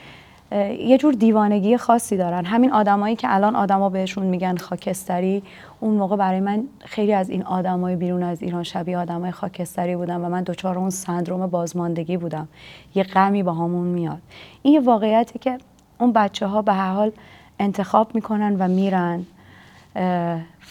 [0.79, 2.45] یه جور دیوانگی خاصی دارن.
[2.45, 5.43] همین آدمایی که الان آدما بهشون میگن خاکستری
[5.81, 10.17] اون موقع برای من خیلی از این آدمای بیرون از ایران شبیه آدمای خاکستری بودن
[10.17, 12.49] و من دچار اون سندروم بازماندگی بودم.
[12.95, 14.19] یه غمی با همون میاد.
[14.63, 15.59] این یه واقعیتی که
[16.01, 17.13] اون بچه ها به هر حال
[17.59, 19.27] انتخاب می‌کنن و میرن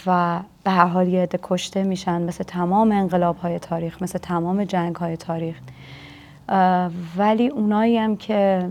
[0.05, 4.95] و به هر حال یه کشته میشن مثل تمام انقلاب های تاریخ مثل تمام جنگ
[4.95, 5.55] های تاریخ
[7.17, 8.69] ولی اونایی هم که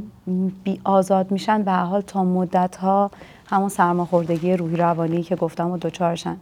[0.64, 3.10] بی آزاد میشن به حال تا مدت ها
[3.46, 6.36] همون سرماخوردگی روحی روانی که گفتم و دوچارشن.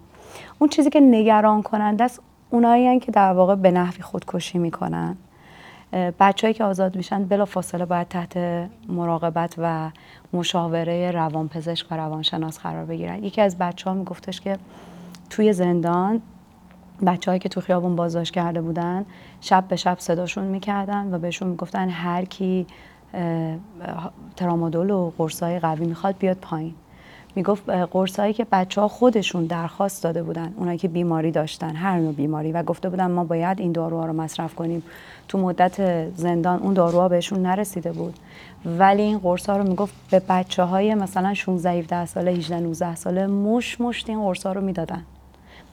[0.58, 2.20] اون چیزی که نگران کننده است
[2.50, 5.16] اونایی که در واقع به نحوی خودکشی می‌کنن.
[5.92, 8.36] بچههایی که آزاد میشن بلا فاصله باید تحت
[8.88, 9.90] مراقبت و
[10.32, 13.24] مشاوره روانپزشک و روانشناس قرار بگیرن.
[13.24, 14.58] یکی از بچه ها میگفتش که
[15.30, 16.22] توی زندان
[17.06, 19.04] بچههایی که تو خیابون بازداشت کرده بودن
[19.40, 22.66] شب به شب صداشون می‌کردن و بهشون می‌گفتن هر کی
[24.36, 26.74] ترامادول و قرصای قوی می‌خواد بیاد پایین.
[27.36, 32.12] می‌گفت قرصایی که بچه ها خودشون درخواست داده بودن اونایی که بیماری داشتن هر نوع
[32.12, 32.52] بیماری.
[32.52, 34.82] و گفته بودن ما باید این داروها رو مصرف کنیم.
[35.28, 38.14] تو مدت زندان اون داروها بهشون نرسیده بود.
[38.78, 42.94] ولی این قرص ها رو می‌گفت به بچه های مثلا 16 17 ساله 18 19
[42.94, 45.02] ساله مش مشت این قرص ها رو می‌دادن.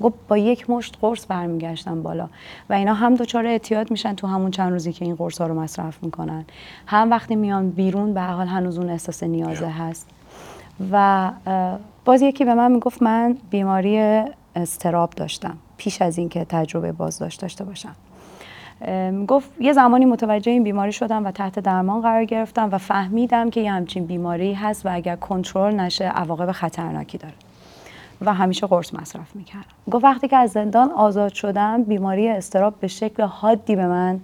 [0.01, 2.29] گفت با یک مشت قرص برمیگشتن بالا.
[2.69, 5.59] و اینا هم دچار اعتیاد میشن تو همون چند روزی که این قرص ها رو
[5.59, 6.45] مصرف می‌کنن.
[6.85, 10.09] هم وقتی میان بیرون به حال هنوز اون احساس نیازه هست.
[10.91, 11.31] و
[12.05, 14.23] باز یکی به من می‌گفت من بیماری
[14.55, 17.95] استراب داشتم پیش از اینکه تجربه بازداشت داشته باشم.
[19.27, 23.61] گفت یه زمانی متوجه این بیماری شدم و تحت درمان قرار گرفتم و فهمیدم که
[23.61, 27.33] یه همچین بیماری هست و اگر کنترل نشه عواقب خطرناکی داره.
[28.21, 29.65] و همیشه قرص مصرف می‌کردم.
[29.91, 34.19] گفت وقتی که از زندان آزاد شدم بیماری استراب به شکل حادی به من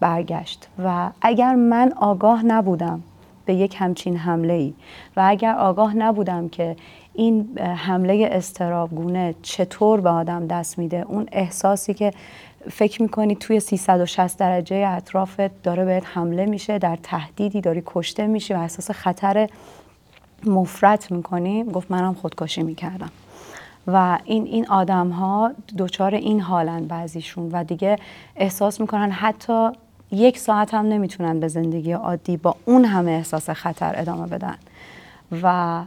[0.00, 3.02] برگشت و اگر من آگاه نبودم
[3.44, 4.74] به یک همچین حمله ای
[5.16, 6.76] و اگر آگاه نبودم که
[7.14, 12.10] این حمله استرابگونه چطور به آدم دست میده اون احساسی که
[12.70, 18.54] فکر می‌کنی توی 360 درجه اطرافت داره بهت حمله میشه در تهدیدی داری کشته میشی
[18.54, 19.48] و احساس خطر
[20.46, 23.10] مفرت می‌کنی گفت منم خودکشی می‌کردم.
[23.86, 27.96] و این این آدم ها دچار این حالن بعضیشون و دیگه
[28.36, 29.70] احساس می‌کنن حتی
[30.13, 34.57] یک ساعت هم نمیتونن به زندگی عادی با اون همه احساس خطر ادامه بدن
[35.31, 35.83] و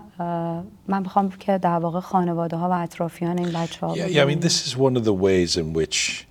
[0.88, 4.26] من میخوام که در واقع خانواده ها و اطرافیان این بچه ها yeah, yeah, I
[4.26, 6.26] mean this is one of the ways in which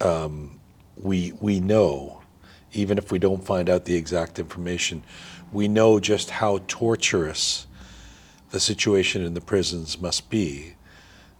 [0.00, 0.60] um,
[1.02, 2.20] we we know
[2.72, 5.02] even if we don't find out the exact information
[5.52, 7.66] we know just how torturous
[8.50, 10.74] the situation in the prisons must be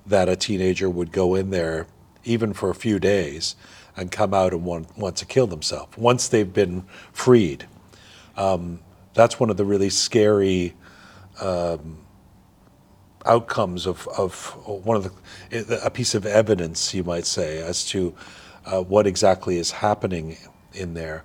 [0.07, 1.87] that a teenager would go in there
[2.25, 3.55] even for a few days
[3.98, 7.68] and come out and want, want to kill themselves once they've been freed.
[8.36, 8.82] Um,
[9.14, 10.76] that's one of the really scary
[11.42, 12.06] um,
[13.26, 18.14] outcomes of, of one of the a piece of evidence you might say as to
[18.66, 20.38] uh, what exactly is happening
[20.74, 21.24] in there.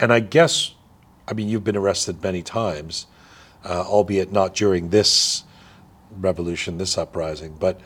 [0.00, 0.74] And I guess,
[1.28, 3.06] I mean, you've been arrested many times,
[3.64, 5.44] uh, albeit not during this
[6.10, 7.80] revolution, this uprising, but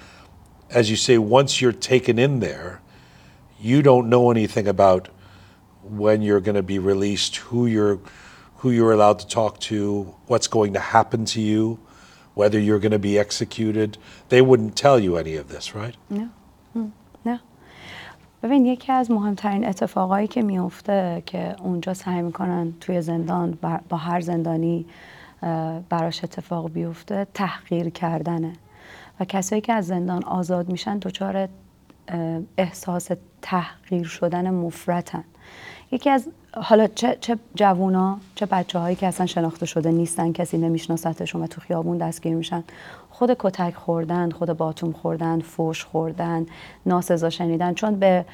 [0.71, 2.83] as you say, once you're taken in there,
[3.60, 5.10] you don't know anything about
[5.84, 8.00] when you're going to be released, who you're
[8.58, 11.80] who you're allowed to talk to, what's going to happen to you,
[12.34, 13.98] whether you're going to be executed.
[14.30, 15.96] They wouldn't tell you any of this, right?
[16.10, 16.30] No.
[17.26, 17.40] No.
[18.44, 23.58] ببین یکی از مهمترین اتفاقایی که میفته که اونجا سعی میکنن توی زندان
[23.90, 24.86] با هر زندانی
[25.90, 28.54] براش اتفاق بیفته تحقیر کردنه
[29.20, 31.50] و کسایی که از زندان آزاد میشن دچار
[32.59, 33.09] احساس
[33.43, 35.25] تحقیر شدن مفرتن.
[35.93, 40.59] یکی از حالا چه, چه جوونا چه بچه هایی که اصلا شناخته شده نیستن کسی
[40.59, 42.65] نمیشناستشون و تو خیابون دستگیر میشن.
[43.11, 46.47] خود کتک خوردن خود باتوم خوردن فوش خوردن
[46.87, 47.75] ناسزا شنیدن.
[47.75, 48.25] چون به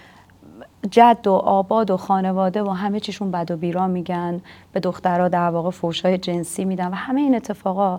[0.90, 4.40] جد و آباد و خانواده و همه چیشون بد و بیرا میگن
[4.72, 7.98] به دخترها در واقع فوشای جنسی میدن و همه این اتفاقا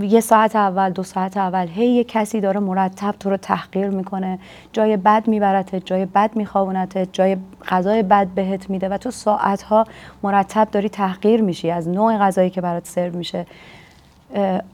[0.00, 4.38] یه ساعت اول دو ساعت اول هی یه کسی داره مرتب تو رو تحقیر می‌کنه.
[4.72, 7.36] جای بد میبرته جای بد میخوابونته جای
[7.68, 9.84] غذای بد بهت میده و تو ساعتها
[10.22, 13.46] مرتب داری تحقیر میشی از نوع غذایی که برات سرو میشه.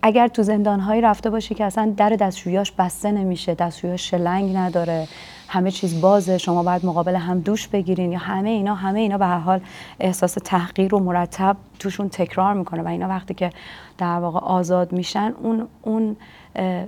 [0.03, 5.09] اگر تو زندانهایی رفته باشی که اصلا در دستشویاش بسته نمیشه دستشویاش شلنگ نداره
[5.49, 9.27] همه چیز بازه شما باید مقابل هم دوش بگیرین یا همه اینا همه اینا به
[9.27, 9.61] هر حال
[10.01, 13.51] احساس تحقیر و مرتب توشون تکرار می‌کنه و اینا وقتی که
[13.99, 16.16] در واقع آزاد میشن اون اون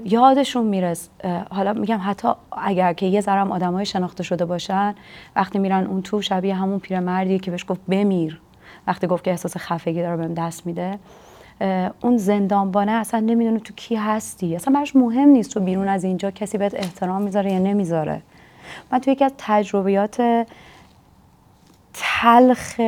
[0.05, 1.09] یادشون میرس.
[1.51, 4.95] حالا میگم حتی اگر که یه ذرم آدمای شناخته شده باشن
[5.37, 8.41] وقتی میرن اون تو شبیه همون پیرمردی که بهش گفت بمیر
[8.87, 10.99] وقتی گفت که احساس خفگی داره بهم دست میده.
[12.01, 14.57] اون زندانبانه اصلا نمی‌دونه تو کی هستی.
[14.57, 18.23] اصلا براش مهم نیست تو بیرون از اینجا کسی بهت احترام می‌ذاره یا نمی‌ذاره.
[18.93, 20.47] من تو یکی از تجربیات
[21.95, 22.81] تلخ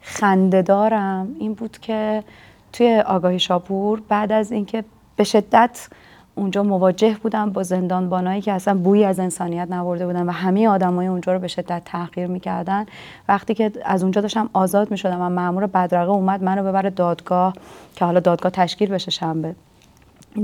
[0.00, 2.24] خندهدارم این بود که
[2.72, 4.84] توی آگاهی شاپور بعد از اینکه
[5.16, 5.88] به شدت
[6.34, 11.06] اونجا مواجه بودم با زندانبانایی که اصلا بویی از انسانیت نبرده بودن و همه آدمای
[11.06, 12.86] اونجا رو به شدت تحقیر می‌کردن.
[13.28, 17.54] وقتی که از اونجا داشتم آزاد می‌شدم و مامور بدرقه اومد منو ببره دادگاه
[17.96, 19.54] که حالا دادگاه تشکیل بشه شنبه.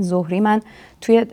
[0.01, 0.61] ظهری من
[1.01, 1.25] توی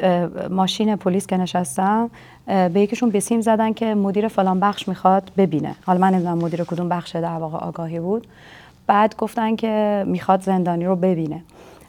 [0.51, 2.11] ماشین پلیس که نشستم
[2.47, 5.75] به یکیشون بسیم زدن که مدیر فلان بخش می‌خواد ببینه.
[5.87, 8.27] حالا من نمی‌دونم مدیر کدوم بخش در واقع آگاهی بود.
[8.87, 11.43] بعد گفتن که می‌خواد زندانی رو ببینه.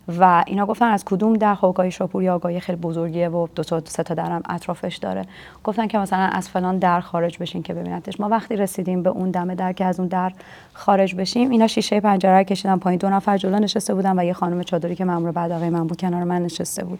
[0.07, 4.03] و اینا گفتن از کدوم در آگاهی شاپور آگاهی خیلی بزرگیه و دو تا سه
[4.03, 5.25] تا درم اطرافش داره.
[5.63, 8.19] گفتن که مثلا از فلان در خارج بشین که ببینتش.
[8.19, 10.31] ما وقتی رسیدیم به اون دم در که از اون در
[10.73, 12.99] خارج بشیم اینا شیشه پنجره کشیدن پایین.
[12.99, 16.01] دو نفر جلو نشسته بودن و یه خانم چادری که مامور بعد آقای من بود
[16.01, 16.99] کنار من نشسته بود.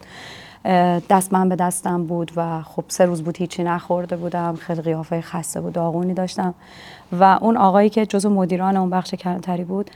[1.10, 4.56] دست من به دستم بود و خب سه روز بود هیچی نخورده بودم.
[4.56, 6.54] خیلی قیافه خسته بود داغونی داشتم.
[7.12, 9.90] و اون آقایی که جزو مدیران اون بخش کلانتری بود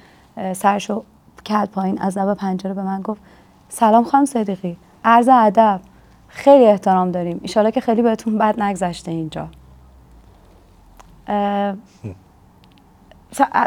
[0.52, 1.02] سرشو
[1.42, 1.98] کرد پایین.
[2.00, 3.20] از لب پنجره به من گفت
[3.68, 4.76] سلام خانم صدیقی.
[5.04, 5.80] عرض ادب.
[6.28, 7.38] خیلی احترام داریم.
[7.42, 9.48] ایشالا که خیلی بهتون بد نگذشته اینجا.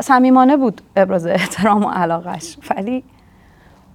[0.01, 2.57] صمیمانه بود ابراز احترام و علاقش.
[2.69, 3.03] ولی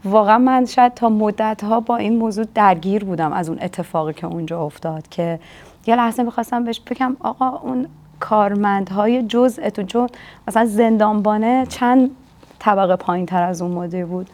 [0.05, 4.27] واقعا من شاید تا مدت ها با این موضوع درگیر بودم از اون اتفاقی که
[4.27, 5.41] اونجا افتاد که
[5.87, 7.87] یه لحظه می‌خواستم بهش بگم آقا اون
[8.21, 10.09] کارمندهای جزءتون چون
[10.49, 12.11] مثلا زندانبانه چند
[12.59, 14.31] طبقه پایین تر از اون مدیر بود.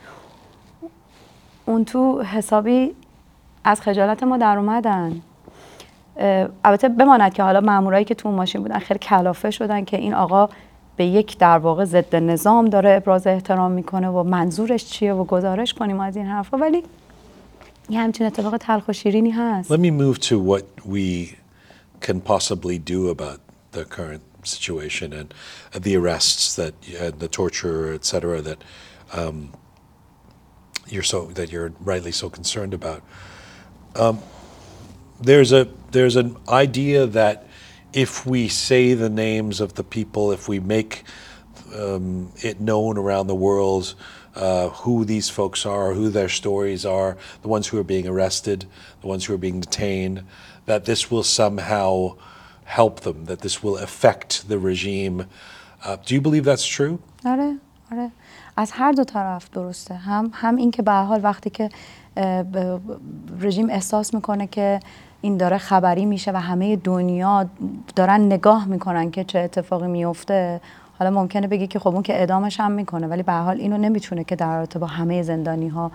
[1.66, 2.94] اون تو حسابی
[3.64, 5.20] از خجالت ما در اومدن.
[6.64, 10.14] البته بماند که حالا مامورایی که تو اون ماشین بودن خیلی کلافه شدن که این
[10.14, 10.48] آقا
[10.96, 15.74] به یک در واقع ضد نظام داره ابراز احترام می‌کنه و منظورش چیه و گزارش
[15.74, 16.56] کنیم از این حرفا.
[16.56, 16.82] ولی
[17.88, 19.72] یه همچین اتفاق تلخ و شیرینی هست.
[19.72, 21.36] Let me move to what we
[22.06, 23.38] can possibly do about
[23.72, 25.34] the current situation and
[25.72, 28.62] the arrests that and the torture, et cetera, that
[29.12, 29.52] um,
[30.88, 33.02] you're so that you're rightly so concerned about.
[33.96, 34.20] Um,
[35.20, 37.46] there's a there's an idea that
[37.92, 41.04] if we say the names of the people, if we make
[41.74, 43.94] um, it known around the world
[44.34, 48.66] uh, who these folks are, who their stories are, the ones who are being arrested,
[49.00, 50.24] the ones who are being detained,
[50.66, 52.16] that this will somehow
[52.80, 55.16] help them, that this will affect the regime.
[55.84, 56.98] Uh, do you believe that's true?
[57.26, 57.56] آره
[57.92, 58.10] آره
[58.56, 61.68] از هر دو طرف درسته هم هم این که به حال وقتی که
[63.40, 64.80] رژیم احساس می‌کنه که
[65.20, 67.46] این داره خبری میشه و همه دنیا
[67.96, 70.60] دارن نگاه می‌کنن که چه اتفاقی میفته
[70.98, 74.24] حالا ممکنه بگی که خب اون که اعدامش هم می‌کنه ولی به حال اینو نمی‌تونه
[74.24, 75.90] که در رابطه با همه زندانی ها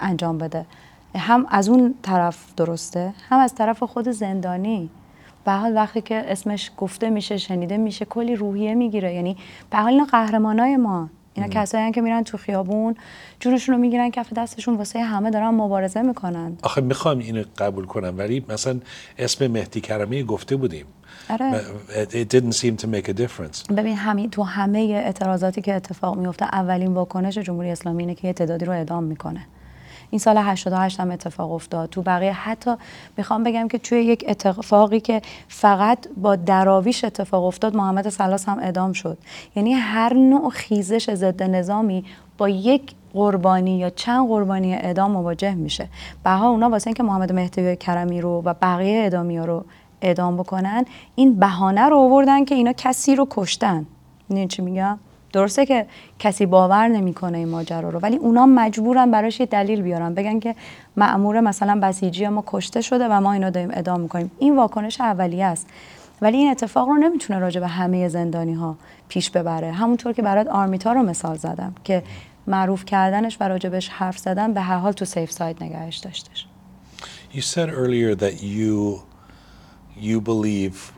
[0.00, 0.66] انجام بده
[1.14, 4.90] هم از اون طرف درسته هم از طرف خود زندانی
[5.48, 9.14] به حال وقتی که اسمش گفته میشه شنیده میشه کلی روحیه می‌گیره.
[9.14, 9.36] یعنی
[9.70, 11.10] به حال اینا قهرمانای ما.
[11.34, 12.96] اینا کسایی که میرن تو خیابون
[13.40, 16.56] جونشون رو می‌گیرن کف دستشون واسه همه دارن مبارزه می‌کنن.
[16.62, 18.14] آخه می‌خوام اینو قبول کنم.
[18.18, 18.80] ولی مثلا
[19.18, 20.86] اسم مهدی کرمی گفته بودیم.
[21.30, 21.60] آره.
[21.88, 23.72] It, it didn't seem to make a difference.
[23.76, 28.32] ببین همین تو همه اعتراضاتی که اتفاق میفته اولین واکنش جمهوری اسلامی اینه که یه
[28.32, 29.46] تعدادی رو اعدام می‌کنه.
[30.10, 31.90] این سال 88 هم اتفاق افتاد.
[31.90, 32.74] تو بقیه حتی
[33.16, 38.58] می‌خوام بگم که توی یک اتفاقی که فقط با دراویش اتفاق افتاد محمد سلاس هم
[38.58, 39.18] اعدام شد.
[39.56, 42.04] یعنی هر نوع خیزش ضد نظامی
[42.38, 45.88] با یک قربانی یا چند قربانی اعدام مواجه میشه.
[46.24, 49.64] بها اونا واسه اینکه محمد مهدی کرمی رو و بقیه اعدامی رو
[50.02, 53.86] اعدام بکنن این بهانه رو آوردن که اینا کسی رو کشتن.
[54.28, 54.98] می‌دونی چی میگم؟
[55.32, 55.86] درسته که
[56.18, 60.54] کسی باور نمی‌کنه این ماجرا رو ولی اونا مجبورن براش یه دلیل بیارن بگن که
[60.96, 64.30] مأمور مثلا بسیجی ما کشته شده و ما اینا داریم اعدام می‌کنیم.
[64.38, 65.66] این واکنش اولیه است.
[66.22, 68.76] ولی این اتفاق رو نمی‌تونه راجع به همه زندانی ها
[69.08, 69.72] پیش ببره.
[69.72, 72.02] همونطور که برات آرمیتا رو مثال زدم که
[72.46, 76.46] معروف کردنش و راجبش حرف زدن به هر حال تو سیف ساید نگهش داشتش.
[77.32, 79.02] You said earlier that you
[80.00, 80.92] you believe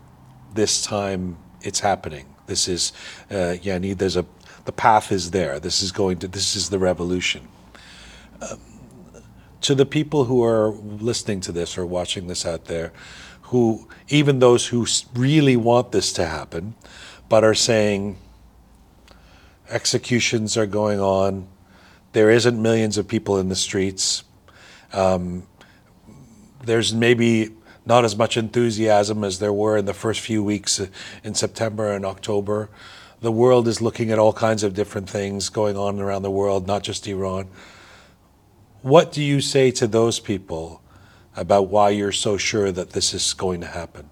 [0.54, 1.22] this time
[1.62, 2.29] it's happening.
[2.50, 2.92] This is
[3.30, 4.26] uh, yani there's a
[4.66, 5.58] the path is there.
[5.58, 7.48] This is going to this is the revolution.
[8.42, 8.60] Um,
[9.62, 12.92] to the people who are listening to this or watching this out there,
[13.52, 16.74] who even those who really want this to happen,
[17.28, 18.18] but are saying
[19.68, 21.46] executions are going on,
[22.12, 24.24] there isn't millions of people in the streets
[26.64, 27.50] there's maybe
[27.89, 30.87] not as much enthusiasm as there were in the first few weeks uh,
[31.23, 32.69] in September and October.
[33.21, 36.67] The world is looking at all kinds of different things going on around the world,
[36.67, 37.47] not just Iran.
[38.81, 40.81] What do you say to those people
[41.35, 44.09] about why you're so sure that this is going to happen?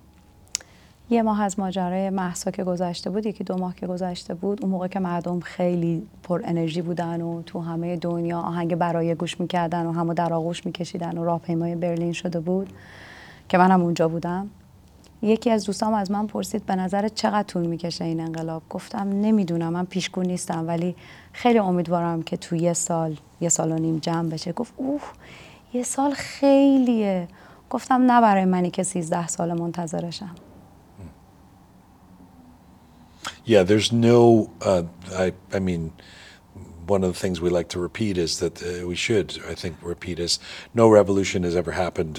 [1.09, 4.71] یه ماه از ماجرای محسا که گذشته بود یکی دو ماه که گذشته بود اون
[4.71, 9.85] موقع که مردم خیلی پر انرژی بودن و تو همه دنیا آهنگ برای گوش میکردن
[9.85, 12.69] و همو در آغوش میکشیدن و راهپیمای برلین شده بود
[13.48, 14.50] که منم اونجا بودم.
[15.22, 19.72] یکی از دوستام از من پرسید به نظر چقدر طول می‌کشه این انقلاب؟ گفتم نمی‌دونم
[19.72, 20.96] من پیشگو نیستم ولی
[21.32, 24.52] خیلی امیدوارم که تو یه سال یه سال و نیم جمع بشه.
[24.52, 25.02] گفت اوه
[25.72, 27.28] یه سال خیلیه.
[27.70, 30.34] گفتم نه برای منی که 13 سال منتظرشم.
[33.46, 34.50] Yeah, there's no.
[34.60, 34.82] Uh,
[35.24, 35.92] I, I mean,
[36.86, 39.76] one of the things we like to repeat is that uh, we should, I think,
[39.82, 40.38] repeat is
[40.74, 42.16] no revolution has ever happened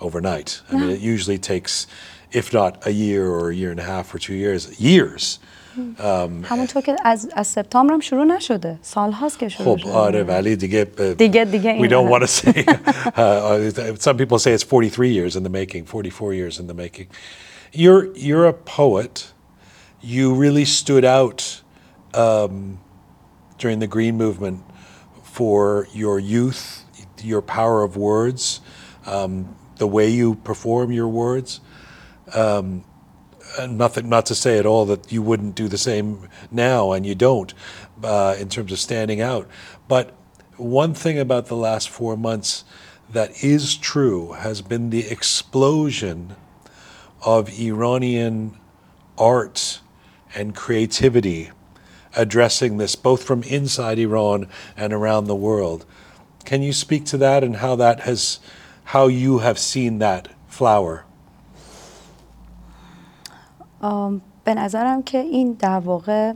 [0.00, 0.62] overnight.
[0.70, 0.94] I mean, No.
[0.94, 1.86] it usually takes,
[2.32, 5.38] if not a year or a year and a half or two years, years.
[6.44, 10.22] همونطور که از, از سپتامبر هم شروع نشده سال هاست که شروع خب شده آره
[10.22, 12.12] ولی دیگه uh, دیگه- دیگه we این don't حرف.
[12.12, 12.64] want to say
[13.16, 16.74] uh, uh, some people say it's 43 years in the making 44 years in the
[16.74, 17.06] making
[17.72, 19.32] you're you're a poet
[20.02, 21.62] you really stood out
[22.14, 22.78] um,
[23.58, 24.58] during the green movement
[25.22, 26.84] for your youth
[27.22, 28.60] your power of words
[29.06, 29.32] um,
[29.77, 31.61] the way you perform your words.
[33.59, 37.05] And nothing not to say at all that you wouldn't do the same now and
[37.05, 37.53] you don't
[38.03, 39.47] uh, in terms of standing out.
[39.87, 40.13] But
[40.57, 42.65] one thing about the last four months
[43.09, 46.35] that is true has been the explosion
[47.25, 48.57] of iranian
[49.17, 49.79] art
[50.35, 51.51] and creativity
[52.15, 55.85] addressing this both from inside iran and around the world.
[56.45, 58.39] Can you speak to that and how that has
[58.93, 61.03] how you have seen that flower?
[63.81, 66.33] آم، به نظرم که این در واقع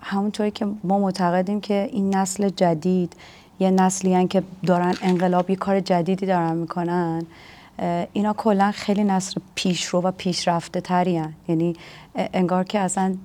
[0.00, 3.16] همونطوری که ما معتقدیم که این نسل جدید
[3.60, 7.26] یه نسلی که دارن انقلاب یه کار جدیدی دارن می‌کنن
[8.12, 11.76] اینا کلا خیلی نسل پیشرو و پیشرفته تری یعنی
[12.14, 13.16] انگار که اصلا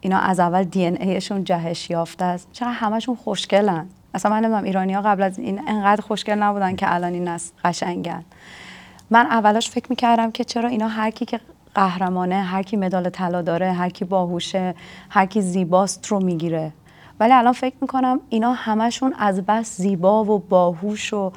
[0.00, 2.48] اینا از اول دی ان ایشون جهش یافته است.
[2.52, 3.86] چرا همشون خوشگلن؟
[4.18, 7.52] اصلا من نمی‌دونم ایرانی ها قبل از این انقدر خوشگل نبودن که الان این نسل
[7.64, 8.24] قشنگن.
[9.10, 11.40] من اولاش فکر می‌کردم که چرا اینا هر کی که
[11.74, 14.74] قهرمانه هر کی مدال طلا داره هر کی باهوشه
[15.10, 16.72] هر کی زیباست رو می‌گیره.
[17.20, 21.32] ولی الان فکر می‌کنم اینا همشون از بس زیبا و باهوش و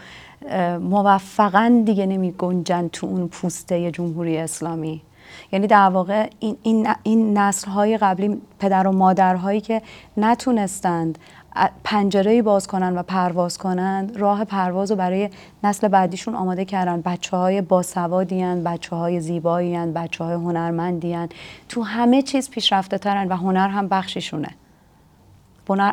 [0.79, 5.01] موفقا دیگه نمی گنجن تو اون پوسته جمهوری اسلامی.
[5.51, 9.81] یعنی در واقع این, این, این نسل های قبلی پدر و مادرهایی که
[10.17, 11.17] نتونستند
[11.83, 15.29] پنجره باز کنن و پرواز کنند راه پرواز رو برای
[15.63, 17.01] نسل بعدیشون آماده کردن.
[17.01, 21.17] بچه های باسوادی بچه های زیبایی بچه های هنرمندی
[21.69, 24.49] تو همه چیز پیشرفته ترن و هنر هم بخشیشونه.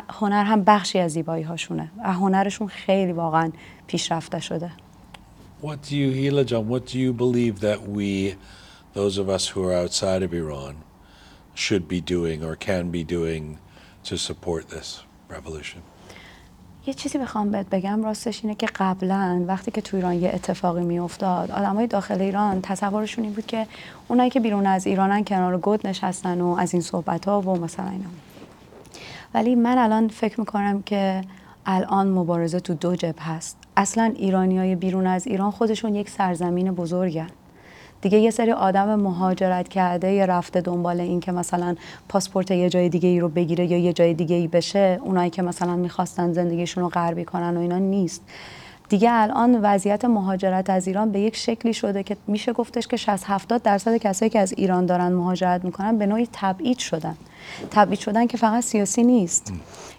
[0.09, 3.51] هنر هم بخشی از زیبایی هاشونه و هنرشون خیلی واقعا
[3.87, 4.71] پیشرفته شده.
[5.61, 8.35] What do you, Hila John, what do you believe that we,
[8.93, 10.75] those of us who are outside of Iran,
[11.53, 13.59] should be doing or can be doing
[14.05, 15.03] to support this?
[16.85, 20.83] یه چیزی بخوام بهت بگم راستش اینه که قبلا وقتی که تو ایران یه اتفاقی
[20.83, 23.67] میافتاد آدمای داخل ایران تصورشون این بود که
[24.07, 27.89] اونایی که بیرون از ایرانن کنار گود نشستن و از این صحبت ها و مثلا
[27.89, 28.09] اینا.
[29.33, 31.21] ولی من الان فکر می‌کنم که
[31.65, 36.71] الان مبارزه تو دو جبه هست اصلا ایرانی های بیرون از ایران خودشون یک سرزمین
[36.71, 37.29] بزرگن.
[38.01, 41.75] دیگه یه سری آدم مهاجرت کرده یا رفته دنبال این که مثلا
[42.09, 45.41] پاسپورت یه جای دیگه ای رو بگیره یا یه جای دیگه ای بشه اونایی که
[45.41, 48.21] مثلا می‌خواستن زندگیشون رو غربی کنن و اینا نیست.
[48.89, 53.23] دیگه الان وضعیت مهاجرت از ایران به یک شکلی شده که میشه گفتش که 60
[53.27, 57.15] 70 درصد کسایی که از ایران دارن مهاجرت می‌کنن به نوعی تبعید شدن.
[57.71, 59.53] تبعید شدن که فقط سیاسی نیست.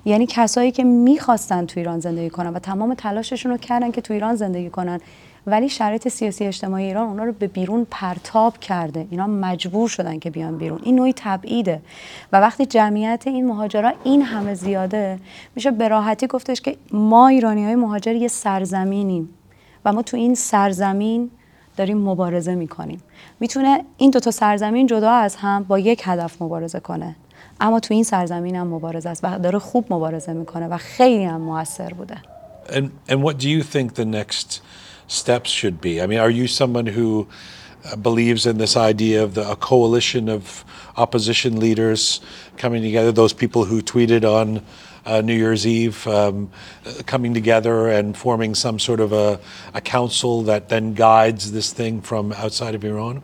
[0.04, 4.14] یعنی کسایی که می‌خواستن تو ایران زندگی کنن و تمام تلاششون رو کردن که تو
[4.14, 5.00] ایران زندگی کنن.
[5.46, 9.06] ولی شرایط سیاسی اجتماعی ایران اونا رو به بیرون پرتاب کرده.
[9.10, 10.80] اینا مجبور شدن که بیان بیرون.
[10.82, 11.82] این نوعی تبعیده.
[12.32, 15.18] و وقتی جمعیت این مهاجرا این همه زیاده
[15.56, 19.28] میشه به راحتی گفتش که ما ایرانی های مهاجر یه سرزمینیم
[19.84, 21.30] و ما تو این سرزمین
[21.76, 23.02] داریم مبارزه می‌کنیم.
[23.40, 27.16] می‌تونه این دوتا سرزمین جدا از هم با یک هدف مبارزه کنه.
[27.60, 31.40] اما تو این سرزمین هم مبارزه است و داره خوب مبارزه می‌کنه و خیلی هم
[31.40, 32.16] موثر بوده.
[32.68, 34.60] And, and what do you think the next
[35.10, 36.00] steps should be?
[36.00, 37.26] I mean, are you someone who
[37.84, 40.64] uh, believes in this idea of the, a coalition of
[40.96, 42.20] opposition leaders
[42.56, 44.64] coming together, those people who tweeted on
[45.06, 46.50] uh, New Year's Eve, um,
[47.06, 49.40] coming together and forming some sort of a,
[49.74, 53.22] a council that then guides this thing from outside of Iran?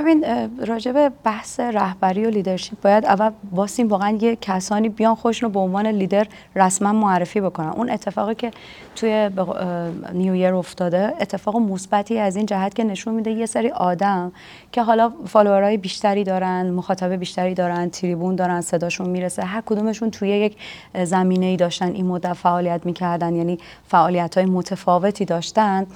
[0.00, 0.24] ببین
[0.66, 5.60] راجع بحث رهبری و لیدرشپ باید اول واسیم واقعا یه کسانی بیان خودشون رو به
[5.60, 7.68] عنوان لیدر رسما معرفی بکنن.
[7.68, 8.50] اون اتفاقی که
[8.96, 9.30] توی
[10.12, 14.32] نیویر افتاده اتفاق مثبتی از این جهت که نشون میده یه سری آدم
[14.72, 20.28] که حالا فالوورهای بیشتری دارن مخاطب بیشتری دارن تریبون دارن صداشون می‌رسه هر کدومشون توی
[20.28, 20.56] یک
[21.04, 23.58] زمینه ای داشتن این مدت فعالیت می‌کردن یعنی
[23.88, 25.86] فعالیت های متفاوتی داشتن.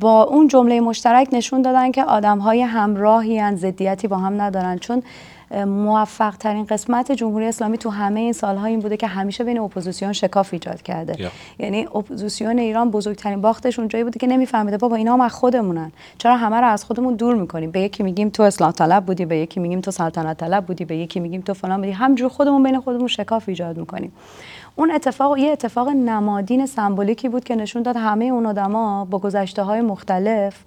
[0.00, 4.78] با اون جمله مشترک نشون دادن که آدم های همراهی هن زدیتی با هم ندارن.
[4.78, 5.02] چون
[5.66, 10.12] موفق ترین قسمت جمهوری اسلامی تو همه این سالها این بوده که همیشه بین اپوزیسیون
[10.12, 11.30] شکاف ایجاد کرده.
[11.58, 15.92] یعنی اپوزیسیون ایران بزرگترین باختش اونجایی بوده که نمیفهمیده بابا اینا هم از خودمونن.
[16.18, 19.36] چرا همه رو از خودمون دور می‌کنیم؟ به یکی میگیم تو اصلاح طلب بودی به
[19.36, 21.92] یکی میگیم تو سلطنت طلب بودی به یکی میگیم تو فلان بودی.
[21.92, 24.12] همجور خودمون بین خودمون شکاف ایجاد می‌کنیم.
[24.76, 29.62] اون اتفاق یه اتفاق نمادین سمبولیکی بود که نشون داد همه اون آدما با گذشته
[29.62, 30.62] های مختلف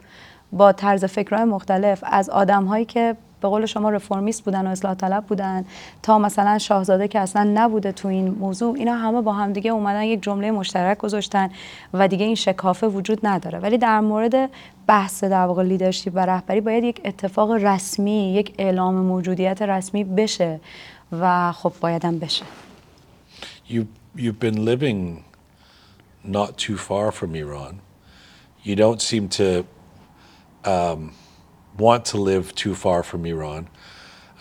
[0.52, 4.94] با طرز فکرهای مختلف از آدم هایی که به قول شما رفرمیست بودن و اصلاح
[4.94, 5.66] طلب بودن
[6.04, 10.04] تا مثلا شاهزاده که اصلا نبوده تو این موضوع اینا همه با هم دیگه اومدن
[10.04, 11.50] یک جمله مشترک گذاشتن
[11.94, 13.60] و دیگه این شکافه وجود نداره.
[13.60, 14.50] ولی در مورد
[14.88, 20.60] بحث در واقع لیدرشپ و رهبری باید یک اتفاق رسمی یک اعلام موجودیت رسمی بشه
[21.22, 22.44] و خب بایدم بشه.
[23.66, 25.26] You you've been living
[26.24, 27.82] not too far from Iran.
[28.62, 29.66] You don't seem to
[30.64, 31.14] um,
[31.78, 33.68] want to live too far from Iran,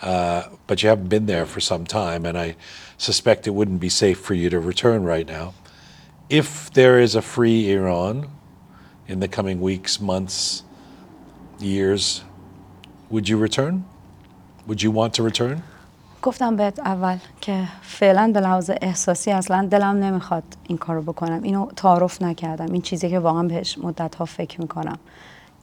[0.01, 2.55] uh, but you haven't been there for some time, and I
[2.97, 5.53] suspect it wouldn't be safe for you to return right now.
[6.29, 8.29] If there is a free Iran
[9.07, 10.63] in the coming weeks, months,
[11.59, 12.23] years,
[13.09, 13.85] would you return?
[14.65, 15.63] Would you want to return?
[16.23, 21.43] گفتم بهت اول که فعلا به لحاظ احساسی اصلا دلم نمی‌خواد این کارو بکنم.
[21.43, 22.71] اینو تعارف نکردم.
[22.71, 24.97] این چیزی که واقعا بهش مدت ها فکر می‌کنم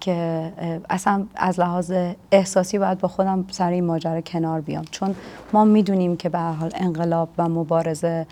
[0.00, 0.52] که
[0.90, 1.92] اصلا از لحاظ
[2.32, 4.84] احساسی باید با خودم سر این ماجرا کنار بیام.
[4.90, 5.14] چون
[5.52, 8.26] ما می‌دونیم که به حال انقلاب و مبارزه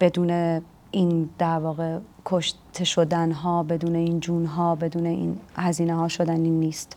[0.00, 6.08] بدون این در واقع کشته شدن ها بدون این جون ها بدون این هزینه ها
[6.08, 6.96] شدنی نیست.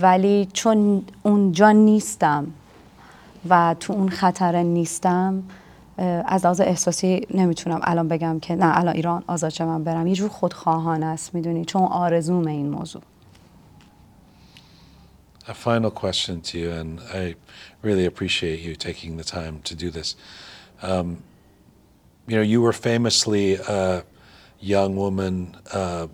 [0.00, 2.46] ولی چون اونجا نیستم
[3.49, 5.43] و تو اون خطر نیستم
[6.25, 10.29] از لحاظ احساسی نمیتونم الان بگم که نه الان ایران آزاد من برم یه جور
[10.29, 13.01] خودخواهانه است میدونی چون آرزوم این موضوع
[15.47, 17.35] A final question to you, and I
[17.81, 20.15] really appreciate you taking the time to do this.
[20.83, 21.23] Um,
[22.27, 24.03] you know, you were famously a
[24.59, 26.07] young woman, uh,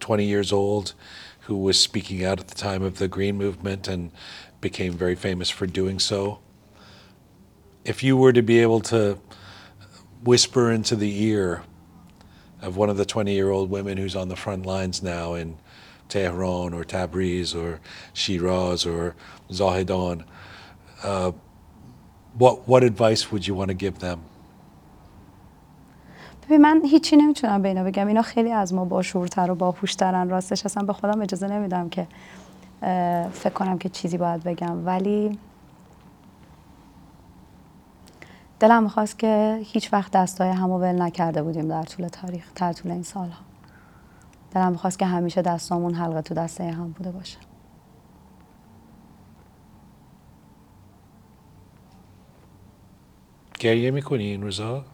[0.00, 0.92] 20 years old,
[1.46, 4.12] who was speaking out at the time of the Green Movement and
[4.62, 6.40] became very famous for doing so.
[7.84, 9.18] If you were to be able to
[10.24, 11.62] whisper into the ear
[12.60, 15.56] of one of the 20 year old women who's on the front lines now in
[16.08, 17.80] Tehran or Tabriz or
[18.12, 19.14] Shiraz or
[19.50, 20.24] Zahedan,
[21.02, 21.32] uh,
[22.34, 24.20] what, what advice would you want to give them?
[26.48, 30.64] ببین من هیچی نمیتونم به اینا بگم اینا خیلی از ما باشورتر و باهوشترن راستش
[30.64, 32.06] اصلا به خودم اجازه نمیدم که
[33.33, 34.85] فکر کنم که چیزی باید بگم.
[34.85, 35.39] ولی
[38.59, 42.91] دلم می‌خواست که هیچ وقت دستای همو ول نکرده بودیم در طول تاریخ در طول
[42.91, 43.41] این سالها.
[44.51, 47.37] دلم می‌خواست که همیشه دستامون حلقه تو دسته هم بوده باشه.
[53.59, 54.85] گریه می‌کنی این روزا؟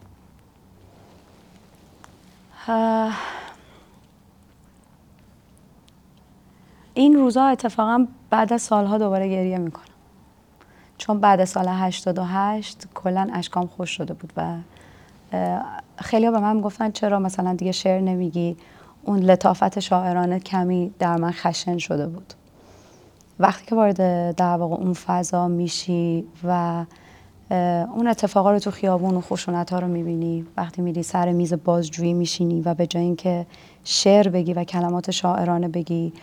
[7.00, 9.86] این روزا اتفاقا بعد از سالها دوباره گریه می‌کنم.
[10.98, 14.56] چون بعد سال 88 کلا اشکام خوش شده بود و
[15.98, 18.58] خیلی به من گفتن چرا مثلا دیگه شعر نمیگی؟
[19.04, 22.34] اون لطافت شاعرانه کمی در من خشن شده بود.
[23.40, 26.86] وقتی که وارد در واقع اون فضا میشی و
[27.96, 32.14] اون اتفاقا رو تو خیابون و خشونت ها رو می‌بینی وقتی میری سر میز بازجویی
[32.14, 33.46] میشینی و به جای اینکه
[33.84, 36.14] شعر بگی و کلمات شاعرانه بگی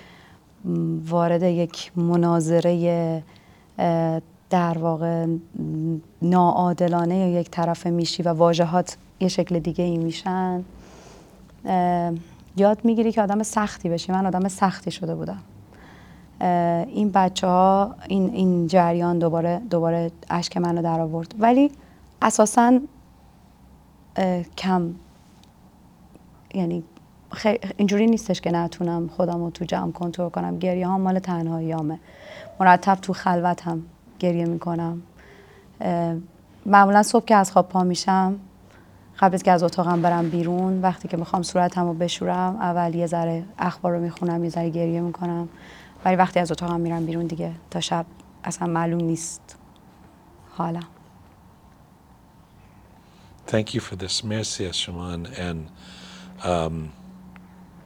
[1.08, 3.22] وارد یک مناظره
[4.50, 5.26] در واقع
[6.22, 10.64] ناعادلانه یا یک طرف میشی و واژهات یه شکل دیگه ای میشن.
[12.56, 14.12] یاد می‌گیری که آدم سختی بشی.
[14.12, 15.42] من آدم سختی شده بودم.
[16.86, 21.70] این بچه ها این, این جریان دوباره دوباره اشک منو در آورد ولی
[22.22, 22.80] اساسا
[24.56, 24.94] کم.
[26.54, 26.84] یعنی
[27.76, 30.58] اینجوری نیستش که نتونم خودم رو تو جمع کنترل کنم.
[30.58, 31.98] گریه ها مال تنهاییامه
[32.60, 33.82] مرتب تو خلوتم
[34.18, 35.02] گریه می‌کنم.
[36.66, 38.40] معمولا صبح که از خواب پا میشم
[39.18, 43.06] قبل از که از اتاقم برم بیرون وقتی که می‌خوام صورتم رو بشورم اول یه
[43.06, 45.48] ذره اخبار رو می‌خونم یه ذره گریه می‌کنم.
[46.04, 48.06] ولی وقتی از اتاقم میرم بیرون دیگه تا شب
[48.44, 49.56] اصلا معلوم نیست.
[50.50, 50.80] حالا.
[53.48, 54.24] Thank you for this.
[54.24, 55.20] Merci, Ashaman.
[55.48, 55.60] And
[56.44, 56.74] um,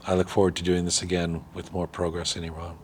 [0.06, 2.77] I look forward to doing this again with more progress in Iran.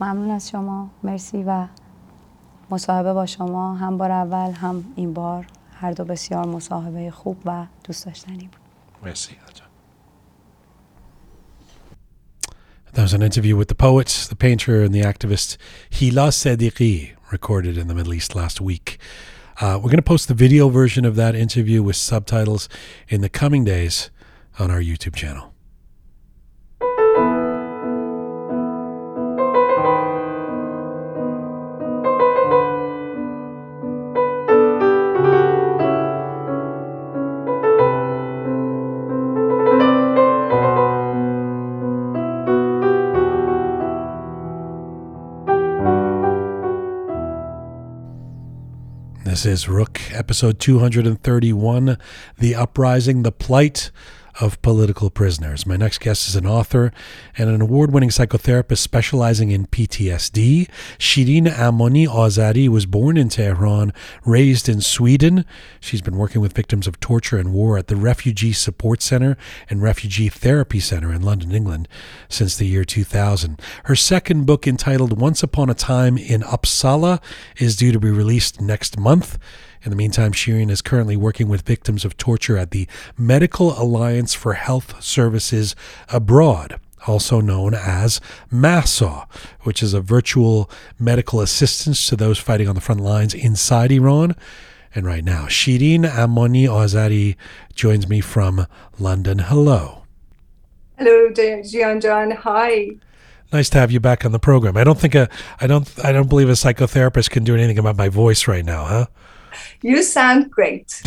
[0.00, 1.66] ممنون از شما مرسی و
[2.70, 7.66] مصاحبه با شما هم بار اول هم این بار هر دو بسیار مصاحبه خوب و
[7.84, 8.60] دوست داشتنی بود
[9.02, 9.36] مرسی
[12.94, 15.56] That was an interview with the poet, the painter, and the activist
[15.90, 18.98] Hila Sedighi, recorded in the Middle East last week.
[19.60, 22.68] Uh, we're going to post the video version of that interview with subtitles
[23.08, 24.10] in the coming days
[24.58, 25.52] on our YouTube channel.
[49.38, 51.96] This is Rook, episode 231
[52.38, 53.92] The Uprising, The Plight
[54.40, 55.66] of political prisoners.
[55.66, 56.92] My next guest is an author
[57.36, 60.68] and an award winning psychotherapist specializing in PTSD.
[60.98, 63.92] Shirin Amoni Azadi was born in Tehran,
[64.24, 65.44] raised in Sweden.
[65.80, 69.36] She's been working with victims of torture and war at the Refugee Support Center
[69.68, 71.88] and Refugee Therapy Center in London, England
[72.28, 73.60] since the year 2000.
[73.84, 77.20] Her second book, entitled Once Upon a Time in Uppsala,
[77.58, 79.38] is due to be released next month.
[79.84, 84.34] In the meantime, Shirin is currently working with victims of torture at the Medical Alliance
[84.34, 85.76] for Health Services
[86.08, 88.20] Abroad, also known as
[88.52, 89.26] MAHSA,
[89.62, 94.34] which is a virtual medical assistance to those fighting on the front lines inside Iran.
[94.94, 97.36] And right now, Shirin Amoni Azari
[97.74, 98.66] joins me from
[98.98, 99.38] London.
[99.38, 100.02] Hello.
[100.96, 102.32] Hello, Jian John.
[102.32, 102.88] Hi.
[103.52, 104.76] Nice to have you back on the program.
[104.76, 105.28] I don't think a,
[105.60, 108.84] I don't, I don't believe a psychotherapist can do anything about my voice right now,
[108.84, 109.06] huh?
[109.82, 110.90] You sound great.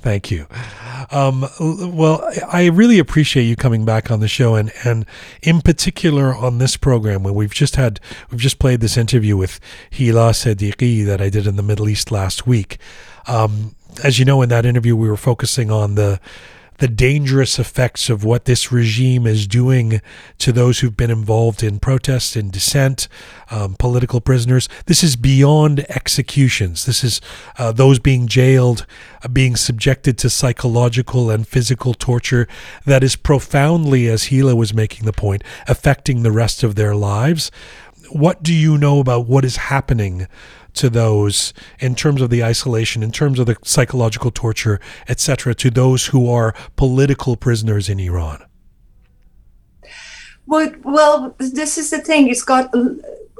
[0.00, 0.46] Thank you.
[1.10, 5.06] Um, well, I really appreciate you coming back on the show, and and
[5.42, 8.00] in particular on this program where we've just had
[8.30, 9.60] we've just played this interview with
[9.90, 12.78] Hila Sedighi that I did in the Middle East last week.
[13.26, 16.20] Um, as you know, in that interview, we were focusing on the
[16.78, 20.00] the dangerous effects of what this regime is doing
[20.38, 23.08] to those who've been involved in protests and dissent,
[23.50, 24.68] um, political prisoners.
[24.86, 26.86] This is beyond executions.
[26.86, 27.20] This is
[27.58, 28.86] uh, those being jailed,
[29.22, 32.48] uh, being subjected to psychological and physical torture
[32.84, 37.50] that is profoundly, as Hila was making the point, affecting the rest of their lives.
[38.10, 40.26] What do you know about what is happening?
[40.74, 45.70] To those in terms of the isolation, in terms of the psychological torture, etc., to
[45.70, 48.44] those who are political prisoners in Iran?
[50.46, 52.28] Well, well, this is the thing.
[52.28, 52.74] It's got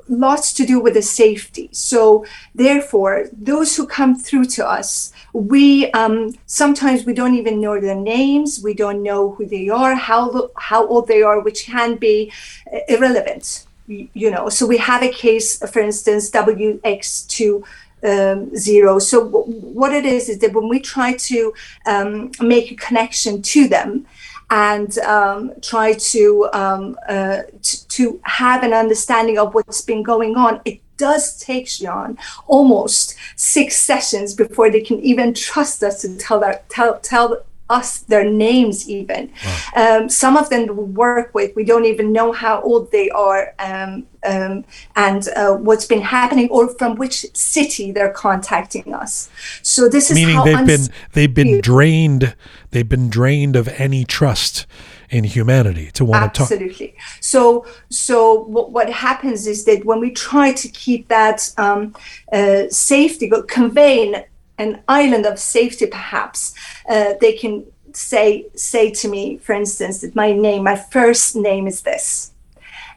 [0.08, 1.68] lots to do with the safety.
[1.72, 2.24] So,
[2.54, 7.94] therefore, those who come through to us, we um, sometimes we don't even know their
[7.94, 8.60] names.
[8.62, 12.32] We don't know who they are, how how old they are, which can be
[12.72, 17.64] uh, irrelevant you know, so we have a case, for instance, WX2
[18.04, 18.98] um, zero.
[18.98, 21.54] So what it is is that when we try to
[21.86, 24.06] um, make a connection to them
[24.50, 30.60] and um, try to, um, uh, to have an understanding of what's been going on,
[30.64, 32.16] it does take Sean
[32.46, 38.00] almost six sessions before they can even trust us to tell that tell tell us
[38.00, 39.32] their names even.
[39.44, 40.00] Wow.
[40.02, 43.54] Um, some of them we work with, we don't even know how old they are
[43.58, 44.64] um, um,
[44.96, 49.30] and uh, what's been happening or from which city they're contacting us.
[49.62, 52.36] So this is meaning they've been they've been drained
[52.70, 54.66] they've been drained of any trust
[55.10, 56.50] in humanity to want to talk.
[56.50, 56.96] Absolutely.
[57.20, 61.94] So, so what, what happens is that when we try to keep that um,
[62.32, 64.24] uh, safety, but conveying
[64.58, 66.54] an island of safety perhaps
[66.88, 71.66] uh, they can say say to me for instance that my name my first name
[71.66, 72.32] is this.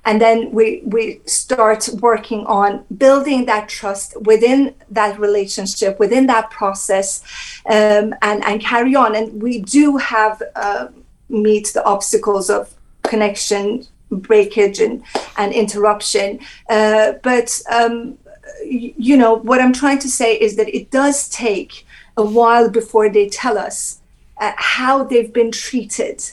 [0.05, 6.49] And then we we start working on building that trust within that relationship within that
[6.49, 7.21] process
[7.65, 9.15] um, and and carry on.
[9.15, 10.87] And we do have uh,
[11.29, 12.73] meet the obstacles of
[13.03, 15.03] connection breakage and
[15.37, 16.39] and interruption.
[16.69, 18.17] Uh, but um,
[18.63, 23.09] you know, what I'm trying to say is that it does take a while before
[23.09, 23.99] they tell us
[24.39, 26.23] uh, how they've been treated,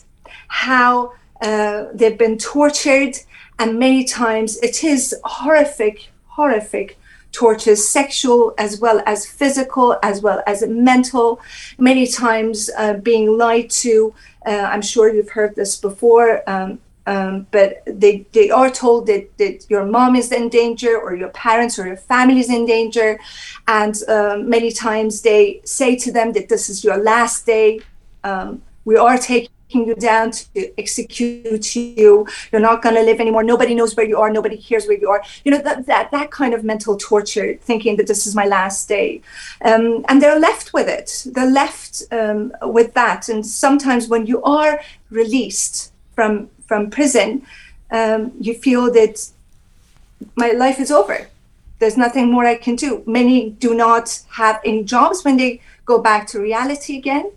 [0.49, 3.19] how uh, they've been tortured,
[3.59, 6.99] and many times it is horrific, horrific
[7.33, 11.41] tortures, sexual as well as physical, as well as mental,
[11.79, 14.15] many times uh, being lied to.
[14.47, 16.49] Uh, I'm sure you've heard this before.
[16.49, 21.15] Um, um, but they, they are told that, that your mom is in danger or
[21.15, 23.19] your parents or your family is in danger.
[23.69, 27.81] And um, many times they say to them that this is your last day.
[28.23, 32.27] Um, we are taking you down to execute you.
[32.53, 33.43] You're not going to live anymore.
[33.43, 34.31] Nobody knows where you are.
[34.31, 35.23] Nobody cares where you are.
[35.45, 38.89] You know that that, that kind of mental torture thinking that this is my last
[38.89, 39.21] day.
[39.63, 41.27] Um, and they're left with it.
[41.35, 43.29] They're left um, with that.
[43.29, 47.47] And sometimes when you are released from from prison,
[47.91, 49.31] um, you feel that
[50.37, 51.29] my life is over.
[51.79, 53.03] There's nothing more I can do.
[53.07, 57.31] Many do not have any jobs when they go back to reality again.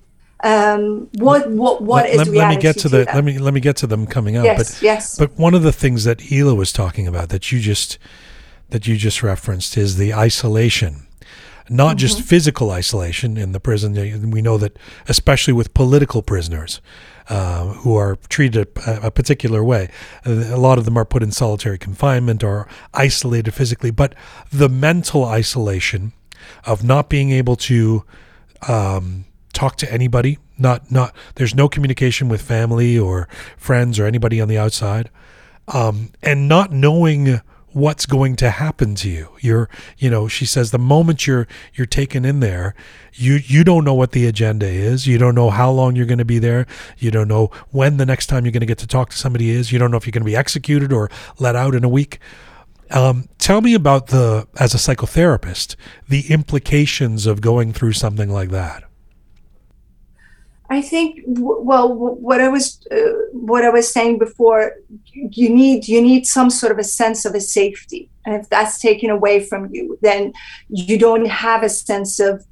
[0.43, 2.37] Um, what what what let, is let, reality?
[2.37, 3.15] Let me get to, to the them?
[3.15, 4.45] let me let me get to them coming up.
[4.45, 5.17] Yes, but, yes.
[5.17, 7.97] But one of the things that Hila was talking about that you just
[8.69, 11.07] that you just referenced is the isolation
[11.69, 11.97] not mm-hmm.
[11.97, 14.31] just physical isolation in the prison.
[14.31, 14.77] We know that,
[15.07, 16.81] especially with political prisoners,
[17.29, 19.89] uh, who are treated a, a, particular way.
[20.25, 24.15] A lot of them are put in solitary confinement or isolated physically, but
[24.49, 26.13] the mental isolation
[26.65, 28.05] of not being able to
[28.67, 33.27] um, talk to anybody, not not there's no communication with family or
[33.57, 35.09] friends or anybody on the outside,
[35.67, 37.41] um, and not knowing
[37.73, 39.29] what's going to happen to you.
[39.39, 42.75] You're, you know, she says the moment you're you're taken in there,
[43.13, 45.07] you you don't know what the agenda is.
[45.07, 46.65] You don't know how long you're going to be there.
[46.97, 49.49] You don't know when the next time you're going to get to talk to somebody
[49.49, 49.71] is.
[49.71, 52.19] You don't know if you're going to be executed or let out in a week.
[52.89, 55.75] Um, tell me about the as a psychotherapist
[56.07, 58.83] the implications of going through something like that.
[60.69, 64.75] I think well what I was uh, what I was saying before
[65.13, 68.09] you need you need some sort of a sense of a safety.
[68.25, 70.33] And if that's taken away from you then
[70.69, 72.45] you don't have a sense of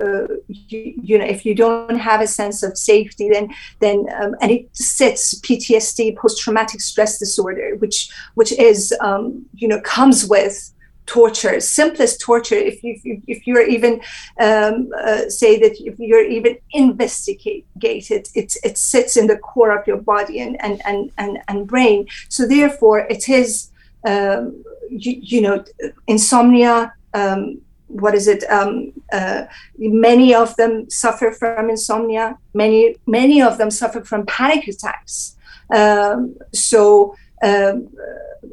[0.00, 3.48] uh, you, you, know if you don't have a sense of safety then
[3.78, 9.68] then um, and it sits PTSD post traumatic stress disorder which which is um, you
[9.68, 10.73] know comes with
[11.06, 14.00] torture simplest torture if you if you're even
[14.40, 19.86] um, uh, say that if you're even investigated it it sits in the core of
[19.86, 22.06] your body and and and and, and brain.
[22.28, 23.70] So therefore it is
[24.06, 25.64] um, you, you, know
[26.06, 29.44] insomnia um, what is it um, uh,
[29.78, 35.36] many of them suffer from insomnia many many of them suffer from panic attacks.
[35.74, 37.88] Um, so um,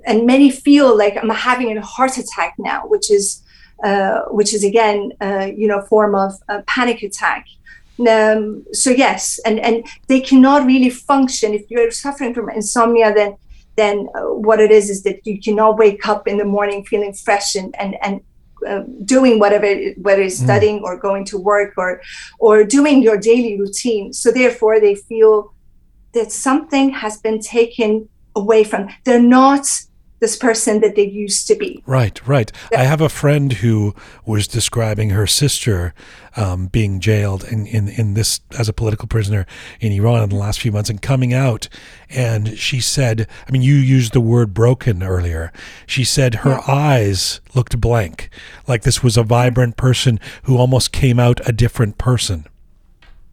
[0.06, 3.44] and many feel like I'm having a heart attack now, which is
[3.84, 6.34] uh, which is again uh, you know form of
[6.68, 7.48] panic attack.
[8.08, 13.14] Um, so yes, and and they cannot really function if you're suffering from insomnia.
[13.14, 13.38] Then
[13.76, 17.14] then uh, what it is is that you cannot wake up in the morning feeling
[17.14, 18.22] fresh and and and
[18.68, 19.68] uh, doing whatever
[20.06, 20.44] whether it's mm.
[20.44, 22.02] studying or going to work or
[22.40, 25.54] or doing your daily routine so therefore they feel
[26.14, 29.68] that something has been taken away from they're not
[30.22, 31.84] this person that they used to be.
[31.88, 32.52] Right, right.
[32.78, 35.96] I have a friend who was describing her sister
[36.36, 39.48] um, being jailed in, in, in this as a political prisoner
[39.80, 41.68] in Iran in the last few months and coming out.
[42.08, 45.52] And she said, I mean, you used the word broken earlier.
[45.88, 46.72] She said her yeah.
[46.72, 48.30] eyes looked blank,
[48.68, 52.46] like this was a vibrant person who almost came out a different person.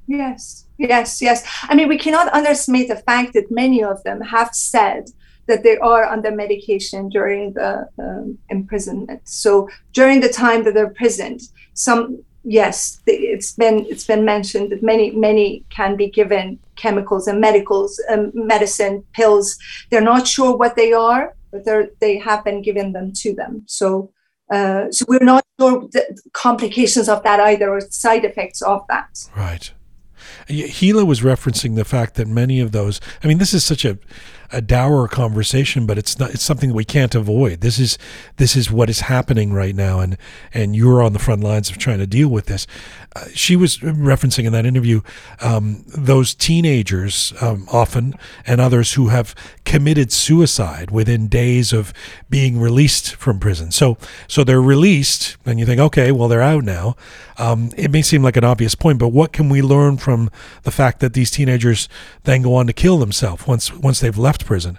[0.07, 1.47] Yes, yes, yes.
[1.65, 5.11] I mean, we cannot underestimate the fact that many of them have said
[5.47, 9.23] that they are under medication during the um, imprisonment.
[9.25, 11.41] So during the time that they're imprisoned,
[11.75, 17.41] some yes, it's been it's been mentioned that many many can be given chemicals and
[17.41, 19.59] medicals, um, medicine pills.
[19.91, 21.65] They're not sure what they are, but
[22.01, 23.65] they have been given them to them.
[23.67, 24.13] So.
[24.51, 29.29] Uh, so we're not sure the complications of that either or side effects of that.
[29.37, 29.71] Right.
[30.49, 33.01] Hila was referencing the fact that many of those.
[33.23, 33.99] I mean, this is such a
[34.51, 36.31] a dour conversation, but it's not.
[36.31, 37.61] It's something we can't avoid.
[37.61, 37.99] This is
[38.37, 40.17] this is what is happening right now, and
[40.55, 42.67] and you're on the front lines of trying to deal with this.
[43.15, 45.01] Uh, she was referencing in that interview
[45.41, 48.15] um, those teenagers, um, often
[48.47, 49.35] and others who have
[49.65, 51.93] committed suicide within days of
[52.31, 53.71] being released from prison.
[53.71, 56.97] So so they're released, and you think, okay, well they're out now.
[57.37, 60.31] Um, it may seem like an obvious point, but what can we learn from
[60.63, 61.89] the fact that these teenagers
[62.25, 64.79] then go on to kill themselves once once they've left prison?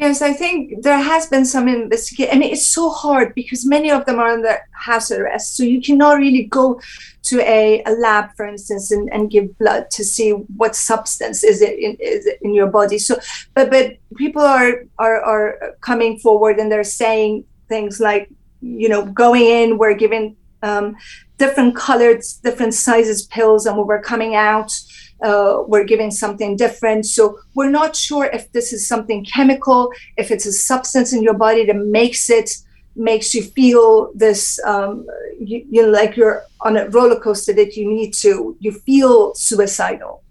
[0.00, 2.32] Yes, I think there has been some investigation.
[2.32, 6.16] and it's so hard because many of them are under house arrest, so you cannot
[6.16, 6.80] really go
[7.24, 11.60] to a, a lab, for instance, and, and give blood to see what substance is
[11.60, 12.98] it in, is it in your body.
[12.98, 13.20] So,
[13.52, 18.30] but but people are are are coming forward and they're saying things like,
[18.62, 20.96] you know, going in, we're given um,
[21.36, 24.72] different colored, different sizes pills, and when we're coming out,
[25.22, 27.06] uh, we're giving something different.
[27.06, 31.34] So we're not sure if this is something chemical, if it's a substance in your
[31.34, 32.50] body that makes it
[32.96, 35.06] makes you feel this um,
[35.38, 39.32] you, you know, like you're on a roller coaster that you need to you feel
[39.34, 40.22] suicidal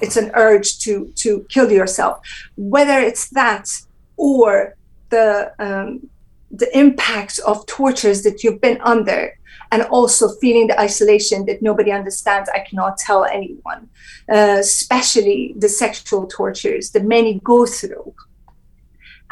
[0.00, 2.18] it's an urge to to kill yourself
[2.56, 3.68] whether it's that
[4.16, 4.74] or
[5.10, 6.10] the um,
[6.50, 9.36] the impact of tortures that you've been under
[9.74, 12.48] and also feeling the isolation that nobody understands.
[12.54, 13.88] I cannot tell anyone,
[14.32, 18.14] uh, especially the sexual tortures that many go through,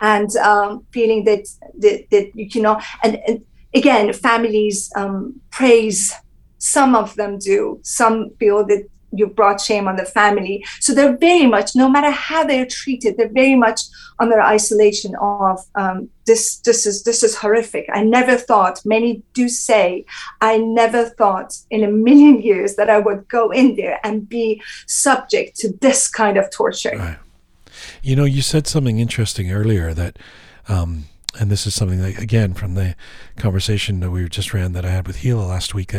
[0.01, 1.45] and um, feeling that,
[1.79, 2.83] that that you cannot.
[3.05, 6.13] And, and again, families um, praise.
[6.59, 7.81] Some of them do.
[7.83, 8.83] Some feel that
[9.13, 10.65] you brought shame on the family.
[10.81, 13.83] So they're very much, no matter how they're treated, they're very much
[14.19, 16.57] under isolation of um, this.
[16.59, 17.87] This is this is horrific.
[17.93, 18.81] I never thought.
[18.85, 20.05] Many do say,
[20.41, 24.63] I never thought in a million years that I would go in there and be
[24.87, 26.97] subject to this kind of torture.
[26.97, 27.19] Right.
[28.03, 30.19] You know, you said something interesting earlier that.
[30.69, 31.07] Um,
[31.41, 32.95] and this is something that, again, from the
[33.37, 35.95] conversation that we just ran that I had with Hila last week,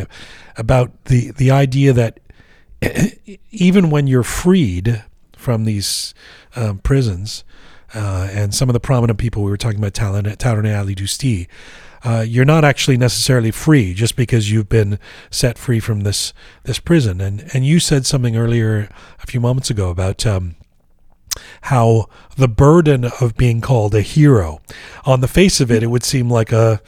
[0.56, 2.20] about the the idea that
[3.50, 5.04] even when you're freed
[5.36, 6.14] from these
[6.56, 7.44] um, prisons,
[7.94, 11.46] uh, and some of the prominent people we were talking about, Taraneh Alidoosti,
[12.02, 14.98] uh, you're not actually necessarily free just because you've been
[15.30, 16.34] set free from this
[16.64, 17.20] this prison.
[17.20, 18.88] And and you said something earlier
[19.22, 20.56] a few moments ago about um,
[21.62, 24.60] how the burden of being called a hero,
[25.04, 26.82] on the face of it, it would seem like a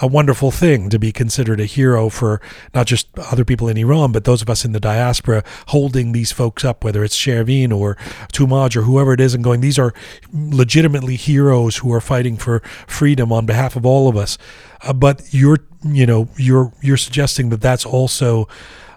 [0.00, 2.40] a wonderful thing to be considered a hero for
[2.74, 6.32] not just other people in Iran, but those of us in the diaspora holding these
[6.32, 7.96] folks up, whether it's Shervin or
[8.32, 9.92] Toomaj or whoever it is, and going, these are
[10.32, 14.38] legitimately heroes who are fighting for freedom on behalf of all of us.
[14.82, 18.48] Uh, but you're, you know, you're you're suggesting that that's also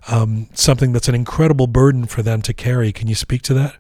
[0.08, 2.92] um, something that's an incredible burden for them to carry.
[2.92, 3.76] Can you speak to that?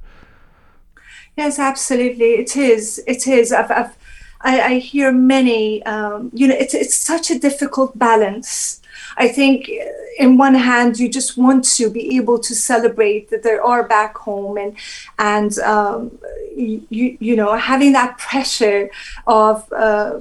[1.37, 2.33] Yes, absolutely.
[2.33, 3.01] It is.
[3.07, 3.53] It is.
[3.53, 3.97] I've, I've
[4.41, 8.81] I, I hear many, um, you know, it's, it's such a difficult balance.
[9.17, 13.43] I think, uh, in one hand, you just want to be able to celebrate that
[13.43, 14.75] they are back home, and
[15.17, 16.17] and um,
[16.55, 18.89] you you know having that pressure
[19.27, 20.19] of uh,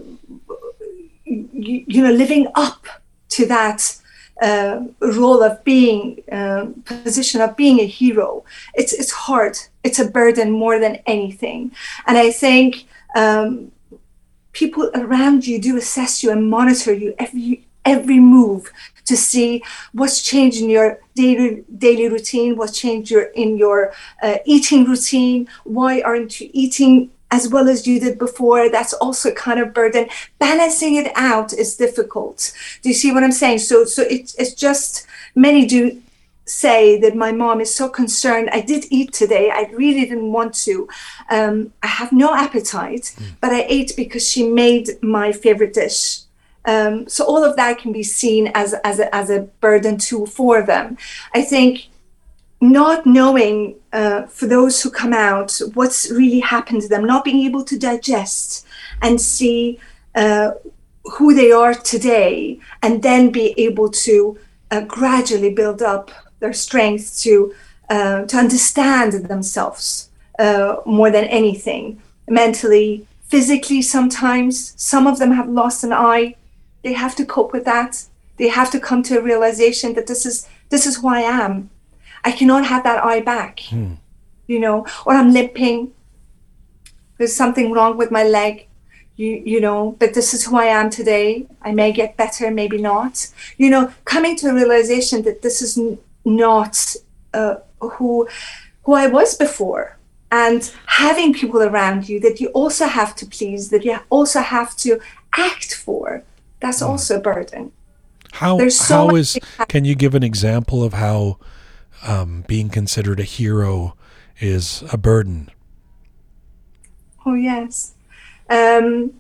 [1.24, 2.86] you, you know living up
[3.30, 3.96] to that
[4.40, 8.44] uh, role of being uh, position of being a hero.
[8.74, 9.58] It's it's hard.
[9.82, 11.72] It's a burden more than anything.
[12.06, 12.86] And i think
[13.16, 13.72] um,
[14.52, 18.70] people around you do assess you and monitor you every every move
[19.06, 19.62] to see
[19.92, 23.92] what's changed in your daily daily routine, what's changed your in your
[24.22, 25.48] uh, eating routine.
[25.64, 28.68] Why aren't you eating as well as you did before?
[28.68, 30.08] That's also kind of burden.
[30.38, 32.52] Balancing it out is difficult.
[32.82, 33.60] Do you see what I'm saying?
[33.60, 36.02] So so it's it's just many do
[36.48, 38.48] say that my mom is so concerned.
[38.52, 39.50] I did eat today.
[39.50, 40.88] I really didn't want to.
[41.30, 43.32] Um, I have no appetite, mm.
[43.40, 46.20] but I ate because she made my favorite dish.
[46.64, 50.26] Um, so all of that can be seen as as a, as a burden too
[50.26, 50.98] for them.
[51.34, 51.88] I think
[52.60, 57.46] not knowing uh, for those who come out what's really happened to them, not being
[57.46, 58.66] able to digest
[59.00, 59.78] and see
[60.14, 60.50] uh,
[61.04, 64.36] who they are today, and then be able to
[64.70, 67.54] uh, gradually build up their strength to
[67.88, 72.02] uh, to understand themselves uh, more than anything.
[72.28, 76.34] Mentally physically sometimes some of them have lost an eye.
[76.82, 78.04] They have to cope with that.
[78.36, 81.70] They have to come to a realization that this is this is who i am.
[82.24, 83.94] I cannot have that eye back hmm.
[84.46, 85.92] you know or i'm limping
[87.16, 88.66] there's something wrong with my leg
[89.16, 91.46] you you know but this is who i am today.
[91.62, 93.28] I may get better maybe not.
[93.56, 95.78] You know coming to a realization that this is
[96.28, 96.96] not
[97.34, 98.28] uh, who
[98.84, 99.96] who I was before.
[100.30, 104.76] And having people around you that you also have to please that you also have
[104.76, 105.00] to
[105.34, 106.22] act for
[106.60, 106.88] that's mm.
[106.88, 107.72] also a burden.
[108.32, 109.38] How so how is
[109.68, 111.38] can you give an example of how
[112.06, 113.96] um, being considered a hero
[114.40, 115.50] is a burden?
[117.24, 117.94] Oh yes.
[118.50, 119.14] Um,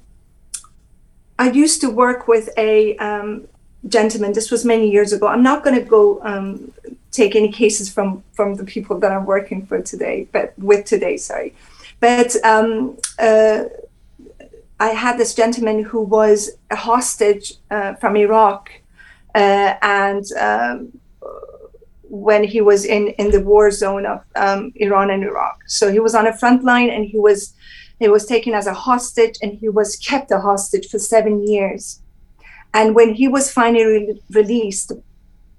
[1.38, 3.48] I used to work with a um,
[3.88, 4.32] gentleman.
[4.32, 5.26] This was many years ago.
[5.26, 6.72] I'm not going to go um,
[7.10, 11.16] take any cases from from the people that I'm working for today, but with today,
[11.16, 11.54] sorry.
[12.00, 13.64] But um, uh,
[14.80, 18.70] I had this gentleman who was a hostage uh, from Iraq,
[19.34, 20.98] uh, and um,
[22.02, 26.00] when he was in in the war zone of um, Iran and Iraq, so he
[26.00, 27.54] was on a front line, and he was
[27.98, 32.00] he was taken as a hostage, and he was kept a hostage for seven years.
[32.74, 34.92] And when he was finally re- released,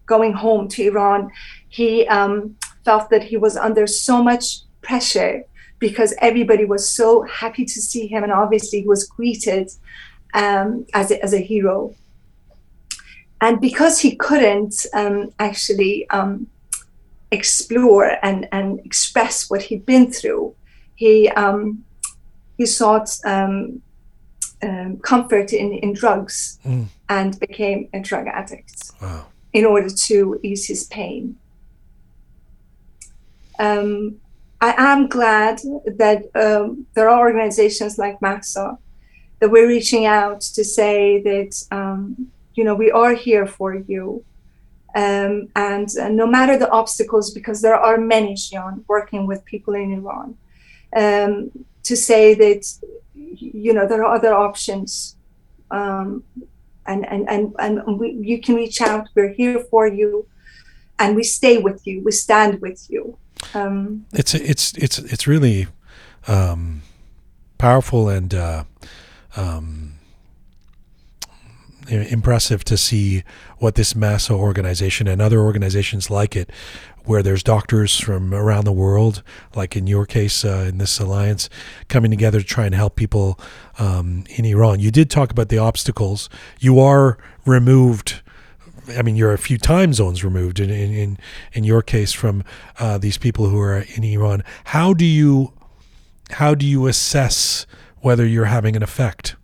[0.06, 1.31] going home to Iran,
[1.69, 5.44] he um, felt that he was under so much pressure
[5.77, 9.69] because everybody was so happy to see him, and obviously he was greeted
[10.34, 11.95] um, as, a, as a hero.
[13.40, 16.48] And because he couldn't um, actually um,
[17.31, 20.56] explore and, and express what he'd been through,
[20.95, 21.86] he um,
[22.57, 23.81] he sought um,
[24.61, 26.88] um, comfort in, in drugs mm.
[27.07, 29.26] and became a drug addict wow.
[29.53, 31.38] in order to ease his pain.
[33.57, 34.19] Um,
[34.61, 38.77] I am glad that um, there are organizations like Mahsa
[39.40, 44.23] that we're reaching out to say that um, you know we are here for you,
[44.95, 49.76] um, and uh, no matter the obstacles, because there are many, Jian, working with people
[49.76, 50.38] in Iran,
[50.94, 51.52] um,
[51.84, 52.65] to say that
[53.35, 55.15] you know there are other options.
[55.72, 56.23] Um,
[56.85, 59.07] and and and, and we, you can reach out.
[59.15, 60.26] We're here for you
[60.99, 62.03] and we stay with you.
[62.03, 63.18] We stand with you.
[63.53, 65.68] Um, it's it's it's it's really
[66.27, 66.81] um,
[67.57, 68.65] powerful and uh,
[69.35, 69.93] um,
[71.88, 73.23] impressive to see
[73.57, 76.51] what this Mahsa organization and other organizations like it
[77.10, 79.23] where there's doctors from around the world,
[79.56, 81.49] like in your case uh, in this alliance,
[81.88, 83.40] coming together to try and help people
[83.80, 84.80] um, in Iran.
[84.80, 86.30] You did talk about the obstacles.
[86.60, 87.18] You are
[87.48, 88.22] removed.
[88.95, 91.18] I mean, you're a few time zones removed in in
[91.53, 92.44] in, your case from
[92.77, 94.44] uh, these people who are in Iran.
[94.65, 95.53] How do you
[96.30, 97.65] how do you assess
[98.02, 99.36] whether you're having an effect?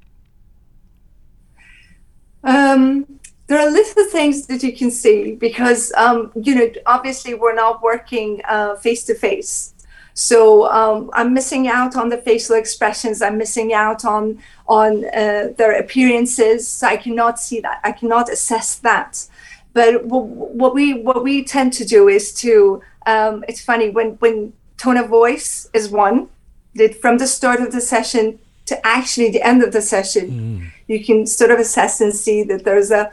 [2.44, 3.15] Um,
[3.48, 7.56] there are a little things that you can see because um, you know obviously we're
[7.56, 8.42] not working
[8.82, 9.76] face to face
[10.16, 13.22] so um, i'm missing out on the facial expressions.
[13.22, 16.68] I'm missing out on on uh, their appearances.
[16.68, 17.82] So i cannot see that.
[17.84, 19.28] I cannot assess that.
[19.74, 24.54] But what we what we tend to do is to um, it's funny when when
[24.78, 26.30] tone of voice is one
[26.76, 30.72] that from the start of the session to actually the end of the session mm.
[30.88, 33.12] you can sort of assess and see that there's a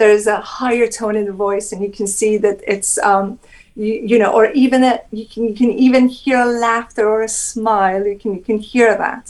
[0.00, 3.38] there's a higher tone in the voice and you can see that it's um,
[3.76, 7.22] you, you know or even a, you can you can even hear a laughter or
[7.22, 8.06] a smile.
[8.06, 9.24] You can you can hear that.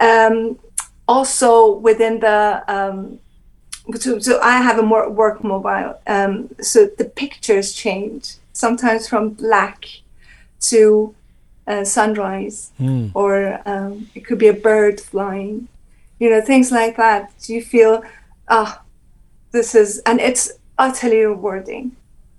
[0.00, 0.58] Um,
[1.08, 3.18] also within the um,
[3.96, 5.98] so, so I have a more work mobile.
[6.06, 9.84] Um, so the pictures change sometimes from black
[10.70, 11.12] to
[11.66, 13.10] uh, sunrise mm.
[13.14, 15.66] or um, it could be a bird flying
[16.20, 17.32] you know things like that.
[17.42, 18.04] Do you feel
[18.48, 18.83] ah
[19.54, 21.96] this is and it's utterly rewarding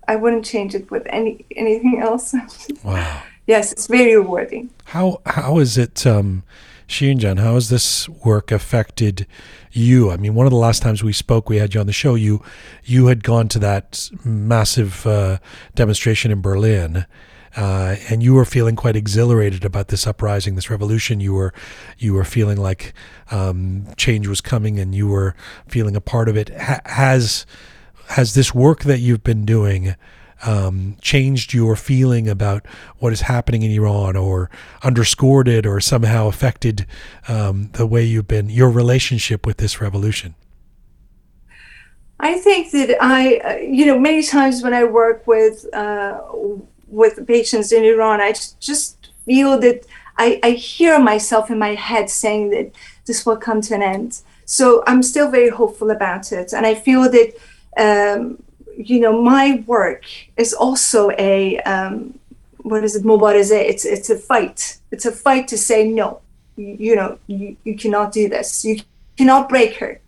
[0.08, 2.36] i wouldn't change it with any anything else
[2.84, 6.44] wow yes it's very rewarding how how is it um
[6.88, 9.26] Shinjan, how has this work affected
[9.72, 10.12] you?
[10.12, 12.14] I mean, one of the last times we spoke, we had you on the show.
[12.14, 12.44] You,
[12.84, 15.40] you had gone to that massive uh,
[15.74, 17.08] demonstration in Berlin,
[17.56, 21.19] uh, and you were feeling quite exhilarated about this uprising, this revolution.
[21.19, 21.53] You were,
[21.98, 22.94] you were feeling like
[23.32, 25.36] um, change was coming, and you were
[25.68, 26.49] feeling a part of it.
[26.49, 27.45] Ha- has
[28.10, 29.95] has this work that you've been doing
[30.45, 32.68] um, changed your feeling about
[32.99, 34.49] what is happening in Iran, or
[34.84, 36.86] underscored it, or somehow affected
[37.27, 40.36] um, the way you've been your relationship with this revolution?
[42.19, 46.22] I think that I, uh, you know, many times when I work with uh,
[46.95, 49.85] with patients in Iran, I just feel that
[50.17, 52.72] I, I hear myself in my head saying that
[53.05, 54.22] this will come to an end.
[54.45, 57.30] So I'm still very hopeful about it, and I feel that
[57.85, 58.41] um,
[58.77, 60.03] you know my work
[60.38, 62.17] is also a um,
[62.57, 63.03] what is it?
[63.03, 64.77] Mubaraze it's it's a fight.
[64.91, 66.22] It's a fight to say no
[66.55, 68.63] you, you know you, you cannot do this.
[68.63, 68.81] You
[69.17, 69.99] cannot break her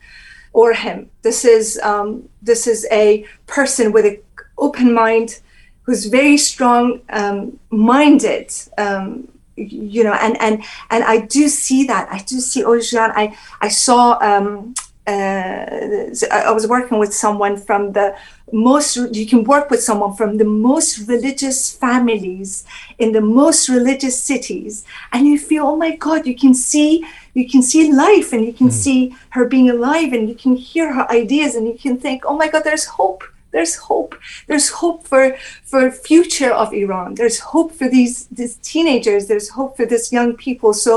[0.53, 1.09] or him.
[1.22, 4.18] This is um, this is a person with an
[4.57, 5.39] open mind
[5.88, 12.07] who's very strong um, minded um, you know and and and i do see that
[12.11, 14.76] i do see ojan i i saw um
[15.07, 18.14] uh, I was working with someone from the
[18.51, 22.65] most, you can work with someone from the most religious families
[22.99, 24.84] in the most religious cities,
[25.14, 28.51] and you feel, oh my God, you can see, you can see life, and you
[28.51, 28.73] can mm.
[28.73, 32.35] see her being alive, and you can hear her ideas, and you can think, oh
[32.35, 33.23] my God, there's hope
[33.58, 34.12] there's hope
[34.48, 35.24] there's hope for
[35.72, 40.32] for future of iran there's hope for these these teenagers there's hope for these young
[40.46, 40.94] people so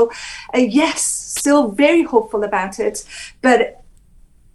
[0.55, 1.01] uh, yes
[1.41, 2.97] still very hopeful about it
[3.41, 3.81] but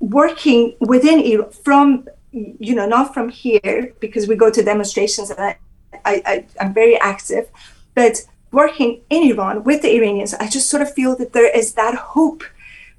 [0.00, 5.40] working within Iran from you know not from here because we go to demonstrations and
[5.40, 5.56] I,
[6.04, 7.48] I, I I'm very active,
[7.94, 8.22] but
[8.52, 11.94] working in Iran with the Iranians, I just sort of feel that there is that
[11.94, 12.44] hope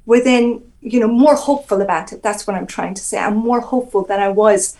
[0.05, 2.23] within you know more hopeful about it.
[2.23, 3.17] That's what I'm trying to say.
[3.19, 4.77] I'm more hopeful than I was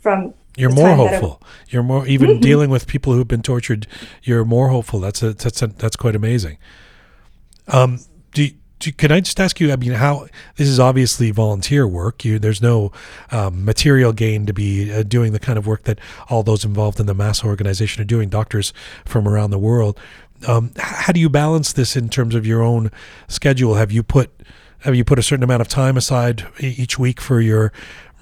[0.00, 1.40] from you're more hopeful.
[1.68, 2.40] You're more even mm-hmm.
[2.40, 3.86] dealing with people who've been tortured.
[4.22, 5.00] You're more hopeful.
[5.00, 6.58] That's a, that's a, that's quite amazing.
[7.68, 8.00] Um,
[8.32, 8.50] do
[8.96, 9.70] can I just ask you?
[9.72, 12.24] I mean, how this is obviously volunteer work.
[12.24, 12.92] You, there's no
[13.30, 15.98] um, material gain to be uh, doing the kind of work that
[16.30, 18.30] all those involved in the mass organization are doing.
[18.30, 18.72] Doctors
[19.04, 20.00] from around the world.
[20.48, 22.90] Um, how do you balance this in terms of your own
[23.28, 23.74] schedule?
[23.74, 24.30] Have you put
[24.80, 27.72] have you put a certain amount of time aside each week for your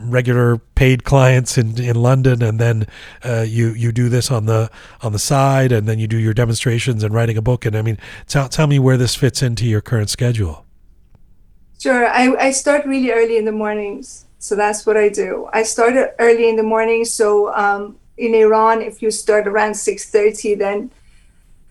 [0.01, 2.87] regular paid clients in in London, and then
[3.25, 4.71] uh, you you do this on the
[5.03, 7.65] on the side, and then you do your demonstrations and writing a book.
[7.65, 10.65] And I mean, tell tell me where this fits into your current schedule.
[11.81, 15.49] Sure, I, I start really early in the mornings, so that's what I do.
[15.53, 20.11] I start early in the morning, so um, in Iran, if you start around six
[20.11, 20.91] thirty, then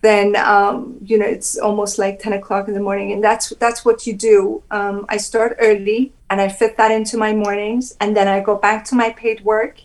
[0.00, 3.84] then um, you know it's almost like 10 o'clock in the morning and that's that's
[3.84, 4.62] what you do.
[4.70, 8.56] Um, i start early and i fit that into my mornings and then i go
[8.56, 9.80] back to my paid work.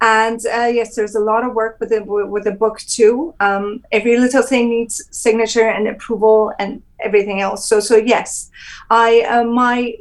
[0.00, 3.34] And uh, yes there's a lot of work with the with the book too.
[3.40, 7.68] Um, every little thing needs signature and approval and everything else.
[7.68, 8.50] So so yes
[8.90, 9.94] i uh, my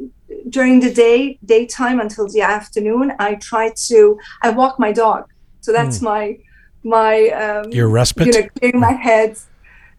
[0.49, 5.25] during the day daytime until the afternoon i try to i walk my dog.
[5.61, 6.03] So that's mm.
[6.03, 6.37] my
[6.83, 9.37] my um, your respite, you know, clearing my head.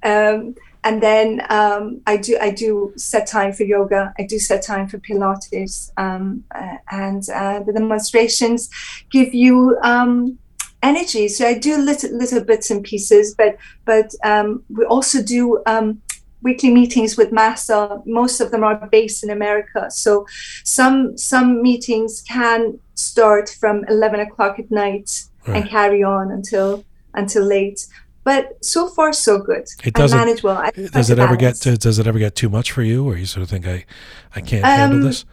[0.02, 4.14] Um, and then um, I do I do set time for yoga.
[4.18, 8.70] I do set time for Pilates, um, uh, and uh, the demonstrations
[9.10, 10.38] give you um,
[10.82, 11.28] energy.
[11.28, 16.00] So I do little little bits and pieces, but but um, we also do um,
[16.42, 18.06] weekly meetings with MAHSA.
[18.06, 20.26] Most of them are based in America, so
[20.64, 25.62] some some meetings can start from eleven o'clock at night right.
[25.62, 26.84] and carry on until
[27.14, 27.86] until late.
[28.24, 29.66] But so far, so good.
[29.84, 30.18] It doesn't.
[30.18, 30.58] I manage well.
[30.58, 31.54] I, does it ever get?
[31.56, 33.86] To, does it ever get too much for you, or you sort of think I,
[34.34, 35.24] I can't um, handle this?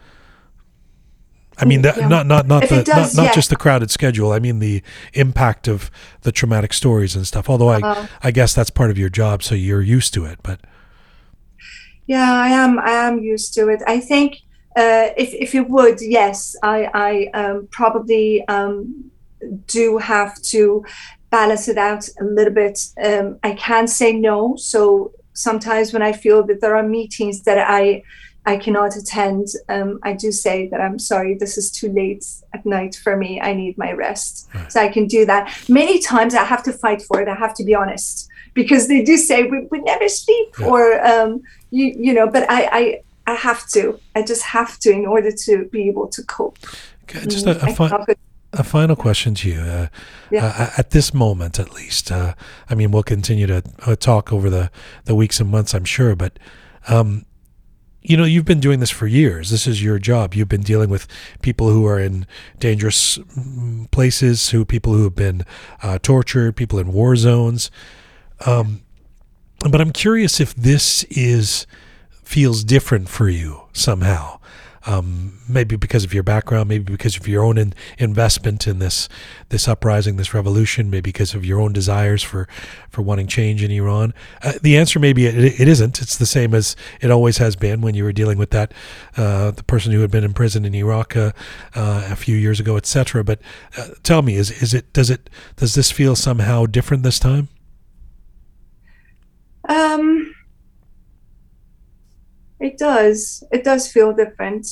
[1.58, 2.08] I mean, that, yeah.
[2.08, 3.34] not not not the does, not, not yeah.
[3.34, 4.32] just the crowded schedule.
[4.32, 4.82] I mean the
[5.14, 5.90] impact of
[6.22, 7.48] the traumatic stories and stuff.
[7.48, 10.38] Although I uh, I guess that's part of your job, so you're used to it.
[10.42, 10.60] But
[12.06, 13.82] yeah, I am I am used to it.
[13.86, 14.42] I think
[14.76, 19.05] uh, if if you would, yes, I I um, probably um,
[19.66, 20.84] do have to
[21.30, 22.78] balance it out a little bit.
[23.02, 24.56] Um, I can't say no.
[24.56, 28.02] So sometimes when I feel that there are meetings that I
[28.48, 32.64] I cannot attend, um, I do say that I'm sorry, this is too late at
[32.64, 33.40] night for me.
[33.40, 34.48] I need my rest.
[34.54, 34.72] Right.
[34.72, 35.52] So I can do that.
[35.68, 37.26] Many times I have to fight for it.
[37.26, 40.66] I have to be honest because they do say we, we never sleep yeah.
[40.66, 43.98] or, um, you, you know, but I, I, I have to.
[44.14, 46.56] I just have to in order to be able to cope.
[47.02, 48.14] Okay, just a, a, fi-
[48.58, 49.60] a final question to you.
[49.60, 49.88] Uh,
[50.30, 50.46] yeah.
[50.46, 52.34] uh, at this moment, at least, uh,
[52.68, 54.70] I mean, we'll continue to uh, talk over the,
[55.04, 56.38] the weeks and months, I'm sure, but
[56.88, 57.26] um,
[58.02, 59.50] you know, you've been doing this for years.
[59.50, 60.34] This is your job.
[60.34, 61.08] You've been dealing with
[61.42, 62.24] people who are in
[62.60, 65.44] dangerous mm, places, who people who have been
[65.82, 67.68] uh, tortured, people in war zones.
[68.46, 68.82] Um,
[69.68, 71.66] but I'm curious if this is
[72.22, 74.35] feels different for you somehow
[74.86, 79.08] um, maybe because of your background, maybe because of your own in, investment in this
[79.48, 82.48] this uprising, this revolution, maybe because of your own desires for
[82.88, 84.14] for wanting change in Iran.
[84.42, 86.00] Uh, the answer maybe it, it isn't.
[86.00, 88.72] It's the same as it always has been when you were dealing with that
[89.16, 91.32] uh, the person who had been in prison in Iraq uh,
[91.74, 93.24] uh a few years ago, etc.
[93.24, 93.40] But
[93.76, 97.48] uh, tell me, is is it does it does this feel somehow different this time?
[99.68, 100.25] Um
[102.60, 103.44] it does.
[103.52, 104.66] It does feel different.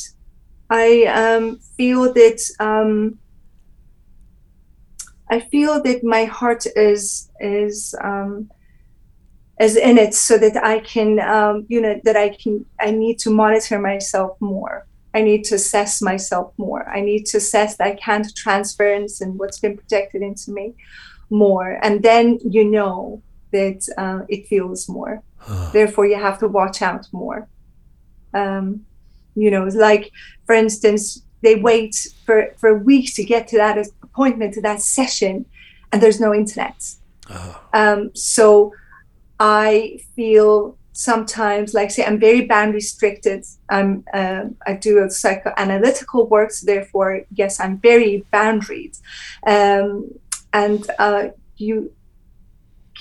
[0.71, 3.19] I um, feel that um,
[5.31, 8.51] I feel that my heart is is um,
[9.61, 13.19] is in it, so that I can um, you know that I can I need
[13.21, 14.87] to monitor myself more.
[15.13, 16.89] I need to assess myself more.
[16.89, 20.75] I need to assess that I countertransference and what's been projected into me
[21.31, 25.23] more, and then you know that uh, it feels more.
[25.73, 27.49] Therefore, you have to watch out more.
[28.35, 28.85] Um,
[29.35, 30.13] you know, like
[30.47, 34.81] for instance, they wait for, for a week to get to that appointment, to that
[34.81, 35.47] session,
[35.93, 36.95] and there's no internet.
[37.31, 37.61] Oh.
[37.73, 38.73] Um, so
[39.39, 43.45] I feel sometimes like say I'm very band restricted.
[43.69, 48.99] I'm uh, I do a psychoanalytical work, so therefore yes, I'm very boundaried,
[49.47, 50.19] um,
[50.53, 51.93] and uh, you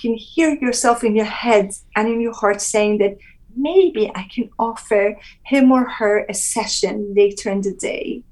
[0.00, 3.16] can hear yourself in your head and in your heart saying that
[3.56, 8.22] maybe I can offer him or her a session later in the day.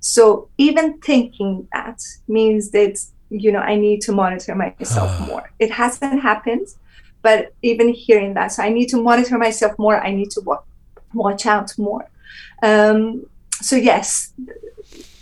[0.00, 5.26] So even thinking that means that you know I need to monitor myself ah.
[5.26, 5.50] more.
[5.58, 6.68] It hasn't happened,
[7.22, 10.00] but even hearing that, so I need to monitor myself more.
[10.00, 10.62] I need to wa-
[11.12, 12.08] watch out more.
[12.62, 13.26] Um,
[13.60, 14.32] so yes,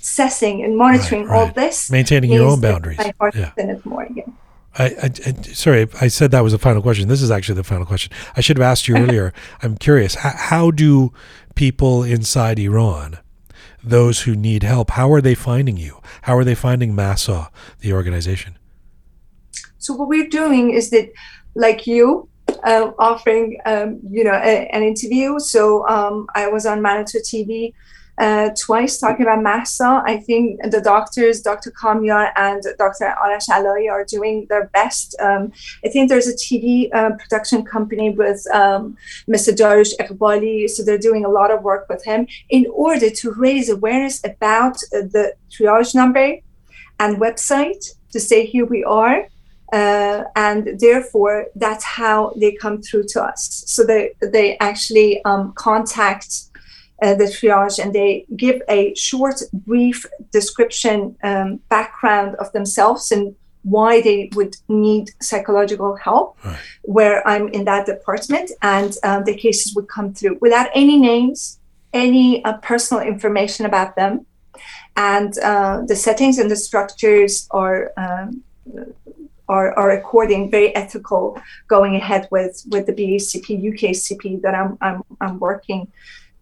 [0.00, 1.48] assessing and monitoring right, right.
[1.48, 2.98] all this, maintaining your own boundaries.
[2.98, 3.52] My heart yeah.
[3.56, 4.36] in it more again.
[4.78, 7.08] I, I, I, sorry, I said that was the final question.
[7.08, 8.12] This is actually the final question.
[8.36, 9.32] I should have asked you earlier.
[9.62, 10.14] I'm curious.
[10.16, 11.12] How, how do
[11.54, 13.18] people inside Iran,
[13.82, 16.00] those who need help, how are they finding you?
[16.22, 17.50] How are they finding Mahsa,
[17.80, 18.56] the organization?
[19.78, 21.10] So what we're doing is that,
[21.54, 22.28] like you,
[22.64, 25.38] uh, offering um, you know a, an interview.
[25.38, 27.74] So um, I was on Manoto TV
[28.18, 30.02] uh, twice talking about Mahsa.
[30.04, 31.70] I think the doctors, Dr.
[31.70, 33.14] Kamyar and Dr.
[33.22, 35.14] Arash are doing their best.
[35.20, 35.52] Um,
[35.84, 38.96] I think there's a TV uh, production company with um,
[39.28, 39.54] Mr.
[39.54, 43.68] Dariush Eghbali, so they're doing a lot of work with him in order to raise
[43.68, 46.38] awareness about uh, the triage number
[46.98, 49.28] and website to say here we are.
[49.72, 53.64] Uh, and therefore, that's how they come through to us.
[53.66, 56.47] So they they actually um, contact
[57.02, 63.34] uh, the triage and they give a short, brief description, um, background of themselves and
[63.62, 66.58] why they would need psychological help, right.
[66.82, 71.58] where I'm in that department, and um, the cases would come through without any names,
[71.92, 74.26] any uh, personal information about them.
[74.96, 77.92] And uh, the settings and the structures are.
[77.96, 78.42] Um,
[79.50, 85.02] are, are according very ethical going ahead with with the BACP UKCP that I'm I'm,
[85.22, 85.90] I'm working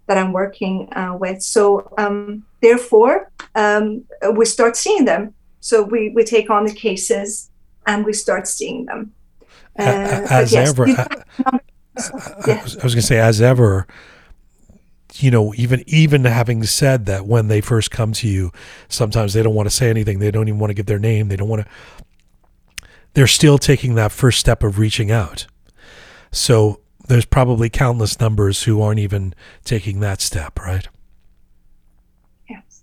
[0.06, 1.42] that I'm working uh, with.
[1.42, 4.04] So um, therefore, um,
[4.34, 5.34] we start seeing them.
[5.60, 7.50] So we, we take on the cases
[7.86, 9.12] and we start seeing them.
[9.78, 11.60] Uh, has yes, ever, I,
[12.46, 13.86] was, I was going to say, as ever,
[15.14, 18.52] you know, even even having said that, when they first come to you,
[18.88, 20.18] sometimes they don't want to say anything.
[20.18, 21.28] They don't even want to give their name.
[21.28, 22.86] They don't want to.
[23.14, 25.46] They're still taking that first step of reaching out.
[26.30, 29.34] So there's probably countless numbers who aren't even
[29.64, 30.88] taking that step, right?
[32.48, 32.82] Yes.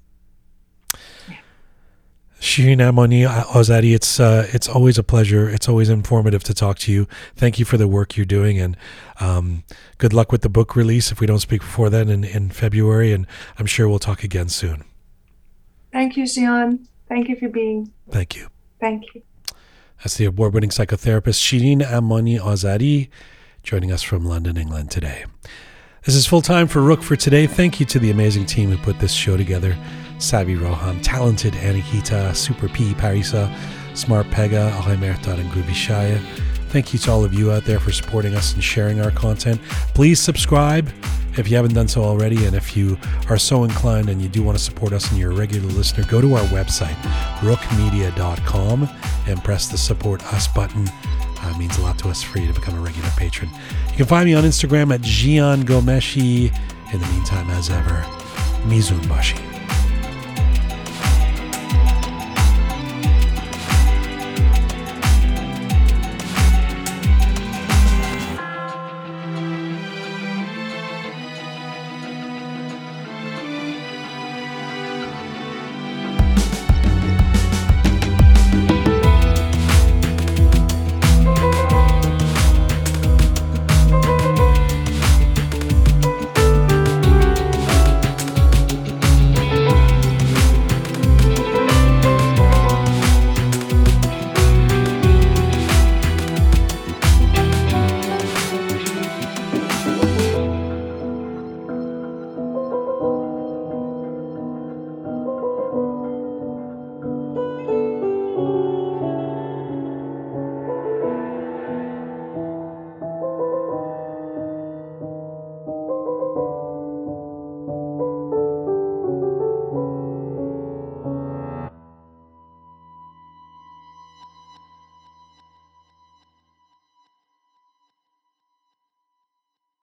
[2.40, 5.50] Shirin Amani Azadi, it's uh, it's always a pleasure.
[5.50, 7.08] It's always informative to talk to you.
[7.36, 8.76] Thank you for the work you're doing, and
[9.20, 9.64] um,
[9.98, 11.12] good luck with the book release.
[11.12, 13.26] If we don't speak before then in, in February, and
[13.58, 14.84] I'm sure we'll talk again soon.
[15.94, 16.86] Thank you, Jian.
[17.08, 17.92] Thank you for being.
[18.10, 18.48] Thank you.
[18.82, 19.22] Thank you.
[20.00, 23.10] That's the award-winning psychotherapist Shirin Amani Azadi,
[23.64, 25.24] joining us from London, England today.
[26.04, 27.48] This is full time for Rook for today.
[27.48, 29.78] Thank you to the amazing team who put this show together.
[30.20, 33.54] Savvy Roham, talented Anikita, Super P, Parisa,
[33.96, 36.20] Smart Pega, Alhaimertad, and Groovy Shaya.
[36.70, 39.62] Thank you to all of you out there for supporting us and sharing our content.
[39.94, 40.90] Please subscribe
[41.38, 42.46] if you haven't done so already.
[42.46, 42.98] And if you
[43.30, 46.04] are so inclined and you do want to support us and you're a regular listener,
[46.10, 46.96] go to our website,
[47.40, 48.90] rookmedia.com,
[49.28, 50.86] and press the support us button.
[51.44, 53.50] Uh, means a lot to us for you to become a regular patron.
[53.92, 56.58] You can find me on Instagram at Jian Ghomeshi.
[56.94, 58.02] In the meantime, as ever,
[58.66, 59.53] Mizunbashi.